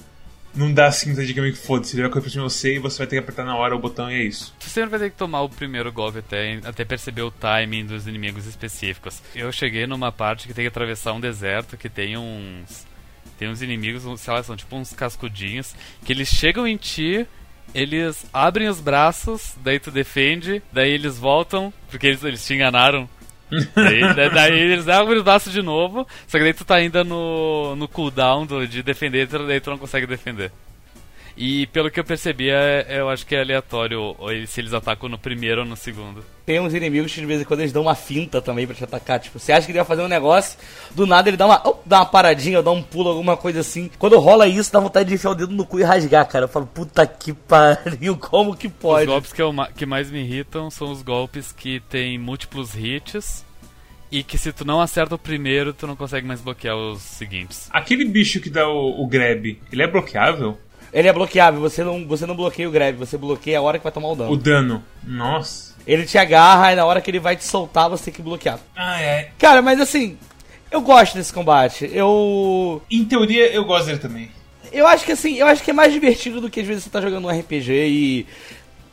Não 0.52 0.74
dá 0.74 0.86
assim 0.86 1.06
muita 1.10 1.24
dica 1.24 1.40
meio 1.40 1.54
que 1.54 1.60
foda-se. 1.60 1.94
Ele 1.94 2.02
vai 2.02 2.10
correr 2.10 2.22
pra 2.22 2.30
cima 2.32 2.48
de 2.48 2.52
você 2.52 2.74
e 2.74 2.78
você 2.80 2.98
vai 2.98 3.06
ter 3.06 3.16
que 3.16 3.20
apertar 3.20 3.44
na 3.44 3.56
hora 3.56 3.76
o 3.76 3.78
botão 3.78 4.10
e 4.10 4.14
é 4.14 4.24
isso. 4.24 4.52
Você 4.58 4.70
sempre 4.70 4.90
vai 4.90 4.98
ter 4.98 5.10
que 5.10 5.16
tomar 5.16 5.42
o 5.42 5.48
primeiro 5.48 5.92
golpe 5.92 6.18
até, 6.18 6.58
até 6.64 6.84
perceber 6.84 7.22
o 7.22 7.30
timing 7.30 7.86
dos 7.86 8.08
inimigos 8.08 8.46
específicos. 8.46 9.22
Eu 9.32 9.52
cheguei 9.52 9.86
numa 9.86 10.10
parte 10.10 10.48
que 10.48 10.54
tem 10.54 10.64
que 10.64 10.68
atravessar 10.68 11.12
um 11.12 11.20
deserto 11.20 11.76
que 11.76 11.88
tem 11.88 12.16
uns. 12.16 12.84
Tem 13.38 13.48
uns 13.48 13.62
inimigos, 13.62 14.02
sei 14.20 14.34
lá, 14.34 14.42
são 14.42 14.56
tipo 14.56 14.74
uns 14.76 14.92
cascudinhos, 14.92 15.74
que 16.04 16.12
eles 16.12 16.28
chegam 16.28 16.66
em 16.66 16.76
ti 16.76 17.26
eles 17.74 18.26
abrem 18.32 18.68
os 18.68 18.80
braços, 18.80 19.54
daí 19.62 19.78
tu 19.78 19.90
defende, 19.90 20.62
daí 20.72 20.90
eles 20.90 21.18
voltam, 21.18 21.72
porque 21.90 22.06
eles, 22.06 22.24
eles 22.24 22.44
te 22.44 22.54
enganaram. 22.54 23.08
daí, 23.74 24.00
daí, 24.14 24.30
daí, 24.30 24.58
eles 24.58 24.88
abrem 24.88 25.18
os 25.18 25.24
braços 25.24 25.52
de 25.52 25.62
novo, 25.62 26.06
só 26.26 26.38
que 26.38 26.44
daí 26.44 26.54
tu 26.54 26.64
tá 26.64 26.76
ainda 26.76 27.02
no, 27.04 27.74
no 27.76 27.88
cooldown 27.88 28.46
do, 28.46 28.66
de 28.66 28.82
defender, 28.82 29.26
daí 29.26 29.60
tu 29.60 29.70
não 29.70 29.78
consegue 29.78 30.06
defender. 30.06 30.52
E 31.36 31.66
pelo 31.68 31.90
que 31.90 31.98
eu 31.98 32.04
percebi, 32.04 32.50
é, 32.50 32.86
eu 32.88 33.08
acho 33.08 33.26
que 33.26 33.34
é 33.34 33.40
aleatório 33.40 34.16
se 34.46 34.60
eles 34.60 34.74
atacam 34.74 35.08
no 35.08 35.18
primeiro 35.18 35.62
ou 35.62 35.66
no 35.66 35.76
segundo. 35.76 36.24
Tem 36.44 36.60
uns 36.60 36.74
inimigos 36.74 37.12
que 37.12 37.20
de 37.20 37.26
vez 37.26 37.40
em 37.40 37.44
quando 37.44 37.60
eles 37.60 37.72
dão 37.72 37.82
uma 37.82 37.94
finta 37.94 38.42
também 38.42 38.66
pra 38.66 38.74
te 38.74 38.82
atacar. 38.82 39.20
Tipo, 39.20 39.38
você 39.38 39.52
acha 39.52 39.66
que 39.66 39.72
ele 39.72 39.78
vai 39.78 39.86
fazer 39.86 40.02
um 40.02 40.08
negócio, 40.08 40.58
do 40.92 41.06
nada 41.06 41.28
ele 41.28 41.36
dá 41.36 41.46
uma, 41.46 41.62
oh, 41.64 41.76
dá 41.86 41.98
uma 41.98 42.06
paradinha, 42.06 42.62
dá 42.62 42.70
um 42.70 42.82
pulo, 42.82 43.10
alguma 43.10 43.36
coisa 43.36 43.60
assim. 43.60 43.90
Quando 43.98 44.18
rola 44.18 44.46
isso, 44.46 44.72
dá 44.72 44.80
vontade 44.80 45.08
de 45.08 45.14
enfiar 45.14 45.30
o 45.30 45.34
dedo 45.34 45.54
no 45.54 45.64
cu 45.64 45.78
e 45.78 45.82
rasgar, 45.82 46.26
cara. 46.26 46.44
Eu 46.44 46.48
falo, 46.48 46.66
puta 46.66 47.06
que 47.06 47.32
pariu, 47.32 48.16
como 48.20 48.56
que 48.56 48.68
pode? 48.68 49.04
Os 49.04 49.08
golpes 49.08 49.32
que, 49.32 49.42
eu, 49.42 49.54
que 49.76 49.86
mais 49.86 50.10
me 50.10 50.20
irritam 50.20 50.70
são 50.70 50.90
os 50.90 51.02
golpes 51.02 51.52
que 51.52 51.80
tem 51.88 52.18
múltiplos 52.18 52.74
hits 52.74 53.44
e 54.10 54.22
que 54.22 54.36
se 54.36 54.52
tu 54.52 54.64
não 54.64 54.80
acerta 54.80 55.14
o 55.14 55.18
primeiro, 55.18 55.72
tu 55.72 55.86
não 55.86 55.94
consegue 55.94 56.26
mais 56.26 56.40
bloquear 56.40 56.76
os 56.76 57.00
seguintes. 57.00 57.68
Aquele 57.70 58.04
bicho 58.04 58.40
que 58.40 58.50
dá 58.50 58.68
o, 58.68 59.02
o 59.02 59.06
grab, 59.06 59.58
ele 59.72 59.82
é 59.82 59.86
bloqueável? 59.86 60.58
Ele 60.92 61.08
é 61.08 61.12
bloqueável, 61.12 61.60
você 61.60 61.84
não, 61.84 62.06
você 62.06 62.26
não 62.26 62.34
bloqueia 62.34 62.68
o 62.68 62.72
grab, 62.72 62.96
você 62.96 63.16
bloqueia 63.16 63.58
a 63.58 63.62
hora 63.62 63.78
que 63.78 63.84
vai 63.84 63.92
tomar 63.92 64.08
o 64.08 64.16
dano. 64.16 64.32
O 64.32 64.36
dano. 64.36 64.82
Nossa. 65.04 65.74
Ele 65.86 66.04
te 66.04 66.18
agarra 66.18 66.72
e 66.72 66.76
na 66.76 66.84
hora 66.84 67.00
que 67.00 67.10
ele 67.10 67.20
vai 67.20 67.36
te 67.36 67.44
soltar, 67.44 67.88
você 67.88 68.06
tem 68.06 68.14
que 68.14 68.22
bloquear. 68.22 68.58
Ah, 68.76 69.00
é. 69.00 69.30
Cara, 69.38 69.62
mas 69.62 69.80
assim, 69.80 70.18
eu 70.70 70.80
gosto 70.80 71.14
desse 71.14 71.32
combate. 71.32 71.90
Eu. 71.92 72.82
Em 72.90 73.04
teoria, 73.04 73.52
eu 73.52 73.64
gosto 73.64 73.86
dele 73.86 73.98
também. 73.98 74.30
Eu 74.72 74.86
acho 74.86 75.04
que 75.04 75.12
assim, 75.12 75.36
eu 75.36 75.46
acho 75.46 75.62
que 75.62 75.70
é 75.70 75.74
mais 75.74 75.92
divertido 75.92 76.40
do 76.40 76.48
que 76.48 76.60
às 76.60 76.66
vezes 76.66 76.84
você 76.84 76.90
tá 76.90 77.00
jogando 77.00 77.26
um 77.26 77.30
RPG 77.30 77.72
e. 77.72 78.26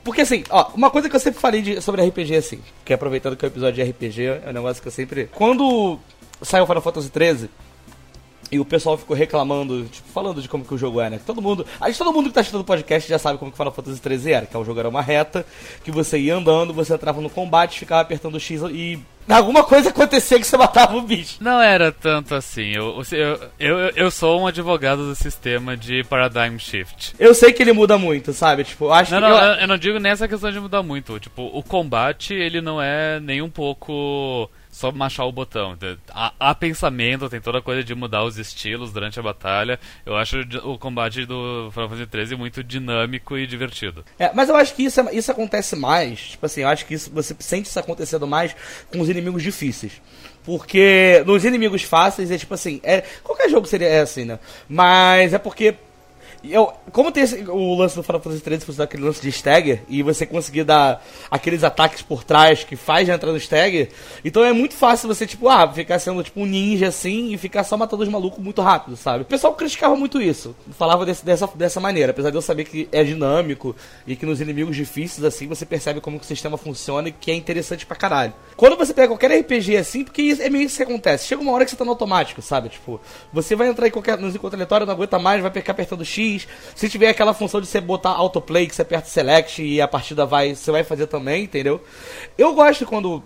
Porque 0.03 0.21
assim, 0.21 0.43
ó, 0.49 0.71
uma 0.73 0.89
coisa 0.89 1.09
que 1.09 1.15
eu 1.15 1.19
sempre 1.19 1.39
falei 1.39 1.61
de, 1.61 1.81
sobre 1.81 2.05
RPG 2.05 2.35
assim, 2.35 2.61
que 2.85 2.93
aproveitando 2.93 3.35
que 3.35 3.45
é 3.45 3.47
o 3.47 3.51
episódio 3.51 3.83
de 3.83 3.91
RPG, 3.91 4.23
é 4.45 4.49
um 4.49 4.53
negócio 4.53 4.81
que 4.81 4.87
eu 4.87 4.91
sempre. 4.91 5.29
Quando 5.33 5.99
saiu 6.41 6.65
Final 6.65 6.81
Fantasy 6.81 7.11
XIII, 7.13 7.49
e 8.51 8.59
o 8.59 8.65
pessoal 8.65 8.97
ficou 8.97 9.15
reclamando, 9.15 9.85
tipo, 9.85 10.07
falando 10.09 10.41
de 10.41 10.47
como 10.47 10.63
que 10.63 10.73
o 10.73 10.77
jogo 10.77 11.01
é, 11.01 11.09
né? 11.09 11.19
Todo 11.25 11.41
mundo. 11.41 11.65
Acho 11.79 11.97
todo 11.97 12.13
mundo 12.13 12.29
que 12.29 12.33
tá 12.33 12.41
assistindo 12.41 12.61
o 12.61 12.65
podcast 12.65 13.09
já 13.09 13.19
sabe 13.19 13.37
como 13.37 13.51
que 13.51 13.57
Final 13.57 13.73
Fantasy 13.73 14.01
XIII 14.01 14.33
era, 14.33 14.45
que 14.45 14.57
o 14.57 14.63
jogo 14.63 14.79
era 14.79 14.89
uma 14.89 15.01
reta, 15.01 15.45
que 15.83 15.91
você 15.91 16.17
ia 16.17 16.35
andando, 16.35 16.73
você 16.73 16.93
entrava 16.93 17.21
no 17.21 17.29
combate, 17.29 17.79
ficava 17.79 18.01
apertando 18.01 18.35
o 18.35 18.39
X 18.39 18.61
e. 18.71 18.99
Alguma 19.27 19.61
coisa 19.61 19.89
acontecia 19.89 20.39
que 20.39 20.47
você 20.47 20.55
matava 20.55 20.95
o 20.95 21.01
bicho. 21.01 21.35
Não 21.41 21.61
era 21.61 21.91
tanto 21.91 22.33
assim. 22.33 22.71
Eu, 22.73 23.01
eu, 23.11 23.39
eu, 23.59 23.77
eu 23.93 24.09
sou 24.09 24.39
um 24.39 24.47
advogado 24.47 25.05
do 25.05 25.15
sistema 25.15 25.75
de 25.75 26.01
Paradigm 26.05 26.57
Shift. 26.57 27.13
Eu 27.19 27.33
sei 27.33 27.51
que 27.51 27.61
ele 27.61 27.73
muda 27.73 27.97
muito, 27.97 28.31
sabe? 28.31 28.63
Tipo, 28.63 28.89
acho 28.89 29.11
não, 29.11 29.19
que. 29.19 29.27
Não, 29.27 29.37
eu... 29.37 29.53
eu 29.55 29.67
não 29.67 29.77
digo 29.77 29.99
nessa 29.99 30.29
questão 30.29 30.49
de 30.49 30.61
mudar 30.61 30.81
muito. 30.81 31.19
Tipo, 31.19 31.41
o 31.53 31.61
combate, 31.61 32.33
ele 32.33 32.61
não 32.61 32.81
é 32.81 33.19
nem 33.19 33.41
um 33.41 33.49
pouco 33.49 34.49
só 34.77 34.91
machar 34.91 35.25
o 35.25 35.31
botão. 35.31 35.75
Há, 36.11 36.33
há, 36.39 36.53
pensamento, 36.53 37.27
tem 37.27 37.41
toda 37.41 37.57
a 37.57 37.61
coisa 37.61 37.83
de 37.83 37.95
mudar 37.95 38.23
os 38.23 38.37
estilos 38.37 38.93
durante 38.93 39.19
a 39.19 39.23
batalha. 39.23 39.79
Eu 40.05 40.15
acho 40.15 40.37
o 40.63 40.77
combate 40.77 41.25
do 41.25 41.71
Final 41.71 41.89
Fantasy 41.89 42.27
XIII 42.27 42.37
muito 42.37 42.63
dinâmico 42.63 43.35
e 43.35 43.47
divertido. 43.47 44.05
É, 44.19 44.31
mas 44.35 44.49
eu 44.49 44.55
acho 44.55 44.75
que 44.75 44.83
isso, 44.83 45.01
isso 45.11 45.31
acontece 45.31 45.75
mais. 45.75 46.19
Tipo 46.29 46.45
assim, 46.45 46.61
eu 46.61 46.67
acho 46.67 46.85
que 46.85 46.93
isso, 46.93 47.11
você 47.11 47.35
sente 47.39 47.67
isso 47.67 47.79
acontecendo 47.79 48.27
mais 48.27 48.55
com 48.91 48.99
os 48.99 49.09
inimigos 49.09 49.41
difíceis. 49.41 49.99
Porque 50.45 51.23
nos 51.25 51.43
inimigos 51.43 51.81
fáceis 51.81 52.29
é 52.29 52.37
tipo 52.37 52.53
assim, 52.53 52.79
é, 52.83 53.03
qualquer 53.23 53.49
jogo 53.49 53.65
seria 53.65 54.03
assim, 54.03 54.25
né? 54.25 54.39
Mas 54.69 55.33
é 55.33 55.39
porque 55.39 55.75
eu, 56.43 56.71
como 56.91 57.11
tem 57.11 57.23
esse, 57.23 57.43
o 57.49 57.75
lance 57.75 57.95
do 57.95 58.03
Final 58.03 58.21
Fantasy 58.21 58.43
XIII, 58.43 58.59
você 58.59 58.77
dá 58.77 58.83
aquele 58.83 59.03
lance 59.03 59.21
de 59.21 59.29
stagger, 59.29 59.81
e 59.87 60.03
você 60.03 60.25
conseguir 60.25 60.63
dar 60.63 61.03
aqueles 61.29 61.63
ataques 61.63 62.01
por 62.01 62.23
trás 62.23 62.63
que 62.63 62.75
faz 62.75 63.09
entrar 63.09 63.31
no 63.31 63.37
stagger, 63.37 63.89
então 64.23 64.43
é 64.43 64.53
muito 64.53 64.75
fácil 64.75 65.07
você, 65.07 65.25
tipo, 65.25 65.47
ah, 65.49 65.71
ficar 65.71 65.99
sendo 65.99 66.23
tipo 66.23 66.41
um 66.41 66.45
ninja 66.45 66.87
assim 66.87 67.33
e 67.33 67.37
ficar 67.37 67.63
só 67.63 67.77
matando 67.77 68.03
os 68.03 68.09
malucos 68.09 68.43
muito 68.43 68.61
rápido, 68.61 68.95
sabe? 68.95 69.23
O 69.23 69.25
pessoal 69.25 69.53
criticava 69.53 69.95
muito 69.95 70.21
isso, 70.21 70.55
falava 70.77 71.05
desse, 71.05 71.25
dessa, 71.25 71.47
dessa 71.55 71.79
maneira, 71.79 72.11
apesar 72.11 72.29
de 72.29 72.37
eu 72.37 72.41
saber 72.41 72.65
que 72.65 72.87
é 72.91 73.03
dinâmico 73.03 73.75
e 74.05 74.15
que 74.15 74.25
nos 74.25 74.41
inimigos 74.41 74.75
difíceis 74.75 75.23
assim 75.23 75.47
você 75.47 75.65
percebe 75.65 76.01
como 76.01 76.19
que 76.19 76.25
o 76.25 76.27
sistema 76.27 76.57
funciona 76.57 77.09
e 77.09 77.11
que 77.11 77.31
é 77.31 77.35
interessante 77.35 77.85
pra 77.85 77.95
caralho. 77.95 78.33
Quando 78.55 78.77
você 78.77 78.93
pega 78.93 79.07
qualquer 79.07 79.31
RPG 79.39 79.77
assim, 79.77 80.03
porque 80.03 80.37
é 80.39 80.49
meio 80.49 80.65
isso 80.65 80.77
que 80.77 80.83
acontece, 80.83 81.27
chega 81.27 81.41
uma 81.41 81.51
hora 81.51 81.65
que 81.65 81.71
você 81.71 81.77
tá 81.77 81.85
no 81.85 81.91
automático, 81.91 82.41
sabe? 82.41 82.69
Tipo, 82.69 82.99
você 83.31 83.55
vai 83.55 83.67
entrar 83.67 83.87
em 83.87 83.91
qualquer, 83.91 84.17
nos 84.17 84.35
encontros 84.35 84.55
aleatórios, 84.55 84.87
não 84.87 84.95
aguenta 84.95 85.19
mais, 85.19 85.41
vai 85.41 85.51
ficar 85.51 85.71
apertando 85.71 86.05
X 86.05 86.26
se 86.75 86.89
tiver 86.89 87.09
aquela 87.09 87.33
função 87.33 87.61
de 87.61 87.67
você 87.67 87.79
botar 87.79 88.11
autoplay, 88.11 88.67
que 88.67 88.75
você 88.75 88.81
aperta 88.81 89.07
select 89.07 89.61
e 89.63 89.81
a 89.81 89.87
partida 89.87 90.25
vai, 90.25 90.55
você 90.55 90.71
vai 90.71 90.83
fazer 90.83 91.07
também, 91.07 91.43
entendeu? 91.43 91.83
Eu 92.37 92.53
gosto 92.53 92.85
quando 92.85 93.23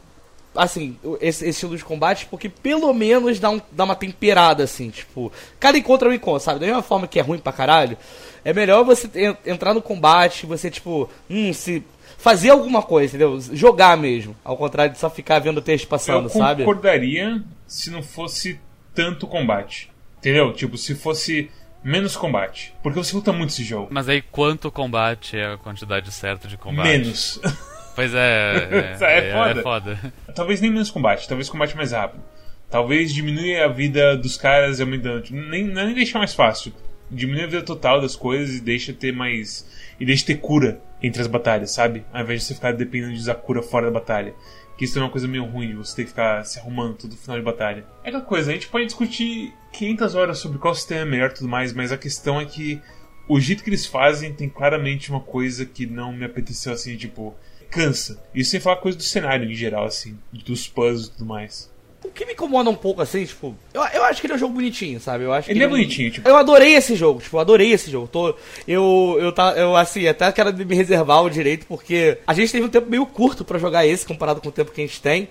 assim, 0.56 0.98
esse, 1.22 1.46
esse, 1.46 1.50
estilo 1.50 1.78
de 1.78 1.84
combate, 1.84 2.28
porque 2.30 2.50
pelo 2.50 2.94
menos 2.94 3.40
dá, 3.40 3.50
um, 3.50 3.62
dá 3.72 3.86
uma 3.86 3.96
temperada, 3.96 4.64
assim, 4.64 4.90
tipo, 4.90 5.32
cada 5.60 5.78
encontro 5.78 6.10
é 6.10 6.12
um 6.12 6.16
encontro, 6.16 6.44
sabe? 6.44 6.60
Da 6.60 6.66
mesma 6.66 6.82
forma 6.82 7.08
que 7.08 7.20
é 7.20 7.22
ruim 7.22 7.40
pra 7.40 7.54
caralho, 7.54 7.98
é 8.44 8.54
melhor 8.54 8.84
você 8.84 9.10
entrar 9.46 9.74
no 9.74 9.82
combate, 9.82 10.46
você, 10.46 10.70
tipo, 10.70 11.10
hum, 11.30 11.54
se. 11.54 11.84
Fazer 12.18 12.52
alguma 12.52 12.84
coisa, 12.84 13.16
entendeu? 13.16 13.42
Jogar 13.52 13.98
mesmo. 13.98 14.36
Ao 14.44 14.56
contrário 14.56 14.94
de 14.94 15.00
só 15.00 15.10
ficar 15.10 15.40
vendo 15.40 15.58
o 15.58 15.62
texto 15.62 15.88
passando, 15.88 16.30
sabe? 16.30 16.62
Eu 16.62 16.68
concordaria 16.68 17.42
se 17.66 17.90
não 17.90 18.04
fosse 18.04 18.60
tanto 18.94 19.26
combate. 19.26 19.90
Entendeu? 20.20 20.54
Tipo, 20.54 20.78
se 20.78 20.94
fosse 20.94 21.50
menos 21.84 22.15
combate. 22.15 22.74
Porque 22.82 22.98
você 22.98 23.15
luta 23.15 23.32
muito 23.32 23.50
esse 23.50 23.63
jogo. 23.63 23.88
Mas 23.91 24.08
aí 24.08 24.22
quanto 24.22 24.72
combate 24.72 25.38
é 25.38 25.54
a 25.54 25.58
quantidade 25.58 26.12
certa 26.12 26.48
de 26.48 26.58
combate? 26.58 26.88
Menos. 26.88 27.39
Pois 27.94 28.13
é, 28.13 28.70
é, 28.72 28.98
é, 29.02 29.30
é, 29.30 29.34
foda. 29.34 29.60
é 29.60 29.63
foda. 29.63 30.13
Talvez 30.34 30.62
nem 30.62 30.72
menos 30.72 30.89
combate, 30.89 31.28
talvez 31.28 31.50
combate 31.50 31.76
mais 31.76 31.91
rápido. 31.91 32.24
Talvez 32.70 33.13
diminui 33.13 33.58
a 33.58 33.67
vida 33.67 34.15
dos 34.15 34.38
caras 34.38 34.80
aumentando. 34.80 35.26
Nem, 35.30 35.65
não 35.65 35.82
é 35.82 35.86
nem 35.88 35.96
deixar 35.96 36.20
mais 36.20 36.34
fácil. 36.34 36.74
Diminui 37.10 37.44
a 37.44 37.48
vida 37.48 37.62
total 37.62 38.00
das 38.00 38.15
coisas 38.15 38.56
e 38.56 38.62
deixa 38.62 38.94
ter 38.94 39.12
mais. 39.12 39.67
E 40.00 40.06
deixa 40.06 40.26
ter 40.26 40.36
cura 40.36 40.82
entre 41.04 41.22
as 41.22 41.28
batalhas, 41.28 41.72
sabe? 41.72 42.06
Ao 42.13 42.22
invés 42.22 42.41
de 42.41 42.48
você 42.48 42.56
ficar 42.56 42.72
dependendo 42.72 43.13
de 43.13 43.20
usar 43.20 43.36
cura 43.36 43.62
fora 43.62 43.88
da 43.88 43.91
batalha. 43.91 44.34
Que 44.82 44.86
isso 44.86 44.98
é 44.98 45.02
uma 45.04 45.12
coisa 45.12 45.28
meio 45.28 45.46
ruim, 45.46 45.76
você 45.76 45.98
ter 45.98 46.04
que 46.06 46.10
ficar 46.10 46.44
se 46.44 46.58
arrumando 46.58 46.96
todo 46.96 47.15
final 47.15 47.38
de 47.38 47.46
batalha. 47.46 47.86
É 48.04 48.10
aquela 48.10 48.24
coisa, 48.24 48.50
a 48.50 48.54
gente 48.56 48.67
pode 48.67 48.88
discutir 48.88 49.54
500 49.74 50.15
horas 50.15 50.39
sobre 50.39 50.58
qual 50.58 50.74
sistema 50.74 51.02
é 51.02 51.06
melhor 51.06 51.30
e 51.30 51.34
tudo 51.36 51.48
mais, 51.48 51.72
mas 51.72 51.91
a 51.91 51.98
questão 52.00 52.41
é 52.41 52.46
que 52.46 52.82
o 53.30 53.39
jeito 53.39 53.63
que 53.63 53.70
eles 53.70 53.86
fazem 53.86 54.34
tem 54.34 54.50
claramente 54.50 55.12
uma 55.12 55.20
coisa 55.20 55.67
que 55.67 55.86
não 55.86 56.12
me 56.12 56.26
apeteceu 56.26 56.74
assim, 56.74 56.98
tipo, 56.98 57.36
cansa. 57.70 58.20
Isso 58.34 58.50
sem 58.50 58.60
falar 58.60 58.78
coisa 58.78 58.98
do 58.98 59.04
cenário 59.04 59.48
em 59.48 59.54
geral, 59.54 59.86
assim, 59.86 60.17
dos 60.34 60.67
puzzles 60.67 61.10
e 61.10 61.12
tudo 61.12 61.26
mais. 61.28 61.71
O 62.04 62.10
que 62.10 62.26
me 62.26 62.34
incomoda 62.34 62.70
um 62.70 62.76
pouco, 62.76 63.02
assim, 63.02 63.24
tipo, 63.26 63.56
eu, 63.74 63.82
eu 63.94 64.04
acho 64.06 64.20
que 64.20 64.26
ele 64.28 64.34
é 64.34 64.36
um 64.36 64.40
jogo 64.40 64.56
bonitinho, 64.56 65.00
sabe? 65.00 65.24
Eu 65.24 65.32
acho 65.32 65.52
Ele 65.52 65.60
que 65.60 65.66
é 65.66 65.68
bonitinho, 65.68 66.12
tipo- 66.12 66.28
Eu 66.28 66.36
adorei 66.36 66.74
esse 66.74 66.96
jogo, 66.96 67.22
tipo, 67.22 67.38
adorei 67.38 67.72
esse 67.72 67.92
jogo. 67.92 68.08
Tô, 68.08 68.36
eu, 68.68 69.18
eu, 69.20 69.32
tá, 69.32 69.54
eu, 69.56 69.76
assim, 69.76 70.08
até 70.08 70.32
quero 70.32 70.52
me 70.54 70.76
reservar 70.76 71.24
o 71.24 71.30
direito, 71.30 71.66
porque 71.68 72.18
a 72.26 72.34
gente 72.34 72.52
teve 72.52 72.66
um 72.66 72.70
tempo 72.70 72.90
meio 72.90 73.06
curto 73.06 73.46
pra 73.46 73.60
jogar 73.60 73.86
esse, 73.86 74.06
comparado 74.06 74.42
com 74.42 74.50
o 74.50 74.52
tempo 74.52 74.72
que 74.72 74.82
a 74.82 74.86
gente 74.86 75.00
tem. 75.02 75.30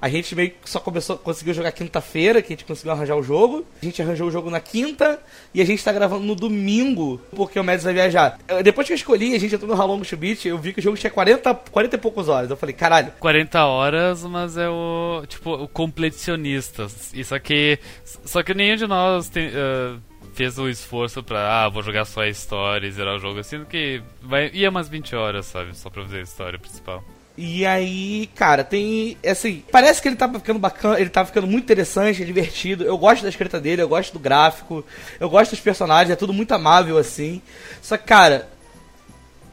A 0.00 0.08
gente 0.08 0.34
meio 0.34 0.50
que 0.50 0.68
só 0.68 0.80
começou, 0.80 1.18
conseguiu 1.18 1.52
jogar 1.52 1.72
quinta-feira, 1.72 2.40
que 2.40 2.52
a 2.52 2.56
gente 2.56 2.64
conseguiu 2.64 2.92
arranjar 2.92 3.16
o 3.16 3.22
jogo. 3.22 3.66
A 3.82 3.84
gente 3.84 4.00
arranjou 4.00 4.28
o 4.28 4.30
jogo 4.30 4.48
na 4.48 4.60
quinta 4.60 5.20
e 5.52 5.60
a 5.60 5.64
gente 5.64 5.84
tá 5.84 5.92
gravando 5.92 6.24
no 6.24 6.34
domingo, 6.34 7.20
porque 7.36 7.60
o 7.60 7.64
Mads 7.64 7.84
vai 7.84 7.92
viajar. 7.92 8.38
Depois 8.64 8.86
que 8.86 8.92
eu 8.92 8.96
escolhi, 8.96 9.34
a 9.34 9.38
gente 9.38 9.54
entrou 9.54 9.70
no 9.74 9.80
How 9.80 9.86
Long 9.86 10.00
to 10.00 10.16
Beat, 10.16 10.46
eu 10.46 10.58
vi 10.58 10.72
que 10.72 10.80
o 10.80 10.82
jogo 10.82 10.96
tinha 10.96 11.10
40, 11.10 11.54
40 11.54 11.96
e 11.96 11.98
poucas 11.98 12.28
horas. 12.28 12.50
Eu 12.50 12.56
falei, 12.56 12.74
caralho, 12.74 13.12
40 13.20 13.64
horas, 13.64 14.24
mas 14.24 14.56
é 14.56 14.68
o. 14.68 15.22
Tipo, 15.28 15.52
o 15.54 15.68
completionista. 15.68 16.86
Isso 17.12 17.34
aqui. 17.34 17.78
Só 18.04 18.42
que 18.42 18.54
nenhum 18.54 18.76
de 18.76 18.86
nós 18.86 19.28
tem, 19.28 19.50
ah, 19.54 19.98
fez 20.32 20.58
o 20.58 20.68
esforço 20.68 21.22
pra. 21.22 21.64
Ah, 21.64 21.68
vou 21.68 21.82
jogar 21.82 22.04
só 22.06 22.22
a 22.22 22.28
história 22.28 22.86
e 22.86 22.90
zerar 22.90 23.16
o 23.16 23.18
jogo. 23.18 23.42
Sendo 23.44 23.66
que 23.66 24.02
vai, 24.22 24.50
ia 24.54 24.70
umas 24.70 24.88
20 24.88 25.14
horas, 25.14 25.46
sabe? 25.46 25.76
Só 25.76 25.90
pra 25.90 26.02
fazer 26.02 26.18
a 26.18 26.22
história 26.22 26.58
principal. 26.58 27.04
E 27.42 27.64
aí, 27.64 28.28
cara, 28.34 28.62
tem. 28.62 29.16
Assim, 29.26 29.64
parece 29.72 30.02
que 30.02 30.08
ele 30.08 30.16
tá 30.16 30.30
ficando 30.30 30.58
bacana, 30.58 31.00
ele 31.00 31.08
tá 31.08 31.24
ficando 31.24 31.46
muito 31.46 31.64
interessante, 31.64 32.22
divertido. 32.22 32.84
Eu 32.84 32.98
gosto 32.98 33.22
da 33.22 33.30
escrita 33.30 33.58
dele, 33.58 33.80
eu 33.80 33.88
gosto 33.88 34.12
do 34.12 34.18
gráfico, 34.18 34.84
eu 35.18 35.30
gosto 35.30 35.52
dos 35.52 35.60
personagens, 35.60 36.10
é 36.10 36.16
tudo 36.16 36.34
muito 36.34 36.52
amável 36.52 36.98
assim. 36.98 37.40
Só 37.80 37.96
que, 37.96 38.04
cara. 38.04 38.46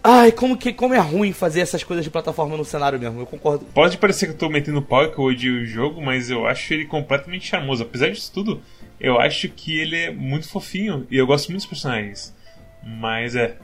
Ai, 0.04 0.34
como, 0.34 0.58
que, 0.58 0.74
como 0.74 0.94
é 0.94 1.00
ruim 1.00 1.32
fazer 1.32 1.62
essas 1.62 1.82
coisas 1.82 2.04
de 2.04 2.12
plataforma 2.12 2.58
no 2.58 2.66
cenário 2.66 3.00
mesmo, 3.00 3.22
eu 3.22 3.26
concordo. 3.26 3.66
Pode 3.74 3.98
parecer 3.98 4.26
que 4.26 4.34
eu 4.34 4.38
tô 4.38 4.50
metendo 4.50 4.82
pau 4.82 5.06
e 5.06 5.12
que 5.12 5.18
eu 5.18 5.24
odio 5.24 5.62
o 5.62 5.66
jogo, 5.66 6.02
mas 6.02 6.30
eu 6.30 6.46
acho 6.46 6.74
ele 6.74 6.86
completamente 6.86 7.48
charmoso. 7.48 7.84
Apesar 7.84 8.10
disso 8.10 8.32
tudo, 8.34 8.62
eu 9.00 9.18
acho 9.18 9.48
que 9.48 9.80
ele 9.80 9.96
é 9.96 10.12
muito 10.12 10.50
fofinho 10.50 11.08
e 11.10 11.18
eu 11.18 11.26
gosto 11.26 11.48
muito 11.48 11.62
dos 11.62 11.70
personagens. 11.70 12.36
Mas 12.84 13.34
é. 13.34 13.56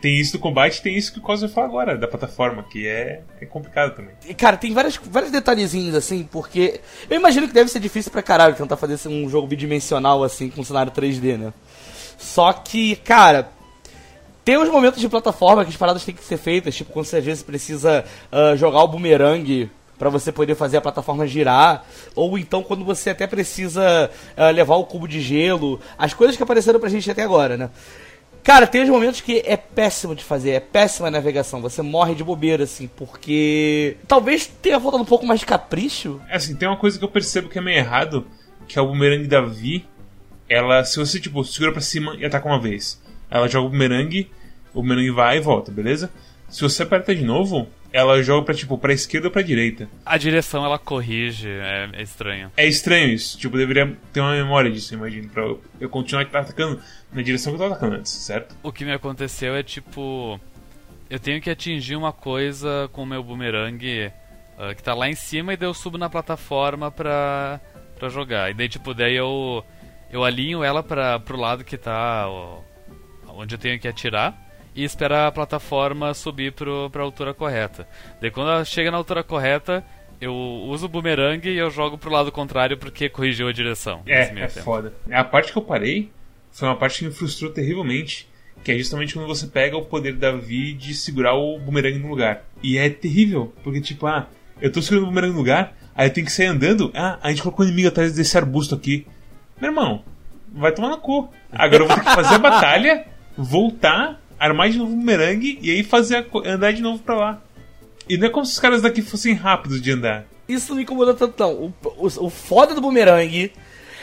Tem 0.00 0.18
isso 0.18 0.32
do 0.32 0.38
combate 0.38 0.82
tem 0.82 0.96
isso 0.96 1.12
que 1.12 1.18
o 1.18 1.22
Cosmo 1.22 1.48
falar 1.48 1.66
agora, 1.66 1.96
da 1.96 2.08
plataforma, 2.08 2.64
que 2.64 2.88
é, 2.88 3.22
é 3.40 3.46
complicado 3.46 3.94
também. 3.94 4.14
Cara, 4.36 4.56
tem 4.56 4.72
vários, 4.72 4.98
vários 5.04 5.30
detalhezinhos 5.30 5.94
assim, 5.94 6.28
porque. 6.30 6.80
Eu 7.08 7.16
imagino 7.16 7.46
que 7.46 7.54
deve 7.54 7.70
ser 7.70 7.80
difícil 7.80 8.10
pra 8.10 8.22
caralho 8.22 8.54
tentar 8.54 8.76
fazer 8.76 9.08
um 9.08 9.28
jogo 9.28 9.46
bidimensional 9.46 10.24
assim, 10.24 10.50
com 10.50 10.64
cenário 10.64 10.90
3D, 10.90 11.38
né? 11.38 11.52
Só 12.18 12.52
que, 12.52 12.96
cara. 12.96 13.48
Tem 14.44 14.58
uns 14.58 14.68
momentos 14.68 15.00
de 15.00 15.08
plataforma 15.08 15.64
que 15.64 15.70
as 15.70 15.76
paradas 15.76 16.04
têm 16.04 16.14
que 16.14 16.22
ser 16.22 16.36
feitas, 16.36 16.74
tipo 16.74 16.92
quando 16.92 17.06
você 17.06 17.16
às 17.16 17.24
vezes 17.24 17.42
precisa 17.42 18.04
ah, 18.30 18.54
jogar 18.54 18.82
o 18.82 18.88
bumerangue 18.88 19.70
pra 19.98 20.10
você 20.10 20.30
poder 20.30 20.54
fazer 20.54 20.76
a 20.76 20.80
plataforma 20.82 21.26
girar, 21.26 21.84
ou 22.14 22.36
então 22.36 22.62
quando 22.62 22.84
você 22.84 23.08
até 23.08 23.26
precisa 23.26 24.10
ah, 24.36 24.50
levar 24.50 24.74
o 24.76 24.84
cubo 24.84 25.08
de 25.08 25.20
gelo, 25.20 25.80
as 25.96 26.12
coisas 26.12 26.36
que 26.36 26.42
apareceram 26.42 26.78
pra 26.78 26.90
gente 26.90 27.10
até 27.10 27.22
agora, 27.22 27.56
né? 27.56 27.70
Cara, 28.44 28.66
tem 28.66 28.82
uns 28.82 28.90
momentos 28.90 29.22
que 29.22 29.42
é 29.46 29.56
péssimo 29.56 30.14
de 30.14 30.22
fazer, 30.22 30.50
é 30.50 30.60
péssima 30.60 31.08
a 31.08 31.10
navegação, 31.10 31.62
você 31.62 31.80
morre 31.80 32.14
de 32.14 32.22
bobeira, 32.22 32.64
assim, 32.64 32.86
porque. 32.86 33.96
Talvez 34.06 34.46
tenha 34.46 34.78
faltado 34.78 35.02
um 35.02 35.06
pouco 35.06 35.24
mais 35.24 35.40
de 35.40 35.46
capricho. 35.46 36.20
É 36.28 36.36
assim, 36.36 36.54
tem 36.54 36.68
uma 36.68 36.76
coisa 36.76 36.98
que 36.98 37.04
eu 37.04 37.08
percebo 37.08 37.48
que 37.48 37.58
é 37.58 37.62
meio 37.62 37.78
errado, 37.78 38.26
que 38.68 38.78
é 38.78 38.82
o 38.82 38.86
bumerangue 38.86 39.26
da 39.26 39.40
Vi. 39.40 39.86
Ela, 40.46 40.84
se 40.84 40.98
você, 40.98 41.18
tipo, 41.18 41.42
segura 41.42 41.72
pra 41.72 41.80
cima 41.80 42.16
e 42.18 42.26
ataca 42.26 42.46
uma 42.46 42.60
vez, 42.60 43.02
ela 43.30 43.48
joga 43.48 43.66
o 43.66 43.70
bumerangue, 43.70 44.30
o 44.74 44.82
bumerangue 44.82 45.10
vai 45.10 45.38
e 45.38 45.40
volta, 45.40 45.72
beleza? 45.72 46.10
Se 46.50 46.60
você 46.60 46.82
aperta 46.82 47.14
de 47.14 47.24
novo, 47.24 47.66
ela 47.90 48.22
joga 48.22 48.44
pra, 48.44 48.54
tipo, 48.54 48.76
pra 48.76 48.92
esquerda 48.92 49.28
ou 49.28 49.32
pra 49.32 49.40
direita. 49.40 49.88
A 50.04 50.18
direção 50.18 50.64
ela 50.64 50.78
corrige, 50.78 51.48
é, 51.48 51.88
é 51.92 52.02
estranho. 52.02 52.50
É 52.56 52.66
estranho 52.66 53.08
isso, 53.08 53.38
tipo, 53.38 53.56
eu 53.56 53.60
deveria 53.60 53.96
ter 54.12 54.20
uma 54.20 54.32
memória 54.32 54.70
disso, 54.70 54.92
imagino, 54.92 55.28
pra 55.30 55.44
eu, 55.44 55.62
eu 55.80 55.88
continuar 55.88 56.22
atacando 56.22 56.78
na 57.14 57.22
direção 57.22 57.52
que 57.52 57.56
eu 57.56 57.62
tava 57.62 57.74
atacando 57.74 57.96
antes, 57.96 58.12
certo? 58.12 58.56
O 58.62 58.72
que 58.72 58.84
me 58.84 58.92
aconteceu 58.92 59.54
é 59.54 59.62
tipo. 59.62 60.38
Eu 61.08 61.20
tenho 61.20 61.40
que 61.40 61.50
atingir 61.50 61.96
uma 61.96 62.12
coisa 62.12 62.88
com 62.92 63.02
o 63.02 63.06
meu 63.06 63.22
boomerang 63.22 64.10
ah, 64.58 64.74
que 64.74 64.82
tá 64.82 64.94
lá 64.94 65.08
em 65.08 65.14
cima 65.14 65.52
e 65.52 65.56
daí 65.56 65.68
eu 65.68 65.74
subo 65.74 65.98
na 65.98 66.08
plataforma 66.08 66.90
pra, 66.90 67.60
pra 67.98 68.08
jogar. 68.08 68.50
E 68.50 68.54
daí, 68.54 68.68
tipo, 68.68 68.94
daí 68.94 69.14
eu, 69.14 69.64
eu 70.10 70.24
alinho 70.24 70.62
ela 70.62 70.82
pra, 70.82 71.18
pro 71.20 71.36
lado 71.36 71.64
que 71.64 71.76
tá. 71.76 72.24
ó, 72.28 72.60
onde 73.28 73.54
eu 73.54 73.58
tenho 73.58 73.78
que 73.78 73.88
atirar. 73.88 74.42
E 74.74 74.82
esperar 74.82 75.28
a 75.28 75.32
plataforma 75.32 76.12
subir 76.14 76.52
pro, 76.52 76.90
pra 76.90 77.04
altura 77.04 77.32
correta. 77.32 77.86
Daí 78.20 78.28
quando 78.28 78.50
ela 78.50 78.64
chega 78.64 78.90
na 78.90 78.96
altura 78.96 79.22
correta, 79.22 79.84
eu 80.20 80.34
uso 80.34 80.86
o 80.86 80.88
boomerang 80.88 81.48
e 81.48 81.56
eu 81.56 81.70
jogo 81.70 81.96
pro 81.96 82.10
lado 82.10 82.32
contrário 82.32 82.76
porque 82.76 83.08
corrigiu 83.08 83.46
a 83.46 83.52
direção. 83.52 84.02
É, 84.04 84.22
é 84.22 84.46
tempo. 84.48 84.64
foda. 84.64 84.92
A 85.12 85.22
parte 85.22 85.52
que 85.52 85.58
eu 85.58 85.62
parei 85.62 86.10
foi 86.54 86.68
uma 86.68 86.76
parte 86.76 87.00
que 87.00 87.04
me 87.04 87.12
frustrou 87.12 87.50
terrivelmente. 87.50 88.28
Que 88.62 88.72
é 88.72 88.78
justamente 88.78 89.12
quando 89.12 89.26
você 89.26 89.46
pega 89.46 89.76
o 89.76 89.84
poder 89.84 90.14
da 90.14 90.32
Vi 90.32 90.72
de 90.72 90.94
segurar 90.94 91.34
o 91.34 91.58
bumerangue 91.58 91.98
no 91.98 92.08
lugar. 92.08 92.44
E 92.62 92.78
é 92.78 92.88
terrível, 92.88 93.52
porque 93.62 93.80
tipo, 93.80 94.06
ah, 94.06 94.28
eu 94.60 94.72
tô 94.72 94.80
segurando 94.80 95.04
o 95.04 95.08
bumerangue 95.08 95.32
no 95.32 95.38
lugar, 95.38 95.76
aí 95.94 96.08
eu 96.08 96.12
tenho 96.12 96.26
que 96.26 96.32
sair 96.32 96.46
andando. 96.46 96.90
Ah, 96.94 97.18
a 97.20 97.28
gente 97.28 97.42
colocou 97.42 97.66
um 97.66 97.68
inimigo 97.68 97.88
atrás 97.88 98.14
desse 98.14 98.38
arbusto 98.38 98.74
aqui. 98.74 99.06
Meu 99.60 99.70
irmão, 99.70 100.04
vai 100.54 100.72
tomar 100.72 100.88
no 100.88 100.98
cu. 100.98 101.28
Agora 101.52 101.82
eu 101.82 101.88
vou 101.88 101.96
ter 101.96 102.04
que 102.04 102.14
fazer 102.14 102.36
a 102.36 102.38
batalha, 102.38 103.06
voltar, 103.36 104.22
armar 104.38 104.70
de 104.70 104.78
novo 104.78 104.92
o 104.92 104.96
bumerangue 104.96 105.58
e 105.60 105.70
aí 105.72 105.82
fazer 105.82 106.16
a 106.16 106.48
andar 106.48 106.72
de 106.72 106.80
novo 106.80 107.02
pra 107.02 107.16
lá. 107.16 107.42
E 108.08 108.16
não 108.16 108.28
é 108.28 108.30
como 108.30 108.46
se 108.46 108.52
os 108.52 108.60
caras 108.60 108.80
daqui 108.80 109.02
fossem 109.02 109.34
rápidos 109.34 109.82
de 109.82 109.90
andar. 109.90 110.24
Isso 110.48 110.70
não 110.70 110.76
me 110.76 110.84
incomoda 110.84 111.14
tanto, 111.14 111.34
não. 111.38 111.52
O, 111.52 111.74
o, 111.82 112.26
o 112.26 112.30
foda 112.30 112.74
do 112.74 112.80
bumerangue 112.80 113.52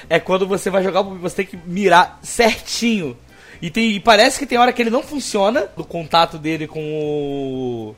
é 0.10 0.20
quando 0.20 0.48
você 0.48 0.70
vai 0.70 0.84
jogar, 0.84 1.02
você 1.02 1.38
tem 1.38 1.46
que 1.46 1.58
mirar 1.66 2.20
certinho. 2.22 3.18
E, 3.62 3.70
tem, 3.70 3.92
e 3.92 4.00
parece 4.00 4.40
que 4.40 4.46
tem 4.46 4.58
hora 4.58 4.74
que 4.74 4.82
ele 4.82 4.90
não 4.90 5.04
funciona, 5.04 5.68
do 5.78 5.84
contato 5.84 6.38
dele 6.38 6.68
com 6.68 6.82
o. 6.82 7.96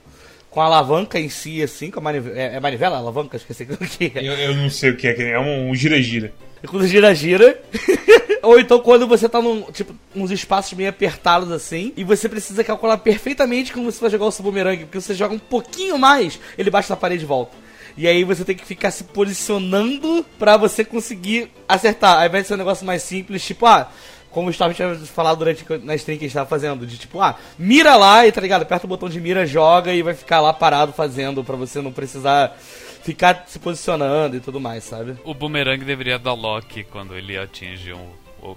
com 0.50 0.60
a 0.60 0.66
alavanca 0.66 1.20
em 1.20 1.30
si, 1.30 1.64
assim, 1.64 1.90
com 1.90 2.00
a 2.00 2.04
manivela. 2.04 2.38
É, 2.38 2.56
é 2.56 2.60
manivela? 2.60 2.98
Alavanca? 2.98 3.38
Esqueci 3.38 3.64
o 3.64 3.78
que 3.78 4.12
é. 4.16 4.28
Eu, 4.28 4.34
eu 4.34 4.56
não 4.56 4.70
sei 4.70 4.92
o 4.92 4.98
que 4.98 5.08
é, 5.08 5.14
que 5.14 5.24
é 5.24 5.40
um 5.40 5.70
um 5.70 5.76
gira-gira. 5.76 6.34
É 6.62 6.68
quando 6.68 6.88
gira, 6.88 7.14
gira. 7.16 7.62
Ou 8.44 8.60
então 8.60 8.80
quando 8.80 9.08
você 9.08 9.30
tá 9.30 9.42
num, 9.42 9.64
tipo, 9.72 9.96
uns 10.14 10.30
espaços 10.30 10.74
meio 10.74 10.90
apertados 10.90 11.50
assim, 11.50 11.94
e 11.96 12.04
você 12.04 12.28
precisa 12.28 12.62
calcular 12.62 12.98
perfeitamente 12.98 13.72
como 13.72 13.90
você 13.90 14.02
vai 14.02 14.10
jogar 14.10 14.26
o 14.26 14.32
seu 14.32 14.44
bumerangue, 14.44 14.84
porque 14.84 15.00
você 15.00 15.14
joga 15.14 15.34
um 15.34 15.40
pouquinho 15.40 15.98
mais, 15.98 16.38
ele 16.58 16.70
bate 16.70 16.90
na 16.90 16.98
parede 16.98 17.24
e 17.24 17.28
volta. 17.28 17.56
E 17.96 18.08
aí 18.08 18.24
você 18.24 18.44
tem 18.44 18.56
que 18.56 18.66
ficar 18.66 18.92
se 18.92 19.04
posicionando 19.04 20.26
pra 20.40 20.58
você 20.58 20.84
conseguir 20.84 21.52
acertar. 21.68 22.20
Ao 22.20 22.26
invés 22.26 22.44
de 22.44 22.48
ser 22.48 22.54
um 22.56 22.58
negócio 22.58 22.86
mais 22.86 23.04
simples, 23.04 23.46
tipo, 23.46 23.66
ah, 23.66 23.90
como 24.32 24.48
o 24.48 24.52
Storm 24.52 24.74
tinha 24.74 24.96
falado 24.96 25.38
durante 25.38 25.64
na 25.84 25.96
stream 25.96 26.18
que 26.18 26.26
a 26.26 26.28
gente 26.28 26.34
tava 26.34 26.50
fazendo, 26.50 26.88
de 26.88 26.98
tipo, 26.98 27.22
ah, 27.22 27.38
mira 27.58 27.96
lá 27.96 28.26
e 28.26 28.32
tá 28.32 28.42
ligado? 28.42 28.64
Aperta 28.64 28.86
o 28.86 28.90
botão 28.90 29.08
de 29.08 29.22
mira, 29.22 29.46
joga 29.46 29.94
e 29.94 30.02
vai 30.02 30.16
ficar 30.16 30.42
lá 30.42 30.52
parado 30.52 30.92
fazendo 30.92 31.44
pra 31.44 31.56
você 31.56 31.82
não 31.82 31.92
precisar 31.92 32.58
ficar 33.04 33.44
se 33.48 33.60
posicionando 33.60 34.36
e 34.36 34.40
tudo 34.40 34.60
mais, 34.60 34.84
sabe? 34.84 35.16
O 35.24 35.34
boomerang 35.34 35.84
deveria 35.86 36.18
dar 36.18 36.34
lock 36.34 36.84
quando 36.86 37.16
ele 37.16 37.38
atinge 37.38 37.94
um, 37.94 38.10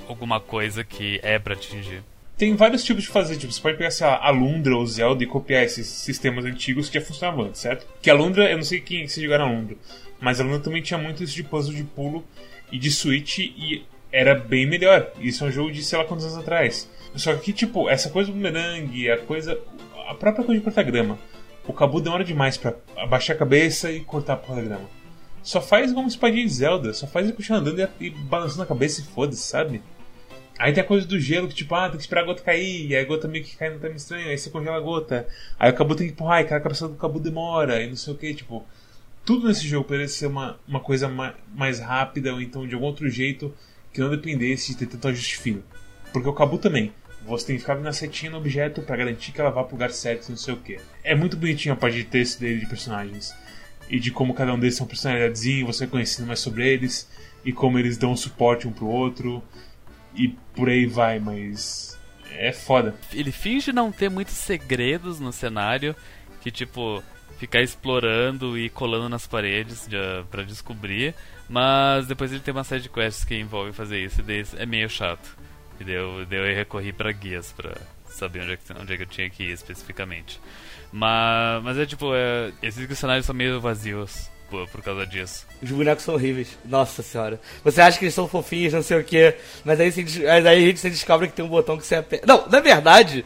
alguma 0.09 0.40
coisa 0.40 0.83
que 0.83 1.20
é 1.22 1.38
pra 1.38 1.55
atingir. 1.55 2.03
Tem 2.37 2.55
vários 2.55 2.85
tipos 2.85 3.05
de 3.05 3.09
fazer, 3.09 3.37
tipo, 3.37 3.51
você 3.51 3.61
pode 3.61 3.79
pegar, 3.79 3.90
sei 3.90 4.07
lá, 4.07 4.18
a 4.22 4.29
Lundra 4.29 4.77
ou 4.77 4.87
Zelda 4.87 5.25
e 5.25 5.27
copiar 5.27 5.64
esses 5.64 5.87
sistemas 5.87 6.44
antigos 6.44 6.88
que 6.90 7.01
já 7.01 7.05
funcionavam 7.05 7.46
antes, 7.46 7.62
certo? 7.62 7.87
Que 8.03 8.11
a 8.11 8.14
Lundra, 8.14 8.51
eu 8.51 8.59
não 8.59 8.64
sei 8.64 8.81
quem 8.81 9.09
se 9.09 9.22
jogaram 9.22 9.46
a 9.46 9.51
Lundra, 9.51 9.77
mas 10.20 10.38
a 10.38 10.44
Lundra 10.44 10.61
também 10.61 10.83
tinha 10.83 10.99
muito 10.99 11.25
isso 11.25 11.35
de 11.35 11.42
puzzle 11.42 11.75
de 11.75 11.85
pulo 11.85 12.22
e 12.70 12.79
de 12.79 12.90
switch 12.90 13.38
e 13.38 13.87
era 14.12 14.35
bem 14.35 14.66
melhor. 14.66 15.11
Isso 15.18 15.44
é 15.44 15.49
um 15.49 15.51
jogo 15.51 15.72
de 15.72 15.83
sei 15.83 15.99
lá 15.99 16.05
quantos 16.05 16.27
anos 16.27 16.37
atrás. 16.37 16.88
Só 17.14 17.35
que, 17.37 17.55
tipo, 17.55 17.88
essa 17.88 18.11
coisa 18.11 18.31
do 18.31 18.35
bumerangue, 18.35 19.11
a 19.11 19.16
coisa. 19.16 19.59
a 20.07 20.14
própria 20.14 20.44
coisa 20.44 20.59
de 20.59 20.64
cortar 20.64 20.83
grama. 20.83 21.18
O 21.66 21.72
Cabu 21.72 22.01
demora 22.01 22.22
demais 22.22 22.59
pra 22.59 22.75
abaixar 22.96 23.35
a 23.35 23.38
cabeça 23.38 23.90
e 23.90 24.01
cortar 24.01 24.35
a 24.35 24.37
porra 24.37 24.57
da 24.57 24.68
grama. 24.68 24.90
Só 25.42 25.61
faz 25.61 25.92
como 25.92 26.07
espadinha 26.07 26.44
de 26.44 26.53
Zelda, 26.53 26.92
só 26.92 27.07
faz 27.07 27.27
ele 27.27 27.37
continuar 27.37 27.61
andando 27.61 27.81
e, 27.81 28.07
e 28.07 28.11
balançando 28.11 28.62
a 28.62 28.66
cabeça 28.66 29.01
e 29.01 29.05
foda-se, 29.05 29.42
sabe? 29.42 29.81
Aí 30.58 30.72
tem 30.72 30.82
a 30.82 30.86
coisa 30.86 31.06
do 31.06 31.20
gelo, 31.20 31.48
que 31.48 31.54
tipo, 31.54 31.74
ah, 31.74 31.88
tem 31.88 31.96
que 31.98 32.02
esperar 32.02 32.22
a 32.22 32.24
gota 32.24 32.42
cair, 32.42 32.86
e 32.86 32.96
aí 32.96 33.04
a 33.04 33.06
gota 33.06 33.28
meio 33.28 33.44
que 33.44 33.56
cai 33.56 33.68
no 33.68 33.78
time 33.78 33.94
estranho, 33.94 34.28
aí 34.28 34.38
você 34.38 34.48
congela 34.48 34.76
a 34.76 34.80
gota. 34.80 35.26
Aí 35.58 35.70
o 35.70 35.74
Cabu 35.74 35.94
tem 35.94 36.06
que 36.06 36.12
empurrar, 36.14 36.40
e 36.40 36.44
a 36.44 36.60
cabeça 36.60 36.88
do 36.88 36.94
Cabu 36.94 37.20
demora, 37.20 37.82
e 37.82 37.88
não 37.88 37.96
sei 37.96 38.14
o 38.14 38.16
que, 38.16 38.34
tipo. 38.34 38.64
Tudo 39.24 39.48
nesse 39.48 39.66
jogo 39.66 39.88
parece 39.88 40.14
ser 40.14 40.26
uma, 40.26 40.58
uma 40.68 40.80
coisa 40.80 41.08
ma 41.08 41.34
mais 41.54 41.80
rápida, 41.80 42.32
ou 42.32 42.40
então 42.40 42.66
de 42.66 42.74
algum 42.74 42.86
outro 42.86 43.08
jeito 43.10 43.52
que 43.92 44.00
não 44.00 44.08
dependesse 44.08 44.72
de 44.72 44.78
ter 44.78 44.86
tanto 44.86 45.08
ajuste 45.08 45.38
fino. 45.38 45.62
Porque 46.12 46.28
o 46.28 46.32
Cabu 46.32 46.58
também. 46.58 46.92
Você 47.26 47.46
tem 47.46 47.56
que 47.56 47.62
ficar 47.62 47.74
na 47.74 47.92
setinha 47.92 48.30
no 48.30 48.38
objeto 48.38 48.82
pra 48.82 48.96
garantir 48.96 49.32
que 49.32 49.40
ela 49.40 49.50
vá 49.50 49.64
pro 49.64 49.74
lugar 49.74 49.90
certo, 49.90 50.28
não 50.28 50.36
sei 50.36 50.54
o 50.54 50.58
que. 50.58 50.78
É 51.02 51.12
muito 51.14 51.36
bonitinho 51.36 51.74
a 51.74 51.76
parte 51.76 51.96
de 51.96 52.04
texto 52.04 52.38
dele 52.38 52.60
de 52.60 52.66
personagens. 52.66 53.34
e 53.88 53.98
de 53.98 54.10
como 54.10 54.32
cada 54.32 54.54
um 54.54 54.58
deles 54.58 54.76
tem 54.76 54.84
uma 54.84 54.88
personalidadezinha, 54.88 55.66
você 55.66 55.86
conhecendo 55.86 56.26
mais 56.26 56.40
sobre 56.40 56.68
eles 56.68 57.08
e 57.44 57.52
como 57.52 57.78
eles 57.78 57.96
dão 57.96 58.16
suporte 58.16 58.66
um 58.66 58.72
pro 58.72 58.86
outro 58.86 59.42
e 60.16 60.29
por 60.55 60.68
aí 60.68 60.87
vai, 60.87 61.18
mas 61.18 61.98
é 62.33 62.52
foda. 62.52 62.94
Ele 63.12 63.33
finge 63.33 63.72
não 63.72 63.92
ter 63.92 64.09
muitos 64.09 64.35
segredos 64.35 65.20
no 65.20 65.33
cenário, 65.33 65.94
que 66.40 66.50
tipo, 66.50 67.02
ficar 67.38 67.62
explorando 67.62 68.59
e 68.59 68.68
colando 68.70 69.09
nas 69.09 69.26
paredes 69.26 69.88
para 70.31 70.42
descobrir, 70.42 71.14
mas 71.48 72.07
depois 72.07 72.33
ele 72.33 72.40
tem 72.40 72.52
uma 72.52 72.64
série 72.64 72.83
de 72.83 72.88
quests 72.88 73.24
que 73.24 73.38
envolve 73.38 73.72
fazer 73.72 74.02
isso 74.02 74.22
e 74.26 74.44
é 74.61 74.66
meio 74.66 74.88
chato. 74.88 75.37
E 75.79 75.85
deu, 75.85 76.24
deu 76.24 76.46
eu 76.46 76.57
recorri 76.57 76.92
para 76.92 77.12
guias 77.12 77.52
pra 77.52 77.76
saber 78.07 78.42
onde 78.42 78.52
é, 78.52 78.57
que, 78.57 78.72
onde 78.72 78.92
é 78.94 78.96
que 78.96 79.02
eu 79.02 79.07
tinha 79.07 79.29
que 79.29 79.44
ir 79.44 79.52
especificamente. 79.52 80.40
Mas, 80.90 81.62
mas 81.62 81.79
é 81.79 81.85
tipo, 81.85 82.14
é, 82.14 82.52
esses 82.62 82.98
cenários 82.98 83.26
são 83.26 83.35
meio 83.35 83.61
vazios 83.61 84.31
por, 84.48 84.82
causa 84.82 85.06
disso. 85.06 85.46
Os 85.62 85.70
bonecos 85.70 86.04
são 86.04 86.14
horríveis. 86.14 86.48
Nossa 86.64 87.02
senhora. 87.02 87.40
Você 87.64 87.80
acha 87.80 87.98
que 87.98 88.04
eles 88.04 88.14
são 88.14 88.28
fofinhos, 88.28 88.72
não 88.72 88.82
sei 88.82 88.98
o 88.98 89.04
que. 89.04 89.35
Mas 89.64 89.80
aí, 89.80 89.90
você, 89.90 90.26
aí 90.26 90.46
a 90.46 90.54
gente 90.61 90.90
descobre 90.90 91.28
que 91.28 91.35
tem 91.35 91.44
um 91.44 91.48
botão 91.48 91.76
que 91.76 91.87
você 91.87 91.96
aperta. 91.96 92.26
Não, 92.26 92.48
na 92.48 92.61
verdade, 92.61 93.24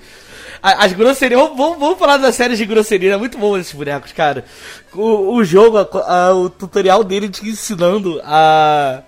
as 0.63 0.93
grosserias. 0.93 1.41
Vamos, 1.41 1.79
vamos 1.79 1.99
falar 1.99 2.17
das 2.17 2.35
séries 2.35 2.59
de 2.59 2.67
grosseria. 2.67 3.15
É 3.15 3.17
muito 3.17 3.39
bom 3.39 3.57
esses 3.57 3.73
bonecos, 3.73 4.13
cara. 4.13 4.45
O, 4.93 5.35
o 5.35 5.45
jogo, 5.45 5.79
a, 5.79 6.29
a, 6.29 6.35
o 6.35 6.49
tutorial 6.51 7.05
dele 7.05 7.29
te 7.29 7.47
ensinando 7.49 8.21
a 8.25 9.03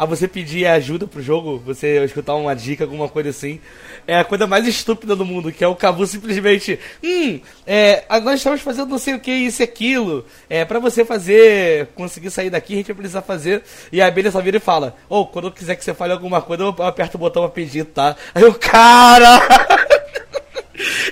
a 0.00 0.06
você 0.06 0.26
pedir 0.26 0.64
ajuda 0.64 1.06
pro 1.06 1.20
jogo, 1.20 1.58
você 1.58 2.02
escutar 2.02 2.34
uma 2.34 2.56
dica, 2.56 2.84
alguma 2.84 3.06
coisa 3.06 3.28
assim, 3.28 3.60
é 4.06 4.16
a 4.16 4.24
coisa 4.24 4.46
mais 4.46 4.66
estúpida 4.66 5.14
do 5.14 5.26
mundo, 5.26 5.52
que 5.52 5.62
é 5.62 5.68
o 5.68 5.76
Cabu 5.76 6.06
simplesmente, 6.06 6.80
hum, 7.04 7.38
é, 7.66 8.02
nós 8.22 8.40
estamos 8.40 8.62
fazendo 8.62 8.88
não 8.88 8.96
sei 8.96 9.12
o 9.12 9.20
que, 9.20 9.30
isso 9.30 9.60
e 9.60 9.64
aquilo, 9.64 10.24
é, 10.48 10.64
para 10.64 10.78
você 10.78 11.04
fazer, 11.04 11.88
conseguir 11.88 12.30
sair 12.30 12.48
daqui, 12.48 12.72
a 12.72 12.76
gente 12.78 12.86
vai 12.86 12.96
precisar 12.96 13.20
fazer, 13.20 13.62
e 13.92 14.00
a 14.00 14.06
abelha 14.06 14.30
só 14.30 14.40
vira 14.40 14.56
e 14.56 14.60
fala, 14.60 14.96
ou 15.06 15.24
oh, 15.24 15.26
quando 15.26 15.48
eu 15.48 15.52
quiser 15.52 15.76
que 15.76 15.84
você 15.84 15.92
fale 15.92 16.14
alguma 16.14 16.40
coisa, 16.40 16.62
eu 16.62 16.74
aperto 16.82 17.18
o 17.18 17.20
botão 17.20 17.42
pra 17.42 17.50
pedir, 17.50 17.84
tá? 17.84 18.16
Aí 18.34 18.44
o 18.44 18.54
cara... 18.54 19.38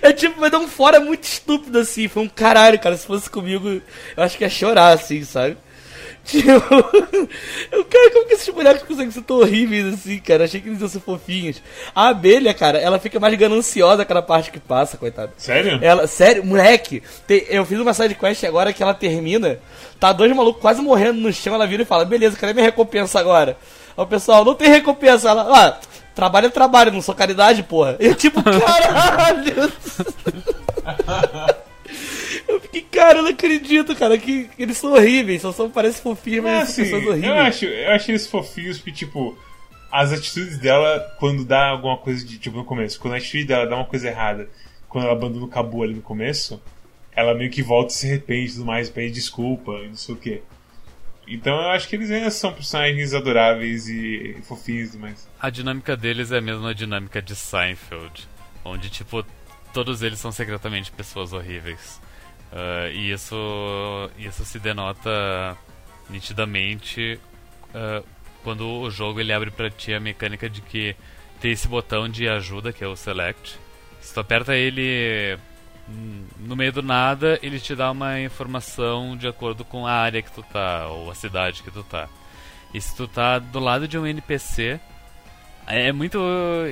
É 0.01 0.14
tipo, 0.14 0.40
vai 0.40 0.48
dar 0.48 0.59
um 0.59 0.68
fora 0.68 0.98
muito 0.98 1.24
estúpido 1.24 1.79
assim. 1.79 2.09
Foi 2.09 2.22
um 2.22 2.29
caralho, 2.29 2.79
cara. 2.79 2.96
Se 2.96 3.07
fosse 3.07 3.29
comigo, 3.29 3.68
eu 3.68 3.83
acho 4.22 4.38
que 4.38 4.44
ia 4.44 4.48
chorar, 4.48 4.92
assim, 4.92 5.22
sabe? 5.24 5.59
Tipo, 6.28 6.50
eu, 7.72 7.84
cara, 7.86 8.10
como 8.12 8.26
que 8.26 8.34
esses 8.34 8.54
bonecos 8.54 8.82
conseguem 8.82 9.10
ser 9.10 9.22
tão 9.22 9.38
horríveis 9.38 9.94
assim, 9.94 10.18
cara? 10.18 10.44
Achei 10.44 10.60
que 10.60 10.68
eles 10.68 10.78
iam 10.78 10.88
ser 10.88 11.00
fofinhos. 11.00 11.62
A 11.94 12.08
abelha, 12.08 12.52
cara, 12.52 12.78
ela 12.78 12.98
fica 12.98 13.18
mais 13.18 13.34
gananciosa 13.34 14.04
cada 14.04 14.20
parte 14.20 14.50
que 14.50 14.60
passa, 14.60 14.98
coitada. 14.98 15.32
Sério? 15.38 15.78
Ela, 15.80 16.06
sério, 16.06 16.44
moleque, 16.44 17.02
tem, 17.26 17.46
eu 17.48 17.64
fiz 17.64 17.80
uma 17.80 17.94
side 17.94 18.14
quest 18.14 18.44
agora 18.44 18.74
que 18.74 18.82
ela 18.82 18.92
termina, 18.92 19.58
tá 19.98 20.12
dois 20.12 20.30
malucos 20.36 20.60
quase 20.60 20.82
morrendo 20.82 21.18
no 21.18 21.32
chão, 21.32 21.54
ela 21.54 21.66
vira 21.66 21.82
e 21.82 21.86
fala, 21.86 22.04
beleza, 22.04 22.36
cadê 22.36 22.52
minha 22.52 22.66
recompensa 22.66 23.18
agora? 23.18 23.56
Aí 23.96 24.04
o 24.04 24.06
pessoal, 24.06 24.44
não 24.44 24.54
tem 24.54 24.68
recompensa. 24.68 25.30
Ela, 25.30 25.48
ah, 25.50 25.78
trabalho 26.14 26.48
é 26.48 26.50
trabalho, 26.50 26.92
não 26.92 27.00
sou 27.00 27.14
caridade, 27.14 27.62
porra. 27.62 27.96
Eu 27.98 28.14
tipo, 28.14 28.42
caralho. 28.44 29.72
Eu 32.52 32.61
fiquei, 32.61 32.80
cara, 32.80 33.18
eu 33.18 33.22
não 33.24 33.30
acredito, 33.30 33.94
cara, 33.94 34.16
que, 34.16 34.44
que 34.44 34.62
eles 34.62 34.78
são 34.78 34.92
horríveis, 34.92 35.42
só 35.42 35.52
são, 35.52 35.70
parecem 35.70 36.02
fofinhos, 36.02 36.44
mas 36.44 36.70
assim, 36.70 36.82
pessoas 36.82 37.06
horríveis. 37.06 37.24
Eu 37.24 37.34
acho, 37.34 37.64
eu 37.66 37.90
acho 37.92 38.11
eles 38.11 38.26
fofinhos 38.26 38.78
porque, 38.78 38.92
tipo, 38.92 39.38
as 39.92 40.12
atitudes 40.12 40.58
dela, 40.58 40.98
quando 41.18 41.44
dá 41.44 41.68
alguma 41.68 41.98
coisa 41.98 42.24
de, 42.24 42.38
tipo, 42.38 42.56
no 42.56 42.64
começo, 42.64 42.98
quando 42.98 43.14
a 43.14 43.16
atitude 43.18 43.44
dela 43.44 43.66
dá 43.66 43.76
uma 43.76 43.84
coisa 43.84 44.08
errada, 44.08 44.48
quando 44.88 45.04
ela 45.04 45.12
abandona 45.12 45.44
o 45.44 45.48
Cabu 45.48 45.82
ali 45.82 45.94
no 45.94 46.02
começo, 46.02 46.61
ela 47.14 47.34
meio 47.34 47.50
que 47.50 47.62
volta 47.62 47.92
e 47.92 47.96
se 47.96 48.06
arrepende 48.06 48.50
e 48.50 48.54
tudo 48.54 48.64
mais, 48.64 48.88
pede 48.88 49.12
desculpa 49.12 49.72
e 49.84 49.88
não 49.88 49.96
sei 49.96 50.14
o 50.14 50.18
que. 50.18 50.42
Então 51.26 51.61
eu 51.61 51.68
acho 51.70 51.87
que 51.87 51.96
eles 51.96 52.11
ainda 52.11 52.30
são 52.30 52.52
personagens 52.52 53.12
adoráveis 53.12 53.87
e 53.88 54.37
fofinhos 54.44 54.92
demais. 54.92 55.28
A 55.38 55.50
dinâmica 55.50 55.94
deles 55.94 56.32
é 56.32 56.38
a 56.38 56.40
mesma 56.40 56.74
dinâmica 56.74 57.20
de 57.20 57.37
Seinfeld, 57.37 58.26
onde, 58.64 58.88
tipo, 58.88 59.22
todos 59.74 60.02
eles 60.02 60.18
são 60.18 60.32
secretamente 60.32 60.90
pessoas 60.90 61.34
horríveis. 61.34 62.00
Uh, 62.52 62.90
e 62.92 63.12
isso, 63.12 64.11
isso 64.16 64.44
se 64.44 64.58
denota 64.58 65.56
nitidamente 66.08 67.20
uh, 67.74 68.06
quando 68.42 68.66
o 68.66 68.90
jogo 68.90 69.20
ele 69.20 69.32
abre 69.32 69.50
para 69.50 69.70
ti 69.70 69.92
a 69.92 70.00
mecânica 70.00 70.48
de 70.48 70.62
que 70.62 70.96
tem 71.40 71.52
esse 71.52 71.68
botão 71.68 72.08
de 72.08 72.28
ajuda 72.28 72.72
que 72.72 72.82
é 72.82 72.87
o 72.87 72.96
select. 72.96 73.58
Se 74.00 74.14
tu 74.14 74.20
aperta 74.20 74.56
ele 74.56 75.38
no 76.38 76.54
meio 76.54 76.72
do 76.72 76.82
nada, 76.82 77.38
ele 77.42 77.58
te 77.58 77.74
dá 77.74 77.90
uma 77.90 78.20
informação 78.20 79.16
de 79.16 79.26
acordo 79.26 79.64
com 79.64 79.87
a 79.87 79.92
área 79.92 80.22
que 80.22 80.30
tu 80.30 80.42
tá 80.42 80.87
ou 80.88 81.11
a 81.11 81.14
cidade 81.14 81.62
que 81.62 81.70
tu 81.70 81.82
tá. 81.82 82.08
E 82.72 82.80
se 82.80 82.94
tu 82.94 83.08
tá 83.08 83.38
do 83.38 83.58
lado 83.58 83.88
de 83.88 83.98
um 83.98 84.06
NPC, 84.06 84.78
é, 85.68 85.88
é 85.88 85.92
muito 85.92 86.18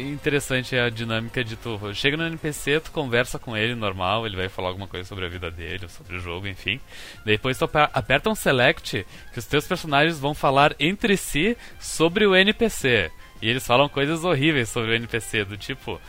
interessante 0.00 0.76
a 0.76 0.88
dinâmica 0.88 1.44
de 1.44 1.56
tu. 1.56 1.78
Chega 1.94 2.16
no 2.16 2.26
NPC, 2.26 2.80
tu 2.80 2.90
conversa 2.90 3.38
com 3.38 3.56
ele 3.56 3.74
normal, 3.74 4.26
ele 4.26 4.36
vai 4.36 4.48
falar 4.48 4.68
alguma 4.68 4.88
coisa 4.88 5.06
sobre 5.06 5.26
a 5.26 5.28
vida 5.28 5.50
dele, 5.50 5.88
sobre 5.88 6.16
o 6.16 6.20
jogo, 6.20 6.48
enfim. 6.48 6.80
Depois 7.24 7.58
tu 7.58 7.68
aperta 7.92 8.30
um 8.30 8.34
select 8.34 9.06
que 9.32 9.38
os 9.38 9.46
teus 9.46 9.66
personagens 9.66 10.18
vão 10.18 10.34
falar 10.34 10.74
entre 10.80 11.16
si 11.16 11.56
sobre 11.78 12.26
o 12.26 12.34
NPC. 12.34 13.10
E 13.42 13.48
eles 13.48 13.66
falam 13.66 13.88
coisas 13.88 14.24
horríveis 14.24 14.70
sobre 14.70 14.92
o 14.92 14.94
NPC, 14.94 15.44
do 15.44 15.56
tipo, 15.56 16.00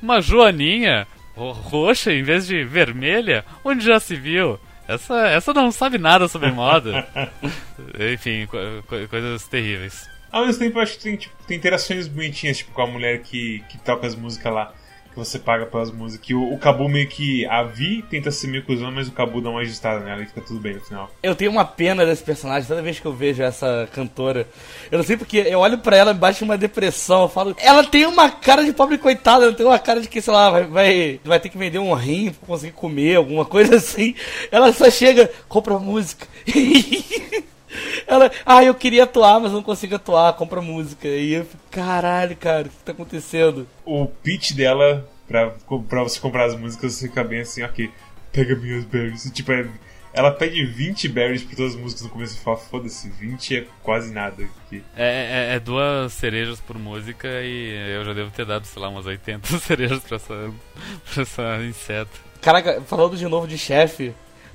uma 0.00 0.20
joaninha 0.20 1.06
roxa 1.34 2.12
em 2.12 2.22
vez 2.22 2.46
de 2.46 2.64
vermelha? 2.64 3.44
Onde 3.64 3.84
já 3.84 3.98
se 3.98 4.14
viu? 4.14 4.58
Essa, 4.86 5.28
essa 5.28 5.54
não 5.54 5.72
sabe 5.72 5.98
nada 5.98 6.28
sobre 6.28 6.50
moda. 6.50 7.06
Enfim, 8.12 8.46
co 8.46 9.08
coisas 9.08 9.46
terríveis. 9.48 10.11
Ao 10.32 10.46
mesmo 10.46 10.58
tempo, 10.58 10.78
eu 10.78 10.82
acho 10.82 10.96
que 10.96 11.02
tem, 11.02 11.16
tipo, 11.16 11.34
tem 11.46 11.58
interações 11.58 12.08
bonitinhas, 12.08 12.56
tipo, 12.56 12.72
com 12.72 12.80
a 12.80 12.86
mulher 12.86 13.20
que, 13.20 13.62
que 13.68 13.76
toca 13.78 14.06
as 14.06 14.16
músicas 14.16 14.52
lá, 14.52 14.72
que 15.10 15.16
você 15.16 15.38
paga 15.38 15.66
pelas 15.66 15.90
músicas. 15.90 16.26
Que 16.26 16.34
o, 16.34 16.54
o 16.54 16.58
Cabu 16.58 16.88
meio 16.88 17.06
que. 17.06 17.44
A 17.46 17.62
Vi 17.62 18.02
tenta 18.08 18.30
ser 18.30 18.46
meio 18.46 18.64
cuzão, 18.64 18.90
mas 18.90 19.08
o 19.08 19.12
Cabu 19.12 19.42
dá 19.42 19.50
uma 19.50 19.60
ajustada 19.60 20.00
nela 20.00 20.22
e 20.22 20.26
fica 20.26 20.40
tudo 20.40 20.58
bem 20.58 20.74
no 20.74 20.80
final. 20.80 21.10
Eu 21.22 21.34
tenho 21.34 21.50
uma 21.50 21.66
pena 21.66 22.06
desse 22.06 22.22
personagem 22.22 22.66
toda 22.66 22.80
vez 22.80 22.98
que 22.98 23.04
eu 23.04 23.12
vejo 23.12 23.42
essa 23.42 23.86
cantora. 23.92 24.48
Eu 24.90 24.96
não 24.96 25.04
sei 25.04 25.18
porque 25.18 25.36
eu 25.36 25.60
olho 25.60 25.78
pra 25.78 25.96
ela 25.96 26.12
e 26.12 26.14
baixo 26.14 26.46
uma 26.46 26.56
depressão. 26.56 27.22
Eu 27.22 27.28
falo. 27.28 27.54
Ela 27.60 27.84
tem 27.84 28.06
uma 28.06 28.30
cara 28.30 28.64
de 28.64 28.72
pobre 28.72 28.96
coitada, 28.96 29.44
ela 29.44 29.54
tem 29.54 29.66
uma 29.66 29.78
cara 29.78 30.00
de 30.00 30.08
que, 30.08 30.22
sei 30.22 30.32
lá, 30.32 30.48
vai, 30.48 30.64
vai, 30.64 31.20
vai 31.22 31.40
ter 31.40 31.50
que 31.50 31.58
vender 31.58 31.78
um 31.78 31.92
rim 31.92 32.30
pra 32.30 32.46
conseguir 32.46 32.72
comer, 32.72 33.16
alguma 33.16 33.44
coisa 33.44 33.76
assim. 33.76 34.14
Ela 34.50 34.72
só 34.72 34.90
chega, 34.90 35.30
compra 35.46 35.78
música. 35.78 36.26
Ela, 38.06 38.30
ah, 38.44 38.62
eu 38.64 38.74
queria 38.74 39.04
atuar, 39.04 39.40
mas 39.40 39.52
não 39.52 39.62
consigo 39.62 39.94
atuar, 39.94 40.32
compra 40.34 40.60
música. 40.60 41.08
E 41.08 41.34
eu 41.34 41.44
fico, 41.44 41.62
caralho, 41.70 42.36
cara, 42.36 42.66
o 42.66 42.70
que 42.70 42.84
tá 42.84 42.92
acontecendo? 42.92 43.66
O 43.84 44.06
pitch 44.06 44.52
dela, 44.52 45.08
pra, 45.26 45.52
pra 45.88 46.02
você 46.02 46.20
comprar 46.20 46.46
as 46.46 46.56
músicas, 46.56 46.94
você 46.94 47.08
fica 47.08 47.24
bem 47.24 47.40
assim, 47.40 47.62
ok, 47.62 47.90
pega 48.32 48.56
minhas 48.56 48.84
berries. 48.84 49.30
Tipo, 49.32 49.52
é, 49.52 49.66
ela 50.12 50.30
pede 50.30 50.64
20 50.64 51.08
berries 51.08 51.42
por 51.42 51.56
todas 51.56 51.74
as 51.74 51.80
músicas 51.80 52.04
no 52.04 52.10
começo 52.10 52.36
e 52.36 52.40
fala, 52.40 52.56
foda-se, 52.56 53.08
20 53.08 53.56
é 53.56 53.66
quase 53.82 54.12
nada 54.12 54.42
aqui. 54.42 54.82
É, 54.96 55.50
é, 55.52 55.54
é, 55.56 55.60
duas 55.60 56.12
cerejas 56.12 56.60
por 56.60 56.78
música 56.78 57.28
e 57.42 57.94
eu 57.96 58.04
já 58.04 58.12
devo 58.12 58.30
ter 58.30 58.44
dado, 58.44 58.66
sei 58.66 58.82
lá, 58.82 58.88
umas 58.88 59.06
80 59.06 59.46
cerejas 59.58 60.00
pra 60.00 60.16
essa, 60.16 60.52
pra 61.12 61.22
essa 61.22 61.64
inseto. 61.64 62.20
Caraca, 62.42 62.82
falando 62.82 63.16
de 63.16 63.26
novo 63.26 63.46
de 63.46 63.56
chefe, 63.56 64.12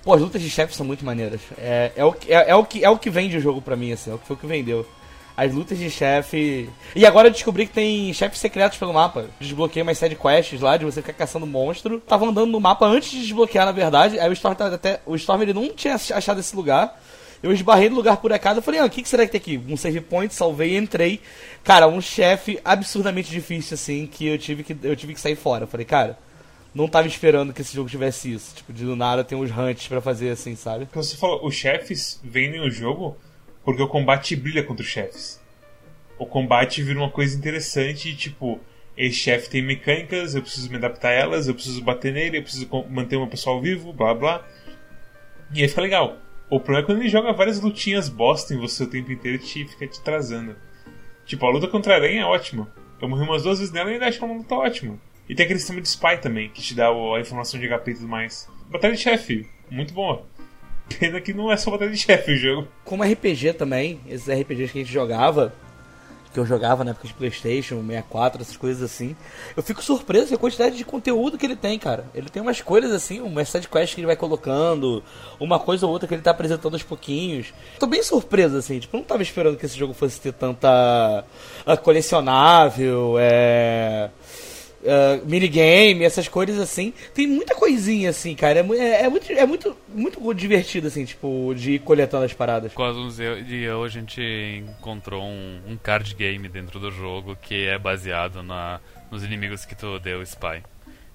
Pô, 0.07 0.13
as 0.13 0.21
lutas 0.21 0.41
de 0.41 0.49
chefe 0.49 0.73
são 0.73 0.85
muito 0.85 1.03
maneiras. 1.03 1.41
É, 1.57 1.91
é, 1.93 2.05
o, 2.05 2.15
é, 2.29 2.51
é, 2.51 2.55
o 2.55 2.63
que, 2.63 2.81
é 2.81 2.89
o 2.89 2.97
que 2.97 3.09
vende 3.09 3.35
o 3.35 3.41
jogo 3.41 3.61
pra 3.61 3.75
mim, 3.75 3.91
assim. 3.91 4.09
É 4.09 4.13
o 4.13 4.17
que 4.17 4.25
foi 4.25 4.37
o 4.37 4.39
que 4.39 4.47
vendeu. 4.47 4.87
As 5.35 5.53
lutas 5.53 5.77
de 5.77 5.91
chefe. 5.91 6.69
E 6.95 7.05
agora 7.05 7.27
eu 7.27 7.31
descobri 7.33 7.67
que 7.67 7.73
tem 7.73 8.13
chefes 8.13 8.39
secretos 8.39 8.77
pelo 8.77 8.93
mapa. 8.93 9.25
Desbloqueei 9.37 9.83
umas 9.83 9.97
side 9.97 10.15
quests 10.15 10.61
lá 10.61 10.77
de 10.77 10.85
você 10.85 11.01
ficar 11.01 11.11
caçando 11.11 11.45
monstro. 11.45 11.99
Tava 11.99 12.25
andando 12.25 12.49
no 12.49 12.57
mapa 12.57 12.85
antes 12.85 13.11
de 13.11 13.19
desbloquear, 13.19 13.65
na 13.65 13.73
verdade. 13.73 14.17
Aí 14.17 14.29
o 14.29 14.31
Storm 14.31 14.55
até. 14.57 15.01
O 15.05 15.13
Storm 15.17 15.41
ele 15.41 15.53
não 15.53 15.67
tinha 15.67 15.95
achado 15.95 16.39
esse 16.39 16.55
lugar. 16.55 16.97
Eu 17.43 17.51
esbarrei 17.51 17.89
no 17.89 17.97
lugar 17.97 18.15
por 18.15 18.31
acaso. 18.31 18.59
Eu 18.59 18.63
falei, 18.63 18.79
ah, 18.79 18.85
o 18.85 18.89
que, 18.89 19.03
que 19.03 19.09
será 19.09 19.25
que 19.25 19.37
tem 19.37 19.41
aqui? 19.41 19.61
Um 19.69 19.75
save 19.75 19.99
point, 19.99 20.33
salvei 20.33 20.75
e 20.75 20.77
entrei. 20.77 21.19
Cara, 21.65 21.85
um 21.85 21.99
chefe 21.99 22.61
absurdamente 22.63 23.29
difícil, 23.29 23.75
assim, 23.75 24.07
que 24.07 24.25
eu 24.25 24.37
tive 24.37 24.63
que, 24.63 24.77
eu 24.83 24.95
tive 24.95 25.13
que 25.13 25.19
sair 25.19 25.35
fora. 25.35 25.65
Eu 25.65 25.67
falei, 25.67 25.85
cara, 25.85 26.17
não 26.77 26.87
tava 26.87 27.07
esperando 27.07 27.51
que 27.51 27.61
esse 27.61 27.75
jogo 27.75 27.89
tivesse 27.89 28.31
isso. 28.31 28.55
Tipo, 28.55 28.71
de 28.71 28.85
do 28.85 28.95
nada 28.95 29.23
tem 29.23 29.37
uns 29.37 29.51
hunts 29.51 29.87
para 29.87 29.99
fazer 29.99 30.29
assim, 30.29 30.55
sabe? 30.55 30.87
Você 30.93 31.17
falou, 31.17 31.45
os 31.45 31.55
chefes 31.55 32.21
vendem 32.23 32.61
o 32.61 32.69
jogo 32.69 33.17
porque 33.65 33.81
o 33.81 33.87
combate 33.87 34.35
brilha 34.35 34.63
contra 34.63 34.83
os 34.83 34.89
chefes. 34.89 35.41
O 36.19 36.25
combate 36.25 36.81
vira 36.83 36.99
uma 36.99 37.09
coisa 37.09 37.35
interessante 37.35 38.15
tipo, 38.15 38.59
esse 38.95 39.15
chefe 39.15 39.49
tem 39.49 39.61
mecânicas, 39.61 40.35
eu 40.35 40.41
preciso 40.41 40.69
me 40.69 40.77
adaptar 40.77 41.09
a 41.09 41.13
elas, 41.13 41.47
eu 41.47 41.53
preciso 41.53 41.83
bater 41.83 42.13
nele, 42.13 42.37
eu 42.37 42.43
preciso 42.43 42.67
manter 42.89 43.15
o 43.15 43.21
meu 43.21 43.27
pessoal 43.27 43.59
vivo, 43.59 43.91
blá 43.91 44.13
blá. 44.13 44.47
E 45.53 45.61
aí 45.61 45.67
fica 45.67 45.81
legal. 45.81 46.17
O 46.49 46.59
problema 46.59 46.79
é 46.79 46.85
quando 46.85 46.99
ele 46.99 47.09
joga 47.09 47.33
várias 47.33 47.59
lutinhas 47.59 48.07
bosta 48.07 48.53
em 48.53 48.57
você 48.57 48.83
o 48.83 48.89
tempo 48.89 49.11
inteiro 49.11 49.37
e 49.37 49.45
te, 49.45 49.65
fica 49.65 49.87
te 49.87 49.99
trazendo. 50.01 50.55
Tipo, 51.25 51.45
a 51.45 51.49
luta 51.49 51.67
contra 51.67 51.93
a 51.93 51.95
aranha 51.97 52.21
é 52.21 52.25
ótima. 52.25 52.71
Eu 53.01 53.09
morri 53.09 53.23
umas 53.23 53.43
duas 53.43 53.59
vezes 53.59 53.73
nela 53.73 53.89
e 53.89 53.93
ainda 53.93 54.07
acho 54.07 54.23
uma 54.23 54.35
luta 54.35 54.55
ótima. 54.55 54.97
E 55.29 55.35
tem 55.35 55.43
aquele 55.43 55.59
sistema 55.59 55.81
de 55.81 55.87
spy 55.87 56.17
também, 56.21 56.49
que 56.49 56.61
te 56.61 56.73
dá 56.73 56.87
a 56.87 57.19
informação 57.19 57.59
de 57.59 57.67
HP 57.67 57.91
e 57.91 57.93
tudo 57.95 58.07
mais. 58.07 58.47
Batalha 58.69 58.93
de 58.93 59.01
chefe, 59.01 59.47
muito 59.69 59.93
boa. 59.93 60.23
Pena 60.99 61.19
que 61.19 61.33
não 61.33 61.51
é 61.51 61.57
só 61.57 61.69
batalha 61.69 61.91
de 61.91 61.97
chefe 61.97 62.31
o 62.31 62.37
jogo. 62.37 62.67
Como 62.85 63.03
RPG 63.03 63.53
também, 63.53 63.99
esses 64.07 64.27
RPGs 64.27 64.71
que 64.71 64.79
a 64.79 64.81
gente 64.83 64.93
jogava, 64.93 65.53
que 66.33 66.39
eu 66.39 66.45
jogava 66.45 66.85
na 66.85 66.91
época 66.91 67.09
de 67.09 67.13
Playstation, 67.13 67.81
64, 67.81 68.41
essas 68.41 68.55
coisas 68.55 68.81
assim, 68.81 69.17
eu 69.55 69.61
fico 69.61 69.83
surpreso 69.83 70.29
com 70.29 70.35
a 70.35 70.37
quantidade 70.37 70.77
de 70.77 70.85
conteúdo 70.85 71.37
que 71.37 71.45
ele 71.45 71.57
tem, 71.57 71.77
cara. 71.77 72.05
Ele 72.15 72.29
tem 72.29 72.41
umas 72.41 72.61
coisas 72.61 72.91
assim, 72.91 73.19
umas 73.19 73.49
sidequests 73.49 73.95
que 73.95 73.99
ele 73.99 74.07
vai 74.07 74.15
colocando, 74.15 75.03
uma 75.39 75.59
coisa 75.59 75.85
ou 75.85 75.91
outra 75.91 76.07
que 76.07 76.13
ele 76.13 76.21
tá 76.21 76.31
apresentando 76.31 76.75
aos 76.75 76.83
pouquinhos. 76.83 77.53
Tô 77.79 77.85
bem 77.85 78.01
surpreso, 78.01 78.55
assim, 78.55 78.79
tipo, 78.79 78.95
eu 78.95 78.99
não 78.99 79.05
tava 79.05 79.23
esperando 79.23 79.57
que 79.57 79.65
esse 79.65 79.77
jogo 79.77 79.93
fosse 79.93 80.21
ter 80.21 80.31
tanta 80.31 81.25
uh, 81.65 81.77
colecionável, 81.81 83.15
é 83.19 84.09
uh, 84.83 85.25
minigame, 85.25 86.03
essas 86.03 86.27
coisas 86.27 86.59
assim. 86.59 86.93
Tem 87.13 87.27
muita 87.27 87.55
coisinha 87.55 88.09
assim, 88.09 88.35
cara. 88.35 88.59
É, 88.59 88.77
é, 88.77 89.03
é, 89.03 89.09
muito, 89.09 89.31
é 89.31 89.45
muito, 89.45 89.77
muito 89.89 90.33
divertido, 90.33 90.87
assim, 90.87 91.05
tipo, 91.05 91.53
de 91.55 91.73
ir 91.73 91.79
coletando 91.79 92.25
as 92.25 92.33
paradas. 92.33 92.73
Quase 92.73 92.99
uns 92.99 93.17
dias 93.17 93.73
hoje 93.73 93.97
a 93.97 94.01
gente 94.01 94.63
encontrou 94.79 95.23
um, 95.23 95.61
um, 95.67 95.77
card 95.77 96.13
game 96.15 96.47
dentro 96.47 96.79
do 96.79 96.91
jogo 96.91 97.35
que 97.35 97.65
é 97.65 97.77
baseado 97.77 98.43
na, 98.43 98.79
nos 99.11 99.23
inimigos 99.23 99.65
que 99.65 99.75
tu 99.75 99.99
deu 99.99 100.21
spy. 100.21 100.63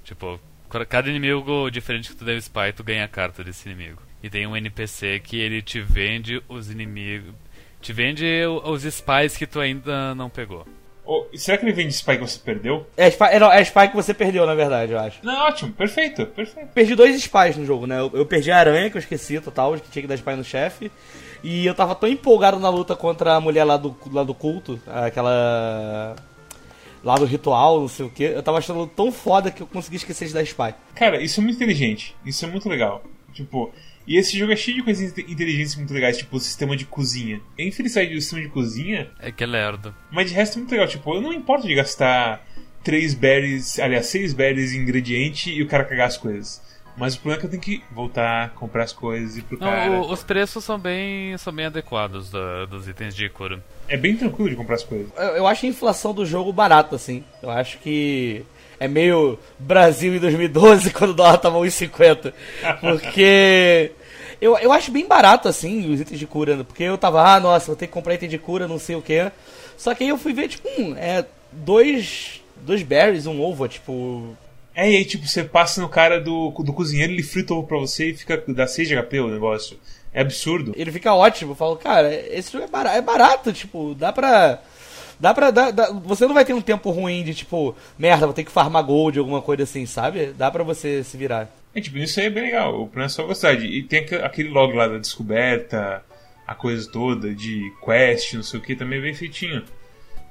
Tipo, 0.04 0.40
cada 0.88 1.08
inimigo 1.08 1.70
diferente 1.70 2.10
que 2.10 2.16
tu 2.16 2.24
deu 2.24 2.36
spy, 2.38 2.72
tu 2.74 2.82
ganha 2.82 3.04
a 3.04 3.08
carta 3.08 3.44
desse 3.44 3.68
inimigo. 3.68 4.02
E 4.22 4.30
tem 4.30 4.46
um 4.46 4.56
NPC 4.56 5.20
que 5.20 5.38
ele 5.38 5.60
te 5.60 5.80
vende 5.80 6.42
os 6.48 6.70
inimigos. 6.70 7.34
Te 7.80 7.92
vende 7.92 8.24
os 8.64 8.82
spies 8.84 9.36
que 9.36 9.46
tu 9.46 9.58
ainda 9.58 10.14
não 10.14 10.30
pegou. 10.30 10.64
Oh, 11.04 11.26
será 11.34 11.58
que 11.58 11.64
ele 11.64 11.72
vem 11.72 11.88
de 11.88 11.94
spy 11.94 12.16
que 12.16 12.20
você 12.20 12.38
perdeu? 12.38 12.86
É, 12.96 13.08
spy, 13.08 13.24
é, 13.24 13.38
não, 13.40 13.52
é 13.52 13.60
spy 13.62 13.88
que 13.88 13.96
você 13.96 14.14
perdeu, 14.14 14.46
na 14.46 14.54
verdade, 14.54 14.92
eu 14.92 14.98
acho. 15.00 15.18
Não, 15.22 15.46
ótimo, 15.46 15.72
perfeito, 15.72 16.24
perfeito. 16.26 16.68
Perdi 16.68 16.94
dois 16.94 17.20
spies 17.20 17.56
no 17.56 17.66
jogo, 17.66 17.86
né? 17.86 17.98
Eu, 17.98 18.10
eu 18.14 18.24
perdi 18.24 18.52
a 18.52 18.58
aranha, 18.58 18.88
que 18.88 18.96
eu 18.96 19.00
esqueci 19.00 19.40
total, 19.40 19.74
que 19.74 19.90
tinha 19.90 20.02
que 20.02 20.08
dar 20.08 20.14
spy 20.14 20.36
no 20.36 20.44
chefe. 20.44 20.92
E 21.42 21.66
eu 21.66 21.74
tava 21.74 21.94
tão 21.96 22.08
empolgado 22.08 22.58
na 22.60 22.68
luta 22.70 22.94
contra 22.94 23.34
a 23.34 23.40
mulher 23.40 23.64
lá 23.64 23.76
do, 23.76 23.96
lá 24.12 24.22
do 24.22 24.32
culto, 24.32 24.80
aquela. 24.86 26.14
lá 27.02 27.16
do 27.16 27.24
ritual, 27.24 27.80
não 27.80 27.88
sei 27.88 28.06
o 28.06 28.10
que. 28.10 28.22
Eu 28.22 28.42
tava 28.42 28.58
achando 28.58 28.86
tão 28.86 29.10
foda 29.10 29.50
que 29.50 29.60
eu 29.60 29.66
consegui 29.66 29.96
esquecer 29.96 30.28
de 30.28 30.34
dar 30.34 30.42
spy. 30.42 30.72
Cara, 30.94 31.20
isso 31.20 31.40
é 31.40 31.42
muito 31.42 31.56
inteligente. 31.56 32.14
Isso 32.24 32.44
é 32.44 32.48
muito 32.48 32.68
legal. 32.68 33.02
Tipo, 33.32 33.72
e 34.06 34.16
esse 34.16 34.36
jogo 34.36 34.52
é 34.52 34.56
cheio 34.56 34.78
de 34.78 34.82
coisas 34.82 35.16
inteligentes 35.18 35.76
muito 35.76 35.92
legais, 35.92 36.18
tipo 36.18 36.36
o 36.36 36.40
sistema 36.40 36.76
de 36.76 36.84
cozinha. 36.84 37.40
A 37.58 37.62
infelicidade 37.62 38.14
do 38.14 38.20
sistema 38.20 38.42
de 38.42 38.48
cozinha. 38.48 39.10
É 39.18 39.30
que 39.30 39.44
é 39.44 39.46
lerdo. 39.46 39.94
Mas 40.10 40.30
de 40.30 40.36
resto 40.36 40.54
é 40.54 40.58
muito 40.58 40.72
legal, 40.72 40.88
tipo, 40.88 41.14
eu 41.14 41.20
não 41.20 41.32
importo 41.32 41.66
de 41.66 41.74
gastar 41.74 42.44
3 42.82 43.14
berries, 43.14 43.78
aliás, 43.78 44.06
6 44.06 44.34
berries 44.34 44.72
em 44.72 44.78
ingrediente 44.78 45.50
e 45.50 45.62
o 45.62 45.68
cara 45.68 45.84
cagar 45.84 46.08
as 46.08 46.16
coisas. 46.16 46.60
Mas 46.96 47.14
o 47.14 47.20
problema 47.20 47.38
é 47.38 47.40
que 47.40 47.46
eu 47.46 47.50
tenho 47.50 47.62
que 47.62 47.84
voltar, 47.94 48.50
comprar 48.50 48.84
as 48.84 48.92
coisas 48.92 49.36
e 49.36 49.42
pro 49.42 49.58
não, 49.58 49.66
cara. 49.66 49.90
O, 49.90 50.12
os 50.12 50.22
preços 50.22 50.62
são 50.62 50.78
bem, 50.78 51.36
são 51.38 51.52
bem 51.52 51.66
adequados 51.66 52.30
da, 52.30 52.66
dos 52.66 52.86
itens 52.86 53.14
de 53.14 53.28
cura. 53.30 53.64
É 53.88 53.96
bem 53.96 54.14
tranquilo 54.16 54.50
de 54.50 54.56
comprar 54.56 54.74
as 54.74 54.84
coisas. 54.84 55.10
Eu, 55.16 55.36
eu 55.36 55.46
acho 55.46 55.64
a 55.64 55.68
inflação 55.68 56.12
do 56.12 56.26
jogo 56.26 56.52
barata, 56.52 56.96
assim. 56.96 57.24
Eu 57.42 57.50
acho 57.50 57.78
que 57.78 58.44
é 58.82 58.88
meio 58.88 59.38
Brasil 59.58 60.14
em 60.14 60.18
2012, 60.18 60.90
quando 60.94 61.10
o 61.10 61.14
dólar 61.14 61.38
tava 61.38 61.58
1,50. 61.58 62.32
Porque 62.80 63.92
eu, 64.40 64.58
eu 64.58 64.72
acho 64.72 64.90
bem 64.90 65.06
barato, 65.06 65.48
assim, 65.48 65.92
os 65.92 66.00
itens 66.00 66.18
de 66.18 66.26
cura. 66.26 66.64
Porque 66.64 66.82
eu 66.82 66.98
tava, 66.98 67.22
ah, 67.22 67.38
nossa, 67.38 67.66
vou 67.66 67.76
ter 67.76 67.86
que 67.86 67.92
comprar 67.92 68.14
item 68.14 68.28
de 68.28 68.38
cura, 68.38 68.66
não 68.66 68.80
sei 68.80 68.96
o 68.96 69.02
que. 69.02 69.30
Só 69.76 69.94
que 69.94 70.02
aí 70.02 70.10
eu 70.10 70.18
fui 70.18 70.32
ver, 70.32 70.48
tipo, 70.48 70.68
hum, 70.76 70.96
é 70.96 71.24
dois, 71.52 72.42
dois 72.56 72.82
berries, 72.82 73.26
um 73.26 73.40
ovo, 73.40 73.68
tipo... 73.68 74.36
É, 74.74 74.90
e 74.90 74.96
aí, 74.96 75.04
tipo, 75.04 75.28
você 75.28 75.44
passa 75.44 75.80
no 75.80 75.88
cara 75.88 76.18
do, 76.20 76.50
do 76.50 76.72
cozinheiro, 76.72 77.12
ele 77.12 77.22
frita 77.22 77.52
o 77.52 77.58
ovo 77.58 77.68
pra 77.68 77.78
você 77.78 78.10
e 78.10 78.16
fica, 78.16 78.42
dá 78.48 78.66
6 78.66 78.88
de 78.88 78.96
HP 78.96 79.20
o 79.20 79.28
negócio. 79.28 79.78
É 80.12 80.22
absurdo. 80.22 80.72
Ele 80.74 80.90
fica 80.90 81.14
ótimo. 81.14 81.52
Eu 81.52 81.56
falo, 81.56 81.76
cara, 81.76 82.12
esse 82.12 82.50
jogo 82.50 82.64
é 82.64 82.68
barato, 82.68 82.96
é 82.96 83.00
barato 83.00 83.52
tipo, 83.52 83.94
dá 83.94 84.12
pra 84.12 84.60
Dá 85.22 85.32
pra. 85.32 85.52
Dá, 85.52 85.70
dá, 85.70 85.92
você 85.92 86.26
não 86.26 86.34
vai 86.34 86.44
ter 86.44 86.52
um 86.52 86.60
tempo 86.60 86.90
ruim 86.90 87.22
de 87.22 87.32
tipo, 87.32 87.76
merda, 87.96 88.26
vou 88.26 88.34
ter 88.34 88.42
que 88.42 88.50
farmar 88.50 88.82
gold, 88.82 89.20
alguma 89.20 89.40
coisa 89.40 89.62
assim, 89.62 89.86
sabe? 89.86 90.32
Dá 90.36 90.50
pra 90.50 90.64
você 90.64 91.04
se 91.04 91.16
virar. 91.16 91.48
É, 91.72 91.80
tipo, 91.80 91.96
isso 91.98 92.18
aí 92.18 92.26
é 92.26 92.30
bem 92.30 92.42
legal. 92.42 92.74
O 92.74 92.86
problema 92.86 93.06
é 93.06 93.08
só 93.08 93.24
gostar. 93.24 93.54
De, 93.54 93.68
e 93.68 93.84
tem 93.84 94.00
aquele 94.00 94.48
log 94.48 94.74
lá 94.74 94.88
da 94.88 94.98
descoberta, 94.98 96.02
a 96.44 96.56
coisa 96.56 96.90
toda, 96.90 97.32
de 97.32 97.72
quest, 97.84 98.34
não 98.34 98.42
sei 98.42 98.58
o 98.58 98.62
que, 98.64 98.74
também 98.74 98.98
é 98.98 99.02
bem 99.02 99.14
feitinho. 99.14 99.62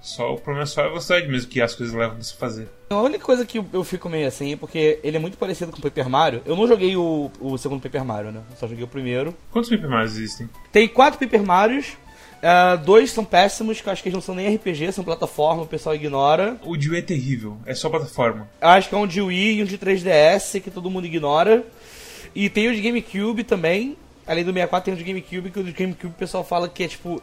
Só 0.02 0.34
o 0.34 0.36
problema 0.36 0.64
é 0.64 0.66
só 0.66 0.82
a 0.82 0.88
velocidade 0.90 1.26
mesmo 1.28 1.50
que 1.50 1.62
as 1.62 1.74
coisas 1.74 1.96
levam 1.96 2.16
pra 2.16 2.24
você 2.24 2.36
fazer. 2.36 2.68
A 2.90 3.02
única 3.02 3.24
coisa 3.24 3.46
que 3.46 3.64
eu 3.72 3.84
fico 3.86 4.10
meio 4.10 4.28
assim 4.28 4.52
é 4.54 4.56
porque 4.58 5.00
ele 5.04 5.16
é 5.16 5.20
muito 5.22 5.38
parecido 5.38 5.72
com 5.72 5.78
o 5.78 5.82
Paper 5.82 6.10
Mario. 6.10 6.42
Eu 6.46 6.58
não 6.58 6.68
joguei 6.68 6.98
o, 6.98 7.32
o 7.40 7.58
segundo 7.58 7.82
Paper 7.82 8.04
Mario, 8.04 8.32
né? 8.34 8.42
Eu 8.50 8.58
só 8.58 8.68
joguei 8.68 8.84
o 8.84 8.90
primeiro. 8.90 9.34
Quantos 9.52 9.70
Paper 9.70 9.90
Marios 9.90 10.18
existem? 10.18 10.50
Tem 10.70 10.86
quatro 10.86 11.18
Paper 11.18 11.44
Marios. 11.44 11.96
Uh, 12.42 12.76
dois 12.84 13.12
são 13.12 13.24
péssimos, 13.24 13.80
que 13.80 13.88
eu 13.88 13.94
acho 13.94 14.02
que 14.02 14.10
eles 14.10 14.16
não 14.16 14.22
são 14.22 14.34
nem 14.34 14.56
RPG, 14.56 14.92
são 14.92 15.04
plataforma, 15.04 15.62
o 15.62 15.68
pessoal 15.68 15.94
ignora. 15.94 16.58
O 16.66 16.76
de 16.76 16.90
Wii 16.90 17.00
é 17.00 17.02
terrível, 17.04 17.58
é 17.68 17.76
só 17.76 17.88
plataforma. 17.88 18.50
Eu 18.60 18.68
acho 18.70 18.90
que 18.90 18.96
é 18.96 18.98
um 18.98 19.06
de 19.06 19.22
Wii 19.22 19.60
e 19.60 19.64
um 19.64 19.66
de 19.66 19.78
3DS, 19.78 20.60
que 20.60 20.72
todo 20.72 20.90
mundo 20.90 21.06
ignora. 21.06 21.64
E 22.34 22.50
tem 22.50 22.68
o 22.68 22.76
de 22.76 22.82
GameCube 22.82 23.44
também. 23.44 23.96
Além 24.26 24.44
do 24.44 24.52
64, 24.52 24.86
tem 24.86 24.94
o 24.94 24.98
de 24.98 25.04
GameCube, 25.04 25.52
que 25.52 25.60
o 25.60 25.64
de 25.64 25.72
GameCube 25.72 26.14
o 26.14 26.18
pessoal 26.18 26.44
fala 26.44 26.68
que 26.68 26.84
é 26.84 26.88
tipo. 26.88 27.22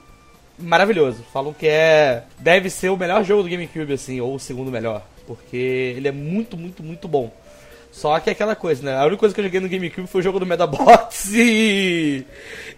Maravilhoso. 0.57 1.25
Falam 1.33 1.53
que 1.53 1.67
é. 1.67 2.25
Deve 2.39 2.71
ser 2.71 2.91
o 2.91 2.97
melhor 2.97 3.25
jogo 3.25 3.43
do 3.43 3.49
GameCube, 3.49 3.93
assim, 3.93 4.21
ou 4.21 4.35
o 4.35 4.41
segundo 4.41 4.71
melhor. 4.71 5.03
Porque 5.27 5.57
ele 5.97 6.09
é 6.09 6.13
muito, 6.13 6.57
muito, 6.57 6.83
muito 6.83 7.09
bom. 7.09 7.33
Só 7.91 8.19
que 8.21 8.29
é 8.29 8.33
aquela 8.33 8.55
coisa, 8.55 8.83
né? 8.83 8.97
A 8.97 9.03
única 9.05 9.19
coisa 9.19 9.35
que 9.35 9.41
eu 9.41 9.45
joguei 9.45 9.61
no 9.61 9.69
GameCube 9.69 10.07
foi 10.07 10.21
o 10.21 10.25
jogo 10.25 10.39
do 10.39 10.47
Medabots 10.47 11.31
e. 11.35 12.25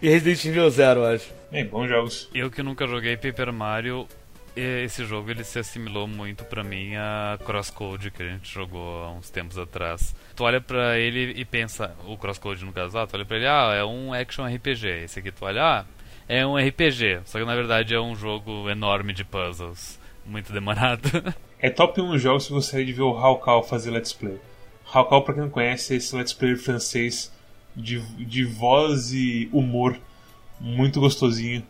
e 0.01 0.09
Resident 0.09 0.45
Evil 0.45 0.69
Zero, 0.69 1.01
eu 1.01 1.15
acho. 1.15 1.40
Bem, 1.51 1.65
bons 1.65 1.89
jogos. 1.89 2.29
Eu 2.33 2.49
que 2.49 2.63
nunca 2.63 2.87
joguei 2.87 3.17
Paper 3.17 3.51
Mario, 3.51 4.07
esse 4.55 5.03
jogo 5.03 5.29
ele 5.29 5.43
se 5.43 5.59
assimilou 5.59 6.07
muito 6.07 6.45
para 6.45 6.63
mim 6.63 6.95
a 6.95 7.37
Crosscode 7.45 8.09
que 8.09 8.23
a 8.23 8.29
gente 8.29 8.49
jogou 8.49 9.03
há 9.03 9.11
uns 9.11 9.29
tempos 9.29 9.57
atrás. 9.57 10.15
Tu 10.33 10.45
olha 10.45 10.61
para 10.61 10.97
ele 10.97 11.33
e 11.37 11.43
pensa, 11.43 11.93
o 12.07 12.15
Crosscode 12.15 12.63
no 12.63 12.71
caso, 12.71 12.97
ah, 12.97 13.05
tu 13.05 13.17
olha 13.17 13.25
pra 13.25 13.35
ele, 13.35 13.47
ah, 13.47 13.73
é 13.73 13.83
um 13.83 14.13
action 14.13 14.45
RPG. 14.45 15.03
Esse 15.03 15.19
aqui 15.19 15.29
tu 15.29 15.43
olha, 15.43 15.61
ah, 15.61 15.85
é 16.25 16.47
um 16.47 16.55
RPG. 16.55 17.19
Só 17.25 17.37
que 17.37 17.43
na 17.43 17.53
verdade 17.53 17.93
é 17.93 17.99
um 17.99 18.15
jogo 18.15 18.69
enorme 18.69 19.11
de 19.11 19.25
puzzles. 19.25 19.99
Muito 20.25 20.53
demorado. 20.53 21.09
É 21.59 21.69
top 21.69 21.99
1 21.99 22.17
jogo 22.17 22.39
se 22.39 22.49
você 22.49 22.83
de 22.85 22.93
ver 22.93 23.01
o 23.01 23.17
Hawkal 23.17 23.61
fazer 23.61 23.91
let's 23.91 24.13
play. 24.13 24.39
Hawkal, 24.91 25.23
pra 25.23 25.33
quem 25.33 25.43
não 25.43 25.49
conhece, 25.49 25.93
é 25.93 25.97
esse 25.97 26.15
let's 26.15 26.31
player 26.31 26.57
francês 26.57 27.31
de, 27.75 27.99
de 28.25 28.45
voz 28.45 29.11
e 29.11 29.49
humor 29.51 29.99
muito 30.61 30.99
gostosinho. 30.99 31.65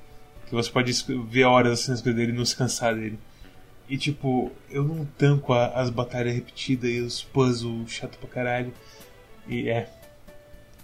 Que 0.47 0.54
você 0.54 0.69
pode 0.69 0.91
ver 1.30 1.45
horas 1.45 1.80
assim 1.80 1.91
nas 1.91 2.01
coisas 2.01 2.19
dele 2.19 2.34
e 2.34 2.36
não 2.36 2.45
se 2.45 2.56
cansar 2.56 2.93
dele. 2.93 3.17
E 3.89 3.97
tipo, 3.97 4.51
eu 4.69 4.84
não 4.84 5.06
tanco 5.17 5.54
a, 5.54 5.67
as 5.67 5.89
batalhas 5.89 6.36
repetidas 6.36 6.89
e 6.89 6.99
os 6.99 7.23
puzzles 7.23 7.91
chato 7.91 8.17
pra 8.17 8.30
caralho. 8.30 8.73
E 9.47 9.69
é. 9.69 9.89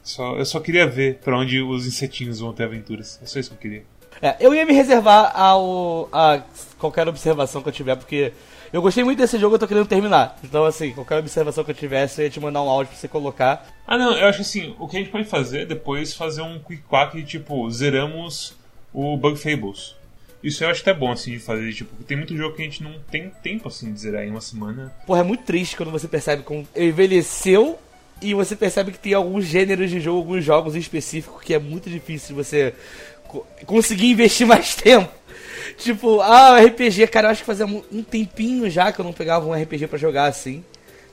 Só, 0.02 0.38
eu 0.38 0.46
só 0.46 0.60
queria 0.62 0.88
ver 0.88 1.20
para 1.20 1.38
onde 1.38 1.62
os 1.62 1.86
insetinhos 1.86 2.40
vão 2.40 2.54
ter 2.54 2.64
aventuras. 2.64 3.20
É 3.22 3.26
só 3.26 3.40
isso 3.40 3.50
que 3.50 3.56
eu 3.56 3.60
queria. 3.60 3.84
É, 4.22 4.38
eu 4.40 4.56
ia 4.56 4.66
me 4.66 4.74
reservar 4.74 5.32
ao, 5.38 6.10
a 6.12 6.42
qualquer 6.80 7.08
observação 7.08 7.62
que 7.62 7.70
eu 7.70 7.74
tiver, 7.74 7.96
porque 7.96 8.32
eu 8.72 8.82
gostei 8.82 9.04
muito 9.04 9.18
desse 9.18 9.38
jogo, 9.38 9.56
eu 9.56 9.60
tô 9.60 9.68
querendo 9.68 9.88
terminar. 9.88 10.38
Então, 10.44 10.66
assim, 10.66 10.92
qualquer 10.92 11.20
observação 11.20 11.64
que 11.64 11.72
eu 11.72 11.76
tivesse, 11.76 12.22
eu 12.22 12.26
ia 12.26 12.30
te 12.30 12.40
mandar 12.40 12.62
um 12.62 12.70
áudio 12.70 12.92
pra 12.92 12.98
você 13.00 13.08
colocar. 13.08 13.68
Ah, 13.86 13.98
não, 13.98 14.14
eu 14.16 14.28
acho 14.28 14.42
assim, 14.42 14.76
o 14.80 14.88
que 14.88 14.98
a 14.98 15.00
gente 15.00 15.12
pode 15.12 15.26
fazer 15.26 15.66
depois 15.66 16.14
fazer 16.14 16.42
um 16.42 16.60
quick 16.60 16.84
quack, 16.84 17.24
tipo, 17.24 17.70
zeramos 17.72 18.54
o 18.94 19.16
Bug 19.18 19.38
Fables. 19.38 19.96
Isso 20.44 20.64
eu 20.64 20.70
acho 20.70 20.82
até 20.82 20.94
bom, 20.94 21.12
assim, 21.12 21.32
de 21.32 21.40
fazer, 21.40 21.74
tipo, 21.74 22.04
tem 22.04 22.16
muito 22.16 22.36
jogo 22.36 22.56
que 22.56 22.62
a 22.62 22.66
gente 22.66 22.84
não 22.84 22.96
tem 23.12 23.30
tempo, 23.42 23.68
assim, 23.68 23.92
de 23.92 24.00
zerar 24.00 24.24
em 24.24 24.30
uma 24.30 24.42
semana. 24.42 24.94
Porra, 25.06 25.22
é 25.22 25.24
muito 25.24 25.44
triste 25.44 25.76
quando 25.76 25.92
você 25.92 26.08
percebe 26.08 26.44
como 26.44 26.68
envelheceu 26.76 27.78
e 28.22 28.34
você 28.34 28.56
percebe 28.56 28.92
que 28.92 29.00
tem 29.00 29.14
alguns 29.14 29.46
gêneros 29.46 29.90
de 29.90 30.00
jogo, 30.00 30.20
alguns 30.20 30.44
jogos 30.44 30.76
em 30.76 30.80
específico 30.80 31.42
que 31.44 31.54
é 31.54 31.60
muito 31.60 31.90
difícil 31.90 32.30
de 32.30 32.44
você 32.44 32.74
conseguir 33.66 34.12
investir 34.12 34.46
mais 34.46 34.74
tempo. 34.78 35.12
Tipo, 35.78 36.22
ah, 36.22 36.60
RPG, 36.60 37.08
cara, 37.08 37.28
eu 37.28 37.32
acho 37.32 37.42
que 37.42 37.46
fazia 37.46 37.66
um 37.66 38.04
tempinho 38.04 38.70
já 38.70 38.92
que 38.92 39.00
eu 39.00 39.06
não 39.06 39.14
pegava 39.14 39.46
um 39.46 39.54
RPG 39.54 39.88
para 39.88 39.98
jogar 39.98 40.26
assim. 40.26 40.64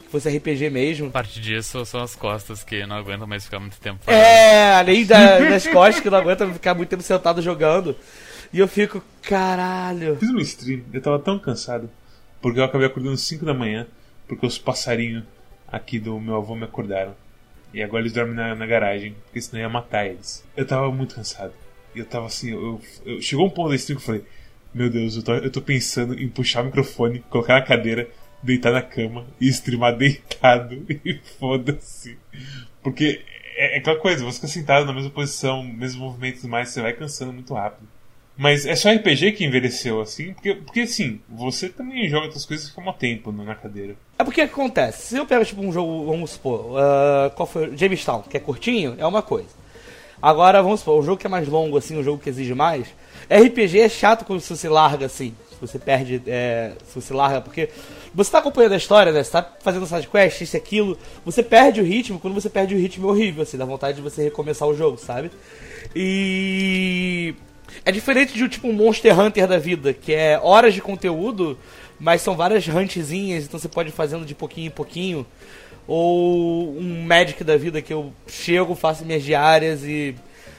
Que 0.05 0.11
fosse 0.11 0.28
RPG 0.28 0.70
mesmo. 0.70 1.11
Parte 1.11 1.40
disso 1.40 1.84
são 1.84 2.02
as 2.02 2.14
costas 2.14 2.62
que 2.62 2.86
não 2.86 2.96
aguentam 2.96 3.26
mais 3.26 3.44
ficar 3.44 3.59
muito 3.59 3.78
tempo. 3.78 4.11
É, 4.11 4.74
além 4.74 5.05
da, 5.05 5.38
das 5.40 5.66
costas 5.66 6.00
que 6.00 6.11
não 6.11 6.18
aguentam 6.18 6.52
ficar 6.52 6.74
muito 6.74 6.88
tempo 6.88 7.02
sentado 7.02 7.42
jogando. 7.42 7.96
E 8.52 8.59
eu 8.59 8.68
fico, 8.68 9.02
caralho. 9.22 10.16
Fiz 10.16 10.30
uma 10.30 10.42
stream, 10.42 10.82
eu 10.92 11.02
tava 11.02 11.18
tão 11.18 11.38
cansado. 11.38 11.90
Porque 12.40 12.61
eu 12.61 12.64
acabei 12.64 12.86
acordando 12.86 13.14
às 13.14 13.22
5 13.22 13.44
da 13.44 13.55
manhã. 13.55 13.86
Porque 14.28 14.46
os 14.46 14.59
passarinhos 14.59 15.24
aqui 15.66 15.98
do 15.98 16.18
meu 16.20 16.36
avô 16.36 16.55
me 16.55 16.64
acordaram. 16.64 17.14
E 17.72 17.82
agora 17.82 18.02
eles 18.02 18.12
dormem 18.12 18.36
na, 18.36 18.55
na 18.55 18.66
garagem, 18.66 19.16
porque 19.24 19.40
senão 19.40 19.61
ia 19.61 19.68
matar 19.68 20.07
eles. 20.07 20.44
Eu 20.57 20.64
tava 20.64 20.90
muito 20.92 21.16
cansado. 21.16 21.52
E 21.94 21.98
eu 21.98 22.07
tava 22.07 22.26
assim, 22.26 22.52
eu, 22.52 22.80
eu, 23.05 23.20
chegou 23.20 23.46
um 23.46 23.50
ponto 23.50 23.70
da 23.70 23.74
stream 23.74 23.98
que 23.98 24.02
eu 24.02 24.07
falei, 24.07 24.24
meu 24.75 24.91
Deus, 24.91 25.16
eu 25.16 25.22
tô, 25.22 25.35
eu 25.35 25.51
tô 25.51 25.62
pensando 25.62 26.20
em 26.20 26.29
puxar 26.29 26.62
o 26.62 26.64
microfone, 26.64 27.20
colocar 27.31 27.55
na 27.55 27.62
cadeira, 27.62 28.09
deitar 28.43 28.72
na 28.72 28.83
cama 28.83 29.25
e 29.41 29.49
streamar 29.49 29.97
deitado 29.97 30.85
e 31.05 31.14
foda-se. 31.39 32.18
Porque 32.83 33.22
é, 33.57 33.77
é 33.77 33.79
aquela 33.79 33.99
coisa, 33.99 34.25
você 34.25 34.37
fica 34.37 34.49
sentado 34.49 34.85
na 34.85 34.93
mesma 34.93 35.11
posição, 35.11 35.62
mesmos 35.62 36.03
movimentos 36.03 36.45
mais, 36.45 36.70
você 36.70 36.83
vai 36.83 36.93
cansando 36.93 37.33
muito 37.33 37.55
rápido. 37.55 37.89
Mas 38.37 38.66
é 38.66 38.75
só 38.75 38.91
RPG 38.91 39.33
que 39.33 39.45
envelheceu 39.45 40.01
assim? 40.01 40.33
Porque, 40.35 40.55
porque 40.57 40.81
assim, 40.81 41.20
você 41.29 41.68
também 41.68 42.09
joga 42.09 42.27
outras 42.27 42.45
coisas 42.45 42.68
ficam 42.68 42.85
um 42.85 42.93
tempo 42.93 43.31
na 43.31 43.55
cadeira. 43.55 43.95
É 44.18 44.25
porque 44.25 44.41
acontece, 44.41 45.09
se 45.09 45.16
eu 45.16 45.25
pego 45.25 45.45
tipo 45.45 45.62
um 45.62 45.72
jogo, 45.72 46.07
vamos 46.07 46.33
supor, 46.33 46.72
uh, 46.72 47.31
qual 47.37 47.47
foi? 47.47 47.77
Jamestown, 47.77 48.22
que 48.22 48.37
é 48.37 48.41
curtinho, 48.41 48.97
é 48.99 49.07
uma 49.07 49.22
coisa. 49.22 49.51
Agora, 50.20 50.61
vamos 50.62 50.81
supor, 50.81 50.99
um 50.99 51.03
jogo 51.03 51.18
que 51.18 51.27
é 51.27 51.31
mais 51.31 51.47
longo, 51.47 51.77
assim, 51.77 51.97
um 51.97 52.03
jogo 52.03 52.20
que 52.20 52.29
exige 52.29 52.55
mais. 52.55 52.89
RPG 53.31 53.81
é 53.81 53.89
chato 53.89 54.25
quando 54.25 54.41
você 54.41 54.57
se 54.57 54.68
larga 54.68 55.07
assim. 55.07 55.35
Se 55.51 55.61
você 55.61 55.79
perde, 55.79 56.22
é, 56.27 56.72
se 56.87 57.01
você 57.01 57.14
larga, 57.14 57.41
porque 57.41 57.68
você 58.14 58.31
tá 58.31 58.39
acompanhando 58.39 58.72
a 58.72 58.77
história, 58.77 59.12
né? 59.12 59.22
Você 59.22 59.31
tá 59.31 59.57
fazendo 59.61 59.87
side 59.87 60.09
quest, 60.09 60.41
isso 60.41 60.57
e 60.57 60.59
aquilo. 60.59 60.99
Você 61.25 61.43
perde 61.43 61.81
o 61.81 61.85
ritmo, 61.85 62.18
quando 62.18 62.35
você 62.35 62.49
perde 62.49 62.75
o 62.75 62.79
ritmo 62.79 63.09
é 63.09 63.11
horrível, 63.11 63.43
assim, 63.43 63.57
dá 63.57 63.64
vontade 63.64 63.97
de 63.97 64.03
você 64.03 64.22
recomeçar 64.25 64.68
o 64.68 64.77
jogo, 64.77 64.99
sabe? 64.99 65.31
E 65.95 67.35
é 67.85 67.91
diferente 67.91 68.35
de 68.35 68.49
tipo 68.49 68.68
um 68.68 68.72
Monster 68.72 69.18
Hunter 69.18 69.47
da 69.47 69.59
vida, 69.59 69.93
que 69.93 70.12
é 70.12 70.39
horas 70.43 70.75
de 70.75 70.81
conteúdo, 70.81 71.59
mas 71.99 72.22
são 72.22 72.37
várias 72.37 72.66
huntzinhas, 72.68 73.45
então 73.45 73.59
você 73.59 73.68
pode 73.68 73.89
ir 73.89 73.93
fazendo 73.93 74.25
de 74.25 74.35
pouquinho 74.35 74.68
em 74.68 74.70
pouquinho. 74.70 75.27
Ou 75.87 76.77
um 76.79 77.03
Magic 77.05 77.45
da 77.45 77.57
vida 77.57 77.83
que 77.83 77.93
eu 77.93 78.12
chego, 78.27 78.75
faço 78.75 79.05
minhas 79.05 79.22
diárias 79.22 79.83
e. 79.85 80.14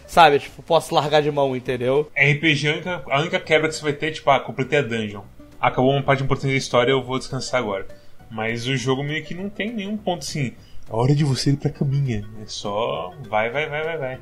Sabe, 0.08 0.40
tipo, 0.40 0.62
posso 0.62 0.94
largar 0.94 1.22
de 1.22 1.32
mão, 1.32 1.56
entendeu? 1.56 2.12
RPG, 2.16 2.68
a 2.68 2.74
única, 2.74 3.04
a 3.10 3.20
única 3.22 3.40
quebra 3.40 3.68
que 3.68 3.76
você 3.76 3.82
vai 3.82 3.94
ter 3.94 4.12
tipo, 4.12 4.30
ah, 4.30 4.40
completei 4.40 4.80
a 4.80 4.82
dungeon. 4.82 5.22
Acabou 5.60 5.92
uma 5.92 6.04
parte 6.04 6.24
importante 6.24 6.52
da 6.52 6.58
história, 6.58 6.92
eu 6.92 7.04
vou 7.04 7.18
descansar 7.18 7.60
agora. 7.60 7.88
Mas 8.30 8.68
o 8.68 8.76
jogo 8.76 9.04
meio 9.04 9.24
que 9.24 9.34
não 9.34 9.50
tem 9.50 9.74
nenhum 9.74 9.98
ponto 9.98 10.24
assim. 10.24 10.54
A 10.90 10.96
hora 10.96 11.16
de 11.16 11.24
você 11.24 11.52
ir 11.52 11.58
pra 11.58 11.70
caminha. 11.70 12.24
É 12.42 12.46
só. 12.46 13.14
Vai, 13.28 13.50
vai, 13.50 13.68
vai, 13.68 13.84
vai, 13.84 13.98
vai. 13.98 14.20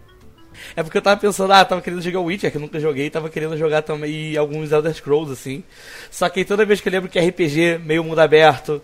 É 0.75 0.83
porque 0.83 0.97
eu 0.97 1.01
tava 1.01 1.19
pensando, 1.19 1.51
ah, 1.51 1.65
tava 1.65 1.81
querendo 1.81 2.01
jogar 2.01 2.19
Witcher, 2.19 2.51
que 2.51 2.57
eu 2.57 2.61
nunca 2.61 2.79
joguei, 2.79 3.09
tava 3.09 3.29
querendo 3.29 3.57
jogar 3.57 3.81
também 3.81 4.37
alguns 4.37 4.71
Elder 4.71 4.93
Scrolls, 4.93 5.31
assim. 5.31 5.63
Só 6.11 6.29
que 6.29 6.45
toda 6.45 6.65
vez 6.65 6.79
que 6.79 6.87
eu 6.87 6.91
lembro 6.93 7.09
que 7.09 7.19
é 7.19 7.27
RPG, 7.27 7.79
meio 7.83 8.03
mundo 8.03 8.19
aberto, 8.19 8.81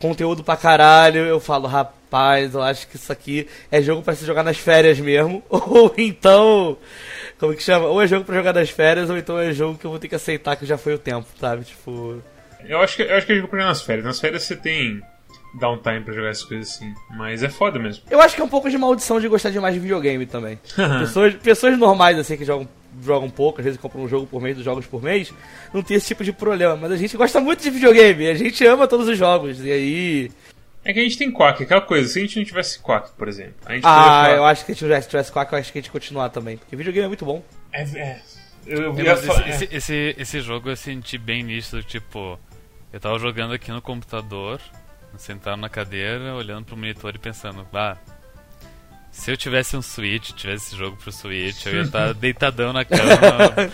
conteúdo 0.00 0.44
pra 0.44 0.56
caralho, 0.56 1.20
eu 1.20 1.40
falo, 1.40 1.66
rapaz, 1.66 2.54
eu 2.54 2.62
acho 2.62 2.86
que 2.88 2.96
isso 2.96 3.12
aqui 3.12 3.48
é 3.70 3.80
jogo 3.82 4.02
para 4.02 4.14
se 4.14 4.24
jogar 4.24 4.42
nas 4.42 4.58
férias 4.58 4.98
mesmo. 4.98 5.42
Ou 5.50 5.94
então. 5.98 6.76
Como 7.38 7.54
que 7.54 7.62
chama? 7.62 7.86
Ou 7.86 8.00
é 8.00 8.06
jogo 8.06 8.24
para 8.24 8.34
jogar 8.34 8.52
nas 8.54 8.70
férias, 8.70 9.10
ou 9.10 9.16
então 9.18 9.38
é 9.38 9.52
jogo 9.52 9.78
que 9.78 9.84
eu 9.84 9.90
vou 9.90 10.00
ter 10.00 10.08
que 10.08 10.14
aceitar 10.14 10.56
que 10.56 10.64
já 10.64 10.78
foi 10.78 10.94
o 10.94 10.98
tempo, 10.98 11.26
sabe? 11.38 11.64
Tipo. 11.64 12.22
Eu 12.66 12.80
acho 12.80 12.96
que, 12.96 13.02
eu 13.02 13.14
acho 13.14 13.26
que 13.26 13.32
é 13.32 13.36
jogo 13.36 13.48
pra 13.48 13.58
jogar 13.58 13.68
nas 13.68 13.82
férias. 13.82 14.04
Nas 14.06 14.18
férias 14.18 14.42
você 14.42 14.56
tem 14.56 15.02
downtime 15.58 16.00
pra 16.00 16.14
jogar 16.14 16.30
essas 16.30 16.44
coisas 16.44 16.68
assim. 16.68 16.94
Mas 17.16 17.42
é 17.42 17.48
foda 17.48 17.78
mesmo. 17.78 18.04
Eu 18.10 18.20
acho 18.20 18.34
que 18.34 18.40
é 18.40 18.44
um 18.44 18.48
pouco 18.48 18.70
de 18.70 18.78
maldição 18.78 19.20
de 19.20 19.28
gostar 19.28 19.50
demais 19.50 19.74
de 19.74 19.80
videogame 19.80 20.26
também. 20.26 20.58
pessoas, 21.00 21.34
pessoas 21.34 21.78
normais, 21.78 22.18
assim, 22.18 22.36
que 22.36 22.44
jogam, 22.44 22.68
jogam 23.02 23.28
pouco, 23.30 23.60
às 23.60 23.64
vezes 23.64 23.80
compram 23.80 24.02
um 24.02 24.08
jogo 24.08 24.26
por 24.26 24.40
mês, 24.40 24.56
dos 24.56 24.64
jogos 24.64 24.86
por 24.86 25.02
mês, 25.02 25.32
não 25.72 25.82
tem 25.82 25.96
esse 25.96 26.06
tipo 26.06 26.24
de 26.24 26.32
problema. 26.32 26.76
Mas 26.76 26.92
a 26.92 26.96
gente 26.96 27.16
gosta 27.16 27.40
muito 27.40 27.62
de 27.62 27.70
videogame, 27.70 28.28
a 28.28 28.34
gente 28.34 28.64
ama 28.66 28.86
todos 28.86 29.08
os 29.08 29.18
jogos. 29.18 29.64
E 29.64 29.70
aí. 29.70 30.30
É 30.84 30.92
que 30.92 31.00
a 31.00 31.02
gente 31.02 31.18
tem 31.18 31.32
Quack, 31.32 31.64
aquela 31.64 31.80
coisa. 31.80 32.08
Se 32.08 32.18
a 32.18 32.22
gente 32.22 32.38
não 32.38 32.44
tivesse 32.44 32.78
Quack, 32.78 33.10
por 33.16 33.26
exemplo. 33.26 33.54
ah, 33.82 34.30
eu 34.30 34.44
acho 34.44 34.64
que 34.64 34.74
se 34.74 34.84
a 34.84 34.94
gente 34.94 35.08
tivesse 35.08 35.32
Quack, 35.32 35.52
eu 35.52 35.58
acho 35.58 35.72
que 35.72 35.78
a 35.78 35.82
gente 35.82 35.90
continuar 35.90 36.28
também. 36.28 36.56
Porque 36.56 36.76
videogame 36.76 37.06
é 37.06 37.08
muito 37.08 37.24
bom. 37.24 37.42
É, 37.72 37.82
é. 37.82 38.22
Eu, 38.66 38.96
eu 38.96 39.10
é, 39.10 39.12
esse, 39.12 39.30
é. 39.30 39.48
esse, 39.48 39.68
esse, 39.72 40.14
esse 40.18 40.40
jogo 40.40 40.70
eu 40.70 40.76
senti 40.76 41.18
bem 41.18 41.42
nisso, 41.42 41.82
tipo. 41.82 42.38
Eu 42.92 43.00
tava 43.00 43.18
jogando 43.18 43.52
aqui 43.52 43.70
no 43.70 43.82
computador, 43.82 44.60
sentado 45.18 45.60
na 45.60 45.68
cadeira, 45.68 46.34
olhando 46.34 46.64
pro 46.64 46.76
monitor 46.76 47.14
e 47.14 47.18
pensando, 47.18 47.66
ah, 47.74 47.96
se 49.10 49.30
eu 49.30 49.36
tivesse 49.36 49.76
um 49.76 49.82
Switch, 49.82 50.32
tivesse 50.32 50.68
esse 50.68 50.76
jogo 50.76 50.96
pro 50.96 51.12
Switch, 51.12 51.66
eu 51.66 51.74
ia 51.74 51.82
estar 51.82 52.12
deitadão 52.14 52.72
na 52.72 52.84
cama, 52.84 53.70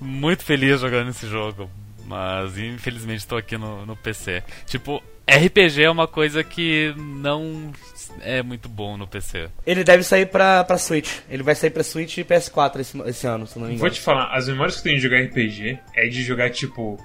muito 0.00 0.44
feliz 0.44 0.80
jogando 0.80 1.10
esse 1.10 1.26
jogo. 1.26 1.70
Mas 2.06 2.58
infelizmente 2.58 3.20
estou 3.20 3.38
aqui 3.38 3.56
no, 3.56 3.86
no 3.86 3.96
PC. 3.96 4.42
Tipo, 4.66 5.02
RPG 5.26 5.84
é 5.84 5.90
uma 5.90 6.06
coisa 6.06 6.44
que 6.44 6.94
não 6.98 7.72
é 8.20 8.42
muito 8.42 8.68
bom 8.68 8.96
no 8.96 9.06
PC. 9.06 9.48
Ele 9.66 9.82
deve 9.82 10.02
sair 10.02 10.26
pra, 10.26 10.62
pra 10.64 10.76
Switch. 10.76 11.10
Ele 11.30 11.42
vai 11.42 11.54
sair 11.54 11.70
pra 11.70 11.82
Switch 11.82 12.18
e 12.18 12.24
PS4 12.24 12.80
esse, 12.80 13.00
esse 13.08 13.26
ano, 13.26 13.46
se 13.46 13.58
não 13.58 13.66
me 13.66 13.74
engano. 13.74 13.88
Vou 13.88 13.90
te 13.90 14.02
falar, 14.02 14.34
as 14.34 14.46
memórias 14.48 14.74
que 14.74 14.80
eu 14.80 14.84
tenho 14.84 14.96
de 14.96 15.02
jogar 15.02 15.22
RPG 15.22 15.78
é 15.94 16.06
de 16.06 16.22
jogar, 16.22 16.50
tipo, 16.50 17.02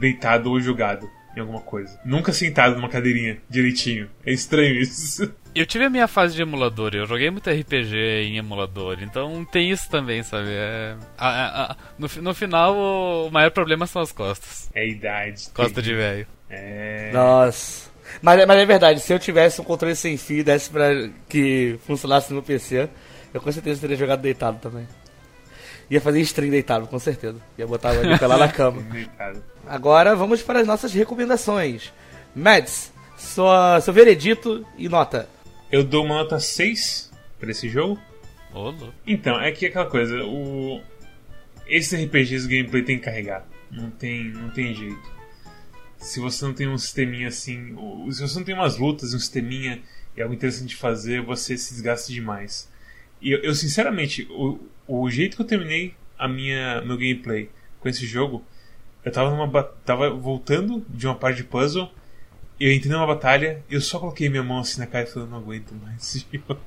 deitado 0.00 0.50
ou 0.50 0.58
jogado 0.58 1.06
em 1.36 1.40
alguma 1.40 1.60
coisa. 1.60 1.98
Nunca 2.04 2.32
sentado 2.32 2.76
numa 2.76 2.88
cadeirinha 2.88 3.38
direitinho. 3.48 4.08
É 4.24 4.32
estranho 4.32 4.80
isso. 4.80 5.32
Eu 5.52 5.66
tive 5.66 5.84
a 5.84 5.90
minha 5.90 6.06
fase 6.06 6.36
de 6.36 6.42
emulador, 6.42 6.94
eu 6.94 7.04
joguei 7.06 7.28
muito 7.28 7.50
RPG 7.50 7.96
em 8.22 8.36
emulador, 8.36 8.98
então 9.02 9.44
tem 9.44 9.68
isso 9.68 9.90
também, 9.90 10.22
sabe? 10.22 10.48
É, 10.48 10.94
a, 11.18 11.28
a, 11.28 11.72
a, 11.72 11.76
no, 11.98 12.08
no 12.22 12.32
final, 12.32 12.76
o 12.76 13.30
maior 13.32 13.50
problema 13.50 13.84
são 13.84 14.00
as 14.00 14.12
costas. 14.12 14.70
É 14.72 14.82
a 14.82 14.86
idade. 14.86 15.48
Costa 15.52 15.82
de 15.82 15.92
velho. 15.92 16.24
É. 16.48 17.10
Nossa. 17.12 17.90
Mas, 18.22 18.46
mas 18.46 18.58
é 18.58 18.64
verdade, 18.64 19.00
se 19.00 19.12
eu 19.12 19.18
tivesse 19.18 19.60
um 19.60 19.64
controle 19.64 19.96
sem 19.96 20.16
fio 20.16 20.38
e 20.38 20.44
desse 20.44 20.70
pra 20.70 21.08
que 21.28 21.80
funcionasse 21.84 22.32
no 22.32 22.44
PC, 22.44 22.88
eu 23.34 23.40
com 23.40 23.50
certeza 23.50 23.80
teria 23.80 23.96
jogado 23.96 24.20
deitado 24.20 24.58
também. 24.60 24.86
Ia 25.90 26.00
fazer 26.00 26.20
stream 26.20 26.50
deitado, 26.50 26.86
com 26.86 26.98
certeza. 27.00 27.38
Ia 27.58 27.66
botar 27.66 27.90
ali 27.90 28.16
lá 28.20 28.38
na 28.38 28.46
cama. 28.52 28.80
Agora 29.70 30.16
vamos 30.16 30.42
para 30.42 30.58
as 30.58 30.66
nossas 30.66 30.92
recomendações. 30.92 31.92
Mads, 32.34 32.92
sua, 33.16 33.80
seu 33.80 33.94
veredito 33.94 34.66
e 34.76 34.88
nota. 34.88 35.28
Eu 35.70 35.84
dou 35.84 36.04
uma 36.04 36.16
nota 36.16 36.40
6 36.40 37.12
para 37.38 37.52
esse 37.52 37.68
jogo. 37.68 37.96
Olo. 38.52 38.92
Então, 39.06 39.40
é 39.40 39.52
que 39.52 39.66
aquela 39.66 39.86
coisa, 39.86 40.24
o. 40.24 40.80
Esses 41.68 42.04
RPGs 42.04 42.48
gameplay 42.48 42.82
tem 42.82 42.98
que 42.98 43.04
carregar. 43.04 43.46
Não 43.70 43.92
tem, 43.92 44.24
não 44.24 44.50
tem 44.50 44.74
jeito. 44.74 45.08
Se 45.98 46.18
você 46.18 46.44
não 46.44 46.52
tem 46.52 46.66
um 46.66 46.76
sisteminha 46.76 47.28
assim. 47.28 47.76
Se 48.10 48.22
você 48.22 48.38
não 48.40 48.44
tem 48.44 48.56
umas 48.56 48.76
lutas, 48.76 49.14
um 49.14 49.20
sisteminha 49.20 49.80
e 50.16 50.20
algo 50.20 50.34
interessante 50.34 50.70
de 50.70 50.76
fazer, 50.76 51.22
você 51.22 51.56
se 51.56 51.74
desgasta 51.74 52.12
demais. 52.12 52.68
E 53.22 53.30
eu, 53.30 53.38
eu 53.38 53.54
sinceramente, 53.54 54.26
o, 54.32 54.58
o 54.88 55.08
jeito 55.08 55.36
que 55.36 55.42
eu 55.42 55.46
terminei 55.46 55.94
a 56.18 56.26
minha 56.26 56.80
meu 56.80 56.98
gameplay 56.98 57.48
com 57.78 57.88
esse 57.88 58.04
jogo, 58.04 58.44
eu 59.04 59.12
tava 59.12 59.30
numa 59.30 59.62
tava 59.62 60.10
voltando 60.10 60.84
de 60.88 61.06
uma 61.06 61.14
parte 61.14 61.38
de 61.38 61.44
puzzle, 61.44 61.90
eu 62.58 62.72
entrei 62.72 62.92
numa 62.92 63.06
batalha, 63.06 63.62
eu 63.70 63.80
só 63.80 63.98
coloquei 63.98 64.28
minha 64.28 64.42
mão 64.42 64.58
assim 64.58 64.80
na 64.80 64.86
cara 64.86 65.04
e 65.04 65.10
falei, 65.10 65.28
não 65.28 65.38
aguento 65.38 65.72
mais 65.74 65.96
esse 65.96 66.26
jogo. 66.32 66.60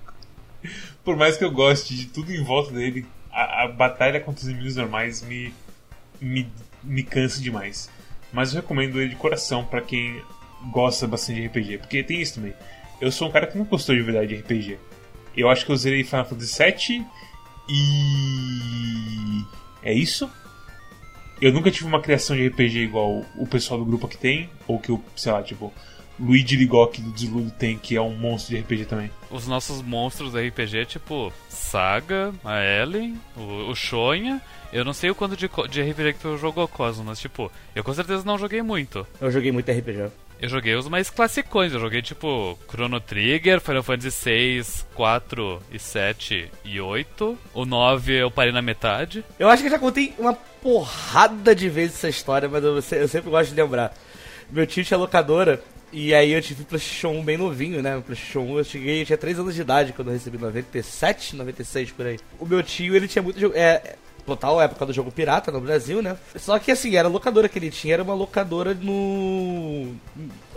Por 1.04 1.16
mais 1.16 1.38
que 1.38 1.44
eu 1.44 1.52
goste 1.52 1.96
de 1.96 2.08
tudo 2.08 2.34
em 2.34 2.44
volta 2.44 2.72
dele, 2.72 3.06
a, 3.32 3.64
a 3.64 3.68
batalha 3.68 4.20
contra 4.20 4.42
os 4.42 4.48
inimigos 4.48 4.76
normais 4.76 5.22
me, 5.22 5.54
me, 6.20 6.52
me 6.82 7.04
cansa 7.04 7.42
demais. 7.42 7.90
Mas 8.32 8.54
eu 8.54 8.62
recomendo 8.62 9.00
ele 9.00 9.10
de 9.10 9.16
coração 9.16 9.64
para 9.64 9.82
quem 9.82 10.22
gosta 10.72 11.06
bastante 11.06 11.42
de 11.42 11.48
RPG, 11.48 11.78
porque 11.80 12.04
tem 12.04 12.22
isso 12.22 12.36
também. 12.36 12.54
Eu 13.00 13.12
sou 13.12 13.28
um 13.28 13.32
cara 13.32 13.46
que 13.46 13.58
não 13.58 13.66
gostou 13.66 13.96
de 13.96 14.02
verdade 14.02 14.28
de 14.28 14.36
RPG. 14.36 14.80
Eu 15.36 15.50
acho 15.50 15.66
que 15.66 15.72
eu 15.72 15.76
zerei 15.76 16.04
Final 16.04 16.26
Fantasy 16.26 16.64
VII 16.64 17.06
e. 17.70 19.46
É 19.84 19.94
isso? 19.94 20.30
Eu 21.44 21.52
nunca 21.52 21.70
tive 21.70 21.86
uma 21.86 22.00
criação 22.00 22.38
de 22.38 22.48
RPG 22.48 22.80
igual 22.80 23.26
o 23.36 23.46
pessoal 23.46 23.78
do 23.78 23.86
grupo 23.86 24.08
que 24.08 24.18
tem, 24.18 24.50
ou 24.66 24.80
que 24.80 24.94
o, 24.94 25.04
sei 25.14 25.30
lá, 25.30 25.44
tipo, 25.44 25.74
Luigi 26.18 26.56
Ligok 26.56 27.02
do 27.02 27.12
Desludo 27.12 27.52
tem, 27.52 27.78
que 27.78 27.98
é 27.98 28.02
um 28.02 28.16
monstro 28.16 28.56
de 28.56 28.62
RPG 28.62 28.86
também. 28.86 29.12
Os 29.30 29.46
nossos 29.46 29.82
monstros 29.82 30.32
do 30.32 30.40
RPG, 30.40 30.86
tipo, 30.86 31.34
Saga, 31.50 32.34
a 32.46 32.64
Ellen, 32.64 33.20
o, 33.36 33.72
o 33.72 33.76
Shonha. 33.76 34.42
Eu 34.72 34.86
não 34.86 34.94
sei 34.94 35.10
o 35.10 35.16
quanto 35.16 35.36
de, 35.36 35.50
de 35.70 35.82
RPG 35.82 36.14
que 36.14 36.20
tu 36.20 36.38
jogou, 36.38 36.66
Cosmo, 36.66 37.04
mas, 37.04 37.20
tipo, 37.20 37.52
eu 37.76 37.84
com 37.84 37.94
certeza 37.94 38.24
não 38.24 38.38
joguei 38.38 38.62
muito. 38.62 39.06
Eu 39.20 39.30
joguei 39.30 39.52
muito 39.52 39.70
RPG. 39.70 40.14
Eu 40.44 40.50
joguei 40.50 40.76
os 40.76 40.90
mais 40.90 41.10
classicões, 41.10 41.72
eu 41.72 41.80
joguei 41.80 42.02
tipo 42.02 42.60
Chrono 42.70 43.00
Trigger, 43.00 43.62
Final 43.62 43.82
Fantasy 43.82 44.12
6, 44.12 44.88
4 44.94 45.62
e 45.72 45.80
7 45.80 46.52
e 46.66 46.82
8. 46.82 47.38
O 47.54 47.64
9 47.64 48.14
eu 48.14 48.30
parei 48.30 48.52
na 48.52 48.62
metade. 48.62 49.24
Eu 49.40 49.48
acho 49.48 49.62
que 49.64 49.68
eu 49.68 49.72
já 49.72 49.80
contei 49.80 50.14
uma 50.20 50.34
porrada 50.34 51.56
de 51.56 51.70
vezes 51.70 51.96
essa 51.96 52.10
história, 52.10 52.50
mas 52.50 52.62
eu, 52.62 52.76
eu 52.76 53.08
sempre 53.08 53.32
gosto 53.32 53.52
de 53.52 53.56
lembrar. 53.56 53.94
Meu 54.52 54.68
tio 54.68 54.84
tinha 54.84 54.98
locadora 54.98 55.64
e 55.94 56.14
aí 56.14 56.34
eu 56.34 56.42
tive 56.42 56.66
PlayStation 56.66 57.20
1 57.20 57.24
bem 57.24 57.38
novinho, 57.38 57.82
né? 57.82 57.96
O 57.96 58.02
PlayStation 58.02 58.42
1 58.42 58.58
eu 58.58 58.64
cheguei, 58.66 59.02
eu 59.02 59.06
tinha 59.06 59.18
3 59.18 59.40
anos 59.40 59.56
de 59.56 59.62
idade 59.62 59.94
quando 59.94 60.10
eu 60.10 60.14
recebi 60.14 60.38
97, 60.38 61.38
96 61.38 61.92
por 61.92 62.06
aí. 62.06 62.20
O 62.38 62.46
meu 62.46 62.62
tio, 62.62 62.98
ele 62.98 63.08
tinha 63.08 63.24
muito 63.24 63.40
jogo. 63.40 63.56
É, 63.56 63.96
total 64.26 64.62
época 64.62 64.86
do 64.86 64.94
jogo 64.94 65.12
pirata 65.12 65.52
no 65.52 65.62
Brasil, 65.62 66.02
né? 66.02 66.18
Só 66.36 66.58
que 66.60 66.72
assim, 66.72 66.96
era 66.96 67.08
a 67.08 67.12
locadora 67.12 67.50
que 67.50 67.60
ele 67.60 67.70
tinha, 67.70 67.96
era 67.96 68.04
uma 68.04 68.14
locadora 68.14 68.74
no. 68.74 69.94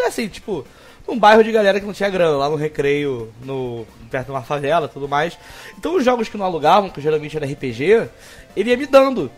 Assim, 0.00 0.28
tipo, 0.28 0.64
num 1.06 1.18
bairro 1.18 1.44
de 1.44 1.52
galera 1.52 1.80
que 1.80 1.86
não 1.86 1.92
tinha 1.92 2.10
grana, 2.10 2.36
lá 2.36 2.48
no 2.48 2.56
recreio, 2.56 3.32
no 3.44 3.86
perto 4.10 4.26
de 4.26 4.32
uma 4.32 4.42
favela 4.42 4.88
tudo 4.88 5.08
mais. 5.08 5.38
Então 5.78 5.96
os 5.96 6.04
jogos 6.04 6.28
que 6.28 6.36
não 6.36 6.46
alugavam, 6.46 6.90
que 6.90 7.00
geralmente 7.00 7.36
era 7.36 7.46
RPG, 7.46 8.08
ele 8.56 8.70
ia 8.70 8.76
me 8.76 8.86
dando. 8.86 9.30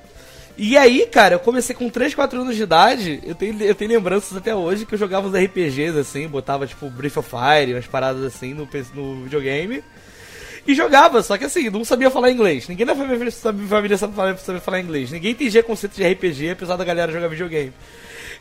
E 0.60 0.76
aí, 0.76 1.06
cara, 1.06 1.36
eu 1.36 1.38
comecei 1.38 1.74
com 1.74 1.88
3, 1.88 2.16
4 2.16 2.40
anos 2.40 2.56
de 2.56 2.64
idade, 2.64 3.20
eu 3.24 3.34
tenho, 3.34 3.62
eu 3.62 3.76
tenho 3.76 3.92
lembranças 3.92 4.36
até 4.36 4.52
hoje 4.52 4.84
que 4.84 4.92
eu 4.92 4.98
jogava 4.98 5.28
uns 5.28 5.34
RPGs 5.34 5.96
assim, 5.96 6.26
botava 6.26 6.66
tipo 6.66 6.90
Brief 6.90 7.16
of 7.16 7.30
Fire, 7.30 7.72
umas 7.74 7.86
paradas 7.86 8.24
assim 8.24 8.54
no, 8.54 8.68
no 8.94 9.22
videogame. 9.22 9.84
E 10.68 10.74
jogava, 10.74 11.22
só 11.22 11.38
que 11.38 11.46
assim, 11.46 11.70
não 11.70 11.82
sabia 11.82 12.10
falar 12.10 12.30
inglês. 12.30 12.68
Ninguém 12.68 12.84
da 12.84 12.94
família 12.94 13.30
sabia, 13.30 13.96
sabia 13.96 14.60
falar 14.60 14.80
inglês. 14.80 15.10
Ninguém 15.10 15.30
entendia 15.30 15.62
conceito 15.62 15.94
de 15.94 16.06
RPG, 16.06 16.50
apesar 16.50 16.76
da 16.76 16.84
galera 16.84 17.10
jogar 17.10 17.28
videogame. 17.28 17.72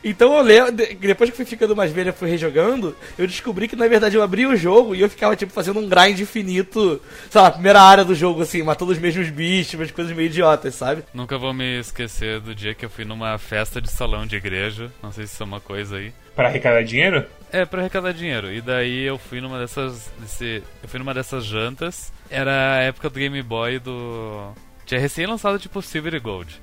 Então 0.04 0.36
eu 0.36 0.42
lembro, 0.42 0.72
depois 0.72 1.30
que 1.30 1.36
fui 1.36 1.46
ficando 1.46 1.74
mais 1.74 1.90
velho 1.90 2.10
e 2.10 2.12
fui 2.12 2.28
rejogando, 2.28 2.94
eu 3.18 3.26
descobri 3.26 3.66
que 3.66 3.74
na 3.74 3.88
verdade 3.88 4.14
eu 4.14 4.22
abria 4.22 4.46
o 4.46 4.54
jogo 4.54 4.94
e 4.94 5.00
eu 5.00 5.08
ficava 5.08 5.34
tipo 5.34 5.52
fazendo 5.52 5.80
um 5.80 5.88
grind 5.88 6.20
infinito, 6.20 7.00
sei 7.30 7.40
lá, 7.40 7.50
primeira 7.50 7.80
área 7.80 8.04
do 8.04 8.14
jogo 8.14 8.42
assim, 8.42 8.62
matando 8.62 8.92
os 8.92 8.98
mesmos 8.98 9.30
bichos, 9.30 9.74
umas 9.74 9.90
coisas 9.90 10.14
meio 10.14 10.26
idiotas, 10.26 10.74
sabe? 10.74 11.04
Nunca 11.14 11.38
vou 11.38 11.54
me 11.54 11.80
esquecer 11.80 12.40
do 12.40 12.54
dia 12.54 12.74
que 12.74 12.84
eu 12.84 12.90
fui 12.90 13.06
numa 13.06 13.38
festa 13.38 13.80
de 13.80 13.90
salão 13.90 14.26
de 14.26 14.36
igreja, 14.36 14.92
não 15.02 15.10
sei 15.10 15.26
se 15.26 15.32
isso 15.32 15.42
é 15.42 15.46
uma 15.46 15.60
coisa 15.60 15.96
aí. 15.96 16.12
Para 16.36 16.48
arrecadar 16.48 16.82
dinheiro? 16.84 17.24
É, 17.52 17.64
para 17.64 17.80
arrecadar 17.80 18.12
dinheiro. 18.12 18.52
E 18.52 18.60
daí 18.60 19.04
eu 19.04 19.18
fui 19.18 19.40
numa 19.40 19.58
dessas 19.58 20.10
desse, 20.18 20.62
eu 20.82 20.88
fui 20.88 20.98
numa 20.98 21.14
dessas 21.14 21.44
jantas. 21.44 22.12
Era 22.30 22.74
a 22.74 22.82
época 22.82 23.08
do 23.08 23.18
Game 23.18 23.42
Boy 23.42 23.78
do 23.78 24.52
tinha 24.88 24.98
recém 24.98 25.26
lançado 25.26 25.58
tipo 25.58 25.82
Silver 25.82 26.14
e 26.14 26.18
Gold. 26.18 26.62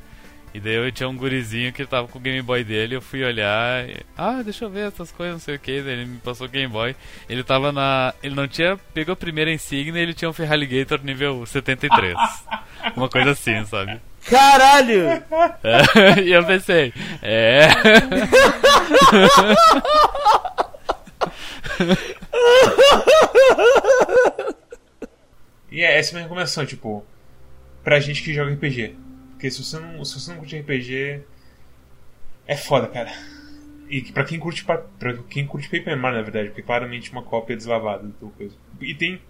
E 0.52 0.60
daí 0.60 0.76
eu 0.76 0.92
tinha 0.92 1.08
um 1.08 1.16
gurizinho 1.16 1.72
que 1.72 1.86
tava 1.86 2.08
com 2.08 2.18
o 2.18 2.22
Game 2.22 2.42
Boy 2.42 2.64
dele, 2.64 2.96
eu 2.96 3.02
fui 3.02 3.24
olhar, 3.24 3.88
e, 3.90 3.98
ah, 4.18 4.42
deixa 4.42 4.66
eu 4.66 4.70
ver 4.70 4.88
essas 4.88 5.12
coisas, 5.12 5.34
não 5.34 5.40
sei 5.40 5.58
o 5.58 5.60
que, 5.60 5.82
daí 5.82 5.94
ele 5.94 6.06
me 6.06 6.18
passou 6.20 6.48
o 6.48 6.50
Game 6.50 6.72
Boy. 6.72 6.96
Ele 7.30 7.44
tava 7.44 7.72
na. 7.72 8.14
Ele 8.24 8.34
não 8.34 8.48
tinha. 8.48 8.78
Pegou 8.94 9.14
a 9.14 9.18
primeira 9.18 9.52
insígnia 9.52 10.02
ele 10.02 10.14
tinha 10.14 10.30
um 10.30 10.34
Ferraligator 10.34 11.00
nível 11.04 11.46
73. 11.46 12.16
Uma 12.96 13.10
coisa 13.10 13.32
assim, 13.32 13.66
sabe? 13.66 14.00
Caralho! 14.28 15.24
É, 15.64 16.22
e 16.24 16.32
eu 16.32 16.44
pensei, 16.46 16.94
é. 17.22 17.68
e 25.72 25.82
é 25.82 25.98
essa 25.98 26.10
é 26.10 26.12
a 26.12 26.14
minha 26.16 26.24
recomendação, 26.24 26.66
tipo, 26.66 27.06
pra 27.84 28.00
gente 28.00 28.24
que 28.24 28.34
joga 28.34 28.54
RPG. 28.54 28.96
Porque 29.32 29.52
se 29.52 29.64
você 29.64 29.80
não, 29.80 30.04
se 30.06 30.20
você 30.20 30.32
não 30.32 30.40
curte 30.40 30.58
RPG, 30.58 31.22
é 32.48 32.56
foda, 32.56 32.88
cara. 32.88 33.12
E 33.90 34.02
pra 34.12 34.24
quem 34.24 34.40
curte 34.40 34.64
pra 34.64 34.84
quem 35.30 35.46
curte 35.46 35.70
Paper 35.70 35.98
Mario, 35.98 36.18
na 36.18 36.24
verdade, 36.24 36.50
porque 36.50 36.62
é 36.62 36.64
claramente 36.64 37.12
uma 37.12 37.22
cópia 37.22 37.56
deslavada 37.56 38.08
do 38.20 38.30
coisa. 38.30 38.56
E 38.82 38.96
tem. 38.96 39.22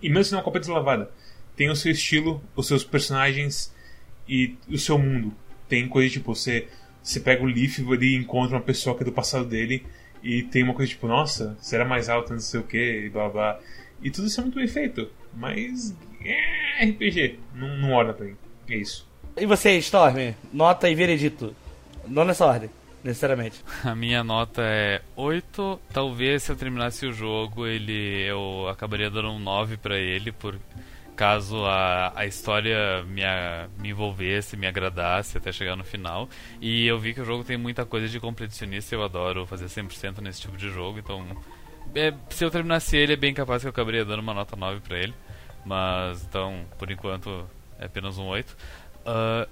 E 0.00 0.08
mesmo 0.08 0.24
se 0.24 0.32
não 0.32 0.38
é 0.38 0.40
uma 0.40 0.44
cópia 0.44 0.60
deslavada, 0.60 1.10
tem 1.56 1.70
o 1.70 1.74
seu 1.74 1.90
estilo, 1.90 2.42
os 2.54 2.66
seus 2.66 2.84
personagens 2.84 3.74
e 4.28 4.56
o 4.68 4.78
seu 4.78 4.98
mundo. 4.98 5.34
Tem 5.68 5.88
coisa 5.88 6.12
tipo, 6.12 6.34
você, 6.34 6.68
você 7.02 7.18
pega 7.18 7.42
o 7.42 7.46
Leaf 7.46 7.78
e 7.78 8.14
encontra 8.14 8.56
uma 8.56 8.62
pessoa 8.62 8.94
que 8.94 9.02
é 9.02 9.04
do 9.06 9.12
passado 9.12 9.46
dele 9.46 9.84
e 10.26 10.42
tem 10.42 10.64
uma 10.64 10.74
coisa 10.74 10.90
tipo, 10.90 11.06
nossa, 11.06 11.56
será 11.60 11.84
mais 11.84 12.08
alto, 12.08 12.32
não 12.32 12.40
sei 12.40 12.58
o 12.58 12.64
que, 12.64 13.06
e 13.06 13.08
blá 13.08 13.28
blá. 13.28 13.60
E 14.02 14.10
tudo 14.10 14.26
isso 14.26 14.40
é 14.40 14.42
muito 14.42 14.56
bem 14.56 14.66
feito. 14.66 15.08
Mas. 15.32 15.96
É 16.24 16.84
RPG. 16.84 17.38
Não, 17.54 17.76
não 17.76 17.92
olha 17.92 18.12
pra 18.12 18.26
mim. 18.26 18.36
É 18.68 18.76
isso. 18.76 19.08
E 19.36 19.46
você, 19.46 19.76
Storm? 19.78 20.34
Nota 20.52 20.90
e 20.90 20.94
veredito. 20.96 21.54
Não 22.08 22.24
nessa 22.24 22.44
ordem, 22.44 22.68
necessariamente. 23.04 23.62
A 23.84 23.94
minha 23.94 24.24
nota 24.24 24.62
é 24.62 25.00
8. 25.14 25.80
Talvez 25.92 26.42
se 26.42 26.50
eu 26.50 26.56
terminasse 26.56 27.06
o 27.06 27.12
jogo, 27.12 27.64
ele 27.64 28.24
eu 28.28 28.66
acabaria 28.68 29.08
dando 29.08 29.30
um 29.30 29.38
9 29.38 29.76
para 29.76 29.96
ele, 29.96 30.32
por 30.32 30.58
caso 31.16 31.64
a, 31.64 32.12
a 32.14 32.26
história 32.26 33.02
me, 33.04 33.24
a, 33.24 33.68
me 33.78 33.88
envolvesse, 33.90 34.56
me 34.56 34.66
agradasse 34.66 35.38
até 35.38 35.50
chegar 35.50 35.74
no 35.74 35.84
final. 35.84 36.28
E 36.60 36.86
eu 36.86 36.98
vi 36.98 37.14
que 37.14 37.20
o 37.20 37.24
jogo 37.24 37.42
tem 37.42 37.56
muita 37.56 37.84
coisa 37.86 38.06
de 38.08 38.20
competicionista, 38.20 38.94
eu 38.94 39.02
adoro 39.02 39.46
fazer 39.46 39.66
100% 39.66 40.20
nesse 40.20 40.42
tipo 40.42 40.56
de 40.56 40.68
jogo, 40.70 40.98
então 40.98 41.26
é, 41.94 42.12
se 42.28 42.44
eu 42.44 42.50
terminasse 42.50 42.96
ele, 42.96 43.14
é 43.14 43.16
bem 43.16 43.32
capaz 43.32 43.62
que 43.62 43.68
eu 43.68 43.70
acabaria 43.70 44.04
dando 44.04 44.20
uma 44.20 44.34
nota 44.34 44.54
9 44.54 44.80
para 44.80 44.98
ele. 44.98 45.14
Mas 45.64 46.22
então, 46.24 46.64
por 46.78 46.90
enquanto, 46.90 47.48
é 47.78 47.86
apenas 47.86 48.18
um 48.18 48.26
8. 48.26 48.50
Uh, 48.50 48.56
ah, 49.06 49.48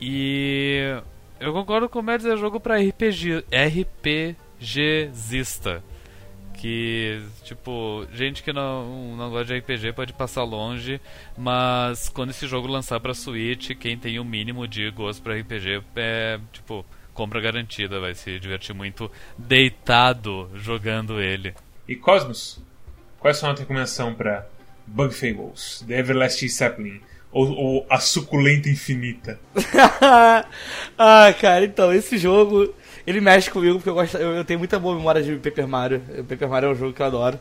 e 0.00 1.00
eu 1.40 1.52
concordo 1.52 1.88
com 1.88 1.98
o 1.98 2.02
Merdes, 2.02 2.26
é 2.26 2.36
jogo 2.36 2.60
pra 2.60 2.76
RPG, 2.76 3.44
RPGzista. 4.60 5.82
Que, 6.56 7.22
tipo, 7.44 8.06
gente 8.12 8.42
que 8.42 8.52
não, 8.52 9.14
não 9.16 9.30
gosta 9.30 9.46
de 9.46 9.58
RPG 9.58 9.92
pode 9.92 10.12
passar 10.12 10.42
longe, 10.42 11.00
mas 11.36 12.08
quando 12.08 12.30
esse 12.30 12.46
jogo 12.46 12.66
lançar 12.66 12.98
pra 12.98 13.12
Switch, 13.14 13.72
quem 13.78 13.98
tem 13.98 14.18
o 14.18 14.24
mínimo 14.24 14.66
de 14.66 14.90
gosto 14.90 15.22
pra 15.22 15.38
RPG 15.38 15.82
é, 15.96 16.40
tipo, 16.52 16.84
compra 17.12 17.40
garantida, 17.40 18.00
vai 18.00 18.14
se 18.14 18.38
divertir 18.38 18.74
muito 18.74 19.10
deitado 19.36 20.50
jogando 20.54 21.20
ele. 21.20 21.54
E 21.88 21.96
Cosmos, 21.96 22.60
qual 23.18 23.30
é 23.30 23.32
a 23.32 23.34
sua 23.34 23.54
recomendação 23.54 24.14
pra 24.14 24.46
Bug 24.86 25.14
Fables, 25.14 25.84
The 25.86 25.98
Everlasting 25.98 26.48
Sapling, 26.48 27.00
ou, 27.32 27.48
ou 27.50 27.86
A 27.90 27.98
Suculenta 27.98 28.68
Infinita? 28.68 29.38
ah, 30.98 31.34
cara, 31.40 31.64
então, 31.64 31.92
esse 31.92 32.18
jogo, 32.18 32.74
ele 33.06 33.20
mexe 33.20 33.50
comigo 33.50 33.76
porque 33.76 33.90
eu, 33.90 33.94
gosto, 33.94 34.16
eu, 34.16 34.36
eu 34.36 34.44
tenho 34.44 34.58
muita 34.58 34.78
boa 34.78 34.96
memória 34.96 35.22
de 35.22 35.36
Paper 35.36 35.68
Mario. 35.68 36.02
Paper 36.28 36.48
Mario 36.48 36.68
é 36.68 36.72
um 36.72 36.74
jogo 36.74 36.92
que 36.92 37.00
eu 37.00 37.06
adoro. 37.06 37.38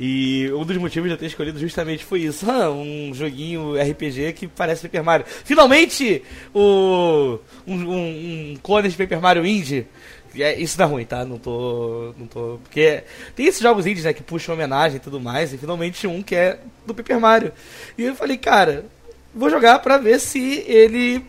E 0.00 0.48
um 0.52 0.64
dos 0.64 0.76
motivos 0.76 1.08
de 1.08 1.14
eu 1.14 1.18
ter 1.18 1.26
escolhido 1.26 1.58
justamente 1.58 2.04
foi 2.04 2.20
isso. 2.20 2.48
Ah, 2.48 2.70
um 2.70 3.12
joguinho 3.12 3.74
RPG 3.74 4.32
que 4.32 4.46
parece 4.46 4.82
Paper 4.82 5.04
Mario. 5.04 5.26
Finalmente, 5.26 6.22
o, 6.54 7.38
um, 7.66 7.74
um, 7.74 8.52
um 8.52 8.56
clone 8.62 8.88
de 8.88 8.96
Paper 8.96 9.20
Mario 9.20 9.44
Indie 9.44 9.86
é, 10.36 10.58
isso 10.58 10.76
dá 10.76 10.84
ruim, 10.84 11.04
tá? 11.04 11.24
Não 11.24 11.38
tô. 11.38 12.14
Não 12.18 12.26
tô. 12.26 12.58
Porque 12.62 13.02
tem 13.34 13.46
esses 13.46 13.60
jogos 13.60 13.86
indies, 13.86 14.04
né, 14.04 14.12
que 14.12 14.22
puxam 14.22 14.54
homenagem 14.54 14.96
e 14.96 15.00
tudo 15.00 15.20
mais, 15.20 15.52
e 15.52 15.58
finalmente 15.58 16.06
um 16.06 16.22
que 16.22 16.34
é 16.34 16.58
do 16.86 16.94
Paper 16.94 17.20
Mario. 17.20 17.52
E 17.96 18.04
eu 18.04 18.14
falei, 18.14 18.36
cara, 18.36 18.84
vou 19.34 19.50
jogar 19.50 19.78
pra 19.80 19.98
ver 19.98 20.18
se 20.20 20.64
ele 20.66 21.24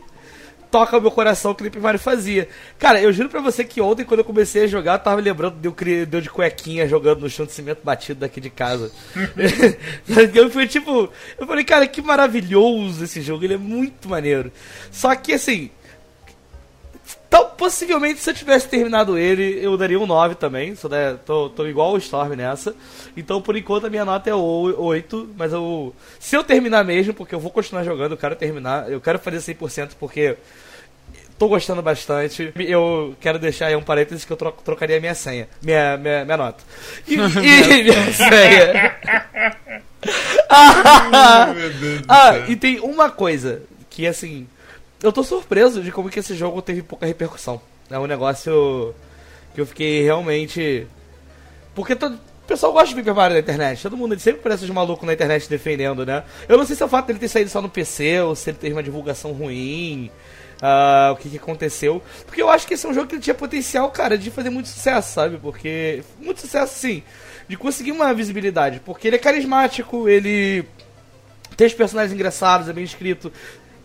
toca 0.71 0.97
o 0.97 1.01
meu 1.01 1.11
coração 1.11 1.53
que 1.53 1.61
o 1.61 1.65
Paper 1.65 1.81
Mario 1.81 1.99
fazia. 1.99 2.47
Cara, 2.77 3.01
eu 3.01 3.11
juro 3.11 3.29
pra 3.29 3.41
você 3.41 3.63
que 3.63 3.81
ontem, 3.81 4.03
quando 4.03 4.19
eu 4.19 4.25
comecei 4.25 4.63
a 4.63 4.67
jogar, 4.67 4.93
eu 4.93 4.99
tava 4.99 5.21
lembrando 5.21 5.55
de 5.55 5.67
eu, 5.67 6.05
de, 6.05 6.15
eu 6.15 6.21
de 6.21 6.29
cuequinha 6.29 6.87
jogando 6.87 7.21
no 7.21 7.29
chão 7.29 7.45
de 7.45 7.51
cimento 7.51 7.81
batido 7.83 8.19
daqui 8.19 8.39
de 8.39 8.49
casa. 8.49 8.91
eu 10.33 10.49
fui 10.49 10.67
tipo. 10.67 11.09
Eu 11.37 11.47
falei, 11.47 11.63
cara, 11.63 11.87
que 11.87 12.01
maravilhoso 12.01 13.03
esse 13.03 13.21
jogo, 13.21 13.43
ele 13.43 13.55
é 13.55 13.57
muito 13.57 14.07
maneiro. 14.07 14.51
Só 14.91 15.15
que 15.15 15.33
assim 15.33 15.71
então, 17.29 17.47
possivelmente, 17.55 18.19
se 18.19 18.27
eu 18.31 18.33
tivesse 18.33 18.67
terminado 18.67 19.15
ele, 19.15 19.63
eu 19.63 19.77
daria 19.77 19.99
um 19.99 20.07
9 20.07 20.33
também. 20.33 20.75
Só 20.75 20.87
der, 20.87 21.15
tô, 21.19 21.47
tô 21.49 21.67
igual 21.67 21.93
o 21.93 21.97
Storm 21.99 22.35
nessa. 22.35 22.75
Então, 23.15 23.39
por 23.39 23.55
enquanto, 23.55 23.85
a 23.85 23.89
minha 23.89 24.03
nota 24.03 24.31
é 24.31 24.33
8. 24.33 25.35
Mas 25.37 25.53
eu. 25.53 25.93
Se 26.19 26.35
eu 26.35 26.43
terminar 26.43 26.83
mesmo, 26.83 27.13
porque 27.13 27.35
eu 27.35 27.39
vou 27.39 27.51
continuar 27.51 27.83
jogando, 27.83 28.13
eu 28.13 28.17
quero 28.17 28.35
terminar. 28.35 28.91
Eu 28.91 28.99
quero 28.99 29.19
fazer 29.19 29.53
100% 29.53 29.91
porque. 29.99 30.37
Tô 31.37 31.47
gostando 31.47 31.83
bastante. 31.83 32.51
Eu 32.57 33.15
quero 33.21 33.37
deixar 33.37 33.67
aí 33.67 33.75
um 33.75 33.83
parênteses 33.83 34.25
que 34.25 34.33
eu 34.33 34.35
tro 34.35 34.51
trocaria 34.51 34.99
minha 34.99 35.13
senha. 35.13 35.47
Minha, 35.61 35.97
minha, 35.97 36.25
minha 36.25 36.37
nota. 36.37 36.63
E, 37.07 37.13
e 37.13 37.83
minha 37.83 38.11
senha. 38.11 38.95
ah, 40.49 41.53
ah 42.09 42.37
e 42.47 42.55
tem 42.55 42.79
uma 42.79 43.11
coisa 43.11 43.61
que 43.87 44.07
assim 44.07 44.47
eu 45.01 45.11
tô 45.11 45.23
surpreso 45.23 45.81
de 45.81 45.91
como 45.91 46.09
que 46.09 46.19
esse 46.19 46.35
jogo 46.35 46.61
teve 46.61 46.81
pouca 46.81 47.05
repercussão. 47.05 47.61
É 47.89 47.97
um 47.97 48.05
negócio 48.05 48.93
que 49.53 49.61
eu 49.61 49.65
fiquei 49.65 50.03
realmente. 50.03 50.87
Porque 51.73 51.95
todo, 51.95 52.15
o 52.15 52.47
pessoal 52.47 52.73
gosta 52.73 52.89
de 52.89 52.95
Paper 52.95 53.15
Mario 53.15 53.33
na 53.35 53.39
internet. 53.39 53.81
Todo 53.81 53.95
mundo 53.95 54.19
sempre 54.19 54.41
parece 54.41 54.65
os 54.65 54.69
malucos 54.69 55.07
na 55.07 55.13
internet 55.13 55.49
defendendo, 55.49 56.05
né? 56.05 56.23
Eu 56.47 56.57
não 56.57 56.65
sei 56.65 56.75
se 56.75 56.83
é 56.83 56.85
o 56.85 56.89
fato 56.89 57.07
dele 57.07 57.19
ter 57.19 57.29
saído 57.29 57.49
só 57.49 57.61
no 57.61 57.69
PC 57.69 58.21
ou 58.21 58.35
se 58.35 58.49
ele 58.49 58.57
teve 58.57 58.73
uma 58.73 58.83
divulgação 58.83 59.31
ruim. 59.31 60.11
Uh, 60.61 61.13
o 61.13 61.15
que, 61.15 61.29
que 61.29 61.37
aconteceu. 61.37 62.03
Porque 62.25 62.41
eu 62.41 62.49
acho 62.49 62.67
que 62.67 62.73
esse 62.73 62.85
é 62.85 62.89
um 62.89 62.93
jogo 62.93 63.07
que 63.07 63.17
tinha 63.17 63.33
potencial, 63.33 63.89
cara, 63.91 64.17
de 64.17 64.29
fazer 64.29 64.49
muito 64.49 64.67
sucesso, 64.67 65.13
sabe? 65.13 65.37
Porque. 65.37 66.03
Muito 66.19 66.41
sucesso, 66.41 66.77
sim. 66.77 67.01
De 67.47 67.55
conseguir 67.55 67.93
uma 67.93 68.13
visibilidade. 68.13 68.81
Porque 68.81 69.07
ele 69.07 69.15
é 69.15 69.19
carismático, 69.19 70.09
ele 70.09 70.65
tem 71.55 71.65
os 71.65 71.73
personagens 71.73 72.13
engraçados, 72.13 72.67
é 72.67 72.73
bem 72.73 72.83
escrito 72.83 73.31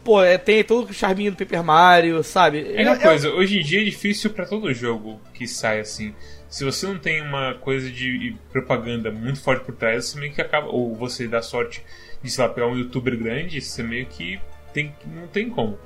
pô, 0.05 0.23
é, 0.23 0.37
tem 0.37 0.63
todo 0.63 0.91
o 0.91 0.95
charminho 0.95 1.33
do 1.33 1.37
Paper 1.37 1.65
Mario, 1.65 2.23
sabe? 2.23 2.73
É 2.75 2.83
uma 2.83 2.99
coisa, 2.99 3.31
hoje 3.31 3.59
em 3.59 3.63
dia 3.63 3.81
é 3.81 3.85
difícil 3.85 4.31
para 4.31 4.45
todo 4.45 4.73
jogo 4.73 5.21
que 5.33 5.49
sai 5.49 5.81
assim. 5.81 6.15
Se 6.49 6.65
você 6.65 6.87
não 6.87 6.99
tem 6.99 7.21
uma 7.21 7.55
coisa 7.55 7.91
de 7.91 8.37
propaganda 8.53 9.11
muito 9.11 9.41
forte 9.41 9.65
por 9.65 9.75
trás, 9.75 10.05
você 10.05 10.21
meio 10.21 10.33
que 10.33 10.41
acaba. 10.41 10.69
Ou 10.69 10.95
você 10.95 11.27
dá 11.27 11.43
sorte 11.43 11.83
de, 12.23 12.31
sei 12.31 12.45
lá, 12.45 12.51
pegar 12.53 12.69
um 12.69 12.79
youtuber 12.79 13.19
grande, 13.19 13.61
você 13.61 13.83
meio 13.83 14.07
que 14.07 14.39
tem, 14.73 14.95
não 15.05 15.27
tem 15.27 15.51
como. 15.51 15.77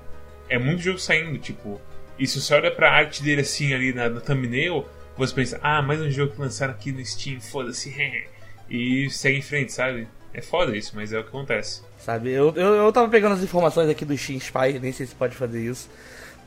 É 0.48 0.58
muito 0.58 0.82
jogo 0.82 0.98
saindo, 0.98 1.38
tipo. 1.38 1.80
E 2.18 2.26
se 2.26 2.40
você 2.40 2.52
olha 2.52 2.70
pra 2.70 2.92
arte 2.92 3.22
dele 3.22 3.40
assim 3.40 3.72
ali 3.72 3.94
na, 3.94 4.10
na 4.10 4.20
thumbnail, 4.20 4.86
você 5.16 5.34
pensa, 5.34 5.58
ah, 5.62 5.80
mais 5.80 6.02
um 6.02 6.10
jogo 6.10 6.34
que 6.34 6.40
lançaram 6.40 6.74
aqui 6.74 6.92
no 6.92 7.02
Steam, 7.02 7.40
foda-se. 7.40 7.94
e 8.68 9.08
segue 9.08 9.38
em 9.38 9.42
frente, 9.42 9.72
sabe? 9.72 10.06
É 10.34 10.42
foda 10.42 10.76
isso, 10.76 10.92
mas 10.94 11.14
é 11.14 11.18
o 11.18 11.22
que 11.22 11.30
acontece. 11.30 11.82
Sabe? 11.98 12.30
Eu, 12.30 12.54
eu, 12.56 12.74
eu 12.74 12.92
tava 12.92 13.08
pegando 13.08 13.34
as 13.34 13.42
informações 13.42 13.88
aqui 13.88 14.04
do 14.04 14.16
Steam 14.16 14.38
Spy, 14.38 14.78
nem 14.80 14.92
sei 14.92 15.06
se 15.06 15.14
pode 15.14 15.34
fazer 15.34 15.62
isso. 15.62 15.90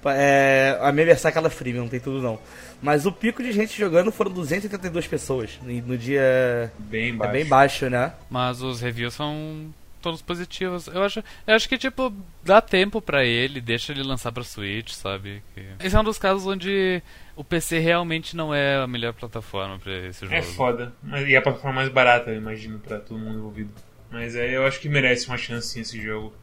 É, 0.06 0.78
a 0.82 0.91
minha 0.91 1.06
versão 1.06 1.30
é 1.30 1.32
aquela 1.32 1.49
freemium, 1.49 1.84
não 1.84 1.89
tem 1.89 1.99
tudo 1.99 2.22
não. 2.22 2.39
Mas 2.82 3.06
o 3.06 3.12
pico 3.12 3.43
de 3.43 3.52
gente 3.52 3.78
jogando 3.78 4.12
foram 4.12 4.32
282 4.32 5.08
pessoas 5.08 5.60
no 5.64 5.97
dia. 5.97 6.72
Bem 6.80 7.16
baixo. 7.16 7.30
É 7.30 7.34
bem 7.34 7.45
baixo, 7.45 7.89
né? 7.89 8.14
Mas 8.30 8.62
os 8.64 8.82
reviews 8.82 9.14
são 9.14 9.72
todos 10.02 10.22
positivos. 10.22 10.88
Eu 10.88 11.04
acho, 11.04 11.24
eu 11.45 11.56
acho 11.56 11.70
que, 11.70 11.78
tipo, 11.78 12.12
dá 12.43 12.60
tempo 12.60 12.99
pra 13.02 13.24
ele, 13.24 13.62
deixa 13.62 13.91
ele 13.91 14.02
lançar 14.02 14.32
pra 14.32 14.43
Switch, 14.43 14.91
sabe? 14.93 15.43
Que... 15.54 15.86
Esse 15.86 15.95
é 15.95 15.99
um 15.99 16.04
dos 16.04 16.18
casos 16.18 16.45
onde 16.47 17.04
o 17.36 17.43
PC 17.43 17.80
realmente 17.80 18.36
não 18.36 18.54
é 18.54 18.78
a 18.78 18.88
melhor 18.88 19.14
plataforma 19.14 19.78
pra 19.78 19.93
esse 20.08 20.22
jogo. 20.22 20.34
É 20.34 20.41
foda. 20.41 20.91
E 21.28 21.36
é 21.36 21.38
a 21.38 21.41
plataforma 21.41 21.76
mais 21.76 21.89
barata, 21.89 22.32
eu 22.32 22.38
imagino, 22.38 22.80
pra 22.80 22.97
todo 22.99 23.20
mundo 23.20 23.38
envolvido. 23.38 23.72
Mas 24.12 24.36
é, 24.36 24.55
eu 24.55 24.66
acho 24.66 24.80
que 24.80 24.89
merece 24.89 25.28
uma 25.28 25.38
chance 25.38 25.70
sim 25.70 25.82
esse 25.82 26.01
jogo. 26.01 26.34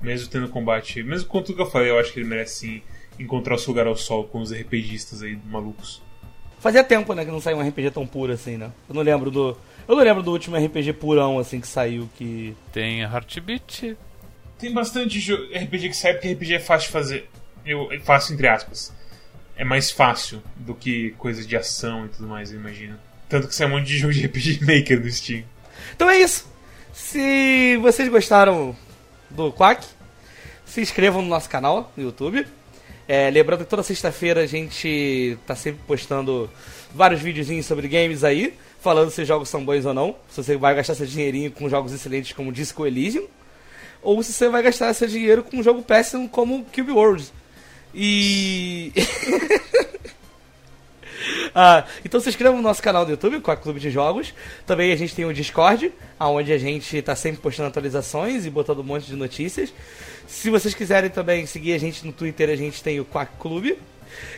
Mesmo 0.00 0.28
tendo 0.28 0.48
combate. 0.48 1.02
Mesmo 1.02 1.28
com 1.28 1.42
tudo 1.42 1.56
que 1.56 1.62
eu 1.62 1.70
falei, 1.70 1.90
eu 1.90 1.98
acho 1.98 2.12
que 2.12 2.20
ele 2.20 2.28
merece 2.28 2.54
sim 2.56 2.82
encontrar 3.18 3.54
o 3.54 3.58
seu 3.58 3.70
lugar 3.70 3.86
ao 3.86 3.96
sol 3.96 4.24
com 4.24 4.40
os 4.40 4.52
RPGistas 4.52 5.22
aí 5.22 5.38
malucos. 5.46 6.02
Fazia 6.60 6.82
tempo, 6.82 7.12
né, 7.14 7.24
que 7.24 7.30
não 7.30 7.40
saiu 7.40 7.58
um 7.58 7.68
RPG 7.68 7.90
tão 7.90 8.06
puro 8.06 8.32
assim, 8.32 8.56
né? 8.56 8.70
Eu 8.88 8.94
não 8.94 9.02
lembro 9.02 9.30
do. 9.30 9.56
Eu 9.86 9.96
não 9.96 10.02
lembro 10.02 10.22
do 10.22 10.30
último 10.30 10.56
RPG 10.56 10.94
purão, 10.94 11.38
assim, 11.38 11.60
que 11.60 11.68
saiu 11.68 12.08
que. 12.16 12.56
Tem 12.72 13.02
Heartbeat. 13.02 13.96
Tem 14.58 14.72
bastante 14.72 15.18
RPG 15.34 15.90
que 15.90 15.96
sai 15.96 16.14
porque 16.14 16.32
RPG 16.32 16.54
é 16.54 16.60
fácil 16.60 16.86
de 16.86 16.92
fazer. 16.92 17.30
Eu, 17.66 17.92
é 17.92 17.98
fácil 18.00 18.34
entre 18.34 18.48
aspas. 18.48 18.94
É 19.56 19.64
mais 19.64 19.90
fácil 19.90 20.42
do 20.56 20.74
que 20.74 21.10
coisas 21.18 21.46
de 21.46 21.56
ação 21.56 22.06
e 22.06 22.08
tudo 22.08 22.28
mais, 22.28 22.50
eu 22.50 22.58
imagino. 22.58 22.98
Tanto 23.28 23.46
que 23.46 23.54
sai 23.54 23.66
um 23.66 23.70
monte 23.70 23.86
de 23.86 23.98
jogo 23.98 24.12
de 24.12 24.26
RPG 24.26 24.60
Maker 24.64 25.00
no 25.00 25.10
Steam. 25.10 25.44
Então 25.94 26.08
é 26.08 26.18
isso. 26.18 26.48
Se 26.94 27.76
vocês 27.78 28.08
gostaram 28.08 28.74
do 29.28 29.52
Quack, 29.52 29.84
se 30.64 30.80
inscrevam 30.80 31.22
no 31.22 31.28
nosso 31.28 31.50
canal 31.50 31.92
no 31.96 32.04
YouTube. 32.04 32.46
É, 33.08 33.28
lembrando 33.30 33.64
que 33.64 33.70
toda 33.70 33.82
sexta-feira 33.82 34.42
a 34.42 34.46
gente 34.46 35.36
tá 35.44 35.56
sempre 35.56 35.80
postando 35.88 36.48
vários 36.94 37.20
videozinhos 37.20 37.66
sobre 37.66 37.88
games 37.88 38.22
aí, 38.22 38.54
falando 38.80 39.10
se 39.10 39.22
os 39.22 39.26
jogos 39.26 39.48
são 39.48 39.64
bons 39.64 39.84
ou 39.84 39.92
não. 39.92 40.14
Se 40.28 40.40
você 40.40 40.56
vai 40.56 40.72
gastar 40.72 40.94
seu 40.94 41.04
dinheirinho 41.04 41.50
com 41.50 41.68
jogos 41.68 41.92
excelentes 41.92 42.32
como 42.32 42.52
Disco 42.52 42.86
Elysium, 42.86 43.26
ou 44.00 44.22
se 44.22 44.32
você 44.32 44.48
vai 44.48 44.62
gastar 44.62 44.94
seu 44.94 45.08
dinheiro 45.08 45.42
com 45.42 45.56
um 45.56 45.62
jogo 45.64 45.82
péssimo 45.82 46.28
como 46.28 46.64
Cube 46.66 46.92
World. 46.92 47.26
E. 47.92 48.92
Ah, 51.56 51.84
então 52.04 52.18
se 52.18 52.28
inscreva 52.28 52.56
no 52.56 52.60
nosso 52.60 52.82
canal 52.82 53.04
do 53.04 53.12
YouTube, 53.12 53.40
com 53.40 53.50
a 53.50 53.56
Clube 53.56 53.78
de 53.78 53.88
Jogos. 53.88 54.34
Também 54.66 54.90
a 54.90 54.96
gente 54.96 55.14
tem 55.14 55.24
o 55.24 55.32
Discord, 55.32 55.92
onde 56.18 56.52
a 56.52 56.58
gente 56.58 56.96
está 56.96 57.14
sempre 57.14 57.40
postando 57.40 57.68
atualizações 57.68 58.44
e 58.44 58.50
botando 58.50 58.80
um 58.80 58.82
monte 58.82 59.06
de 59.06 59.14
notícias. 59.14 59.72
Se 60.26 60.50
vocês 60.50 60.74
quiserem 60.74 61.10
também 61.10 61.46
seguir 61.46 61.74
a 61.74 61.78
gente 61.78 62.04
no 62.04 62.12
Twitter, 62.12 62.50
a 62.50 62.56
gente 62.56 62.82
tem 62.82 62.98
o 62.98 63.04
Quack 63.04 63.36
Clube. 63.38 63.78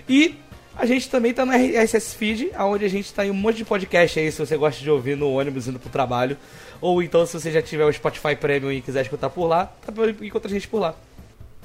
E 0.06 0.34
a 0.76 0.84
gente 0.84 1.08
também 1.08 1.32
tá 1.32 1.46
no 1.46 1.52
RSS 1.52 2.14
Feed, 2.14 2.50
onde 2.58 2.84
a 2.84 2.88
gente 2.88 3.12
tá 3.12 3.24
em 3.24 3.30
um 3.30 3.34
monte 3.34 3.56
de 3.56 3.64
podcast 3.64 4.20
aí, 4.20 4.30
se 4.30 4.38
você 4.38 4.56
gosta 4.56 4.82
de 4.82 4.90
ouvir 4.90 5.16
no 5.16 5.30
ônibus 5.30 5.66
indo 5.66 5.78
pro 5.78 5.88
trabalho. 5.88 6.36
Ou 6.82 7.02
então, 7.02 7.24
se 7.24 7.32
você 7.32 7.50
já 7.50 7.62
tiver 7.62 7.86
o 7.86 7.92
Spotify 7.92 8.36
Premium 8.36 8.70
e 8.72 8.82
quiser 8.82 9.00
escutar 9.00 9.30
por 9.30 9.46
lá, 9.46 9.64
tá 9.64 9.90
pra 9.90 10.10
encontrar 10.10 10.50
a 10.50 10.52
gente 10.52 10.68
por 10.68 10.80
lá. 10.80 10.94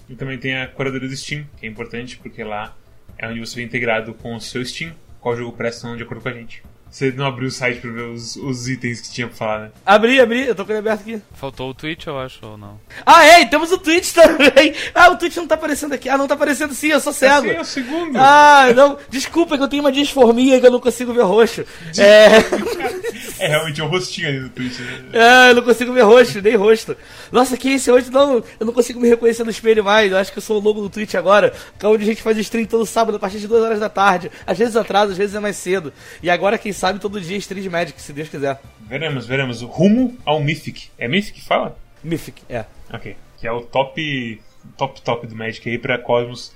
E 0.08 0.16
também 0.16 0.38
tem 0.38 0.56
a 0.56 0.68
curadoria 0.68 1.10
do 1.10 1.16
Steam, 1.16 1.46
que 1.60 1.66
é 1.66 1.70
importante 1.70 2.18
porque 2.18 2.42
lá 2.42 2.76
é 3.18 3.28
onde 3.28 3.40
você 3.40 3.56
vem 3.56 3.66
integrado 3.66 4.14
com 4.14 4.36
o 4.36 4.42
seu 4.42 4.64
Steam, 4.66 4.94
qual 5.22 5.38
jogo 5.38 5.56
presta 5.56 5.86
ou 5.86 5.92
não 5.92 5.98
de 5.98 6.04
acordo 6.04 6.22
com 6.22 6.30
a 6.30 6.34
gente. 6.34 6.64
Você 6.92 7.10
não 7.10 7.26
abriu 7.26 7.48
o 7.48 7.52
site 7.52 7.80
pra 7.80 7.90
ver 7.90 8.10
os, 8.10 8.36
os 8.36 8.68
itens 8.68 9.00
que 9.00 9.10
tinha 9.12 9.26
pra 9.26 9.36
falar, 9.36 9.60
né? 9.60 9.72
Abri, 9.86 10.20
abri, 10.20 10.46
eu 10.46 10.54
tô 10.54 10.66
com 10.66 10.74
ele 10.74 10.80
aberto 10.80 11.02
aqui. 11.02 11.22
Faltou 11.34 11.70
o 11.70 11.74
Twitch, 11.74 12.06
eu 12.06 12.20
acho, 12.20 12.46
ou 12.46 12.58
não? 12.58 12.78
Ah, 13.06 13.26
é, 13.26 13.46
temos 13.46 13.72
o 13.72 13.78
Twitch 13.78 14.12
também. 14.14 14.76
Ah, 14.94 15.10
o 15.10 15.16
Twitch 15.16 15.38
não 15.38 15.48
tá 15.48 15.56
aparecendo 15.56 15.94
aqui. 15.94 16.10
Ah, 16.10 16.18
não 16.18 16.28
tá 16.28 16.34
aparecendo 16.34 16.74
sim, 16.74 16.90
eu 16.90 17.00
sou 17.00 17.14
cego. 17.14 17.48
Esse 17.48 17.56
é 17.56 17.62
o 17.62 17.66
segundo. 17.66 18.18
Ah, 18.18 18.74
não, 18.76 18.98
desculpa 19.10 19.58
que 19.58 19.64
eu 19.64 19.70
tenho 19.70 19.84
uma 19.84 19.92
disformia 19.92 20.60
que 20.60 20.68
eu 20.68 20.72
não 20.72 20.82
consigo 20.82 21.14
ver 21.14 21.24
roxo. 21.24 21.64
É, 21.98 22.28
É 23.42 23.48
realmente 23.48 23.82
um 23.82 23.88
rostinho 23.88 24.28
ali 24.28 24.40
no 24.40 24.50
Twitch, 24.50 24.80
né? 24.80 25.04
é, 25.14 25.50
eu 25.50 25.56
não 25.56 25.64
consigo 25.64 25.92
ver 25.94 26.02
rosto, 26.04 26.40
nem 26.42 26.56
rosto. 26.56 26.96
Nossa, 27.32 27.58
que 27.58 27.70
esse 27.70 27.90
hoje 27.90 28.12
não, 28.12 28.44
eu 28.60 28.66
não 28.66 28.72
consigo 28.72 29.00
me 29.00 29.10
reconhecer 29.10 29.44
no 29.44 29.50
espelho 29.50 29.84
mais. 29.84 30.12
Eu 30.12 30.18
acho 30.20 30.32
que 30.32 30.38
eu 30.38 30.42
sou 30.44 30.58
o 30.58 30.64
logo 30.64 30.80
do 30.80 30.90
Twitch 30.90 31.16
agora, 31.16 31.52
que 31.80 31.84
é 31.84 31.90
onde 31.90 32.04
a 32.04 32.06
gente 32.06 32.22
faz 32.22 32.38
stream 32.38 32.66
todo 32.68 32.86
sábado 32.86 33.16
a 33.16 33.20
partir 33.20 33.40
de 33.40 33.48
2 33.48 33.64
horas 33.64 33.80
da 33.80 33.90
tarde. 33.90 34.32
Às 34.46 34.60
vezes 34.60 34.76
atrasa, 34.76 35.14
às 35.14 35.18
vezes 35.18 35.34
é 35.36 35.40
mais 35.40 35.56
cedo. 35.56 35.92
E 36.22 36.30
agora, 36.30 36.56
quem 36.58 36.72
sabe, 36.82 37.00
todo 37.00 37.22
dia 37.22 37.38
de 37.62 37.70
Magic, 37.70 38.02
se 38.02 38.12
Deus 38.12 38.28
quiser. 38.28 38.60
Veremos, 38.90 39.28
veremos. 39.28 39.62
Rumo 39.62 40.18
ao 40.26 40.42
Mythic. 40.44 40.90
É 40.98 41.08
Mythic 41.08 41.40
que 41.40 41.46
fala? 41.48 41.78
Mythic, 42.04 42.42
é. 42.50 42.66
Ok. 42.92 43.16
Que 43.40 43.48
é 43.48 43.52
o 43.52 43.62
top, 43.62 44.42
top, 44.76 45.02
top 45.02 45.28
do 45.28 45.36
Magic 45.36 45.70
aí 45.70 45.78
pra 45.78 46.00
Cosmos 46.00 46.52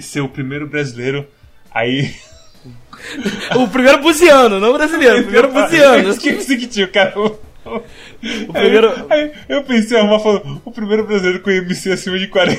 ser 0.00 0.20
o 0.22 0.28
primeiro 0.30 0.66
brasileiro 0.66 1.28
aí. 1.70 2.14
O 3.56 3.68
primeiro 3.68 4.00
buziano, 4.02 4.58
não 4.58 4.72
brasileiro, 4.72 5.20
o 5.20 5.22
primeiro 5.24 5.48
Eu 5.52 5.52
buziano. 5.62 6.08
esqueci 6.08 6.56
que 6.58 6.66
tinha 6.66 6.88
cara. 6.88 7.14
O 7.20 8.52
primeiro. 8.52 9.06
Aí, 9.10 9.32
eu 9.48 9.62
pensei, 9.64 9.98
a 9.98 10.02
falou, 10.18 10.60
o 10.64 10.70
primeiro 10.72 11.06
brasileiro 11.06 11.40
com 11.40 11.50
MC 11.50 11.92
acima 11.92 12.18
de 12.18 12.28
40 12.28 12.52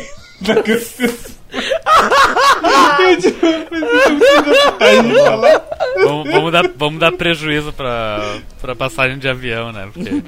Vamos, 6.04 6.32
vamos 6.32 6.52
dar, 6.52 6.68
vamos 6.76 7.00
dar 7.00 7.12
prejuízo 7.12 7.74
pra, 7.74 8.40
pra 8.60 8.76
passagem 8.76 9.18
de 9.18 9.28
avião, 9.28 9.72
né? 9.72 9.90
Porque 9.94 10.24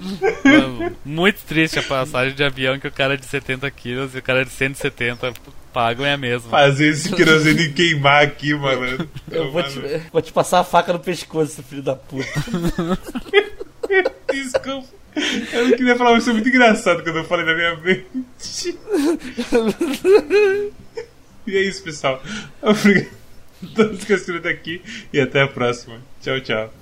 muito 1.04 1.40
triste 1.46 1.80
a 1.80 1.84
passagem 1.84 2.36
de 2.36 2.44
avião 2.44 2.78
que 2.80 2.88
o 2.88 2.92
cara 2.92 3.14
é 3.14 3.18
de 3.18 3.26
70 3.26 3.70
quilos 3.72 4.14
e 4.14 4.20
o 4.20 4.22
cara 4.22 4.42
é 4.42 4.46
de 4.46 4.52
170 4.52 5.34
pagam 5.74 6.06
é 6.06 6.14
a 6.14 6.18
mesma. 6.18 6.50
Fazer 6.52 6.90
esse 6.90 7.12
querosene 7.12 7.70
queimar 7.74 8.24
aqui, 8.24 8.54
mano. 8.54 9.10
Eu 9.32 9.52
vou 9.52 9.64
te, 9.64 9.80
vou 10.12 10.22
te 10.22 10.32
passar 10.32 10.60
a 10.60 10.64
faca 10.64 10.94
no 10.94 11.00
pescoço, 11.00 11.54
seu 11.56 11.64
filho 11.64 11.82
da 11.82 11.96
puta. 11.96 12.28
Desculpa. 14.32 14.88
Eu 15.52 15.68
não 15.70 15.78
queria 15.78 15.96
falar, 15.96 16.12
mas 16.12 16.24
foi 16.24 16.34
muito 16.34 16.50
engraçado 16.50 17.04
quando 17.04 17.18
eu 17.18 17.24
falei 17.26 17.46
na 17.46 17.54
minha 17.56 17.76
mente. 17.78 18.78
E 21.46 21.58
é 21.58 21.62
isso, 21.62 21.84
pessoal. 21.84 22.22
Obrigado 22.62 23.10
a 23.64 23.76
todos 23.76 24.04
que 24.04 24.14
assistiram 24.14 24.50
aqui 24.50 24.82
e 25.12 25.20
até 25.20 25.42
a 25.42 25.48
próxima. 25.48 26.00
Tchau, 26.22 26.40
tchau. 26.42 26.74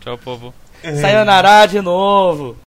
Tchau, 0.00 0.18
povo. 0.18 0.54
Sayonara 1.00 1.66
de 1.66 1.80
novo. 1.80 2.65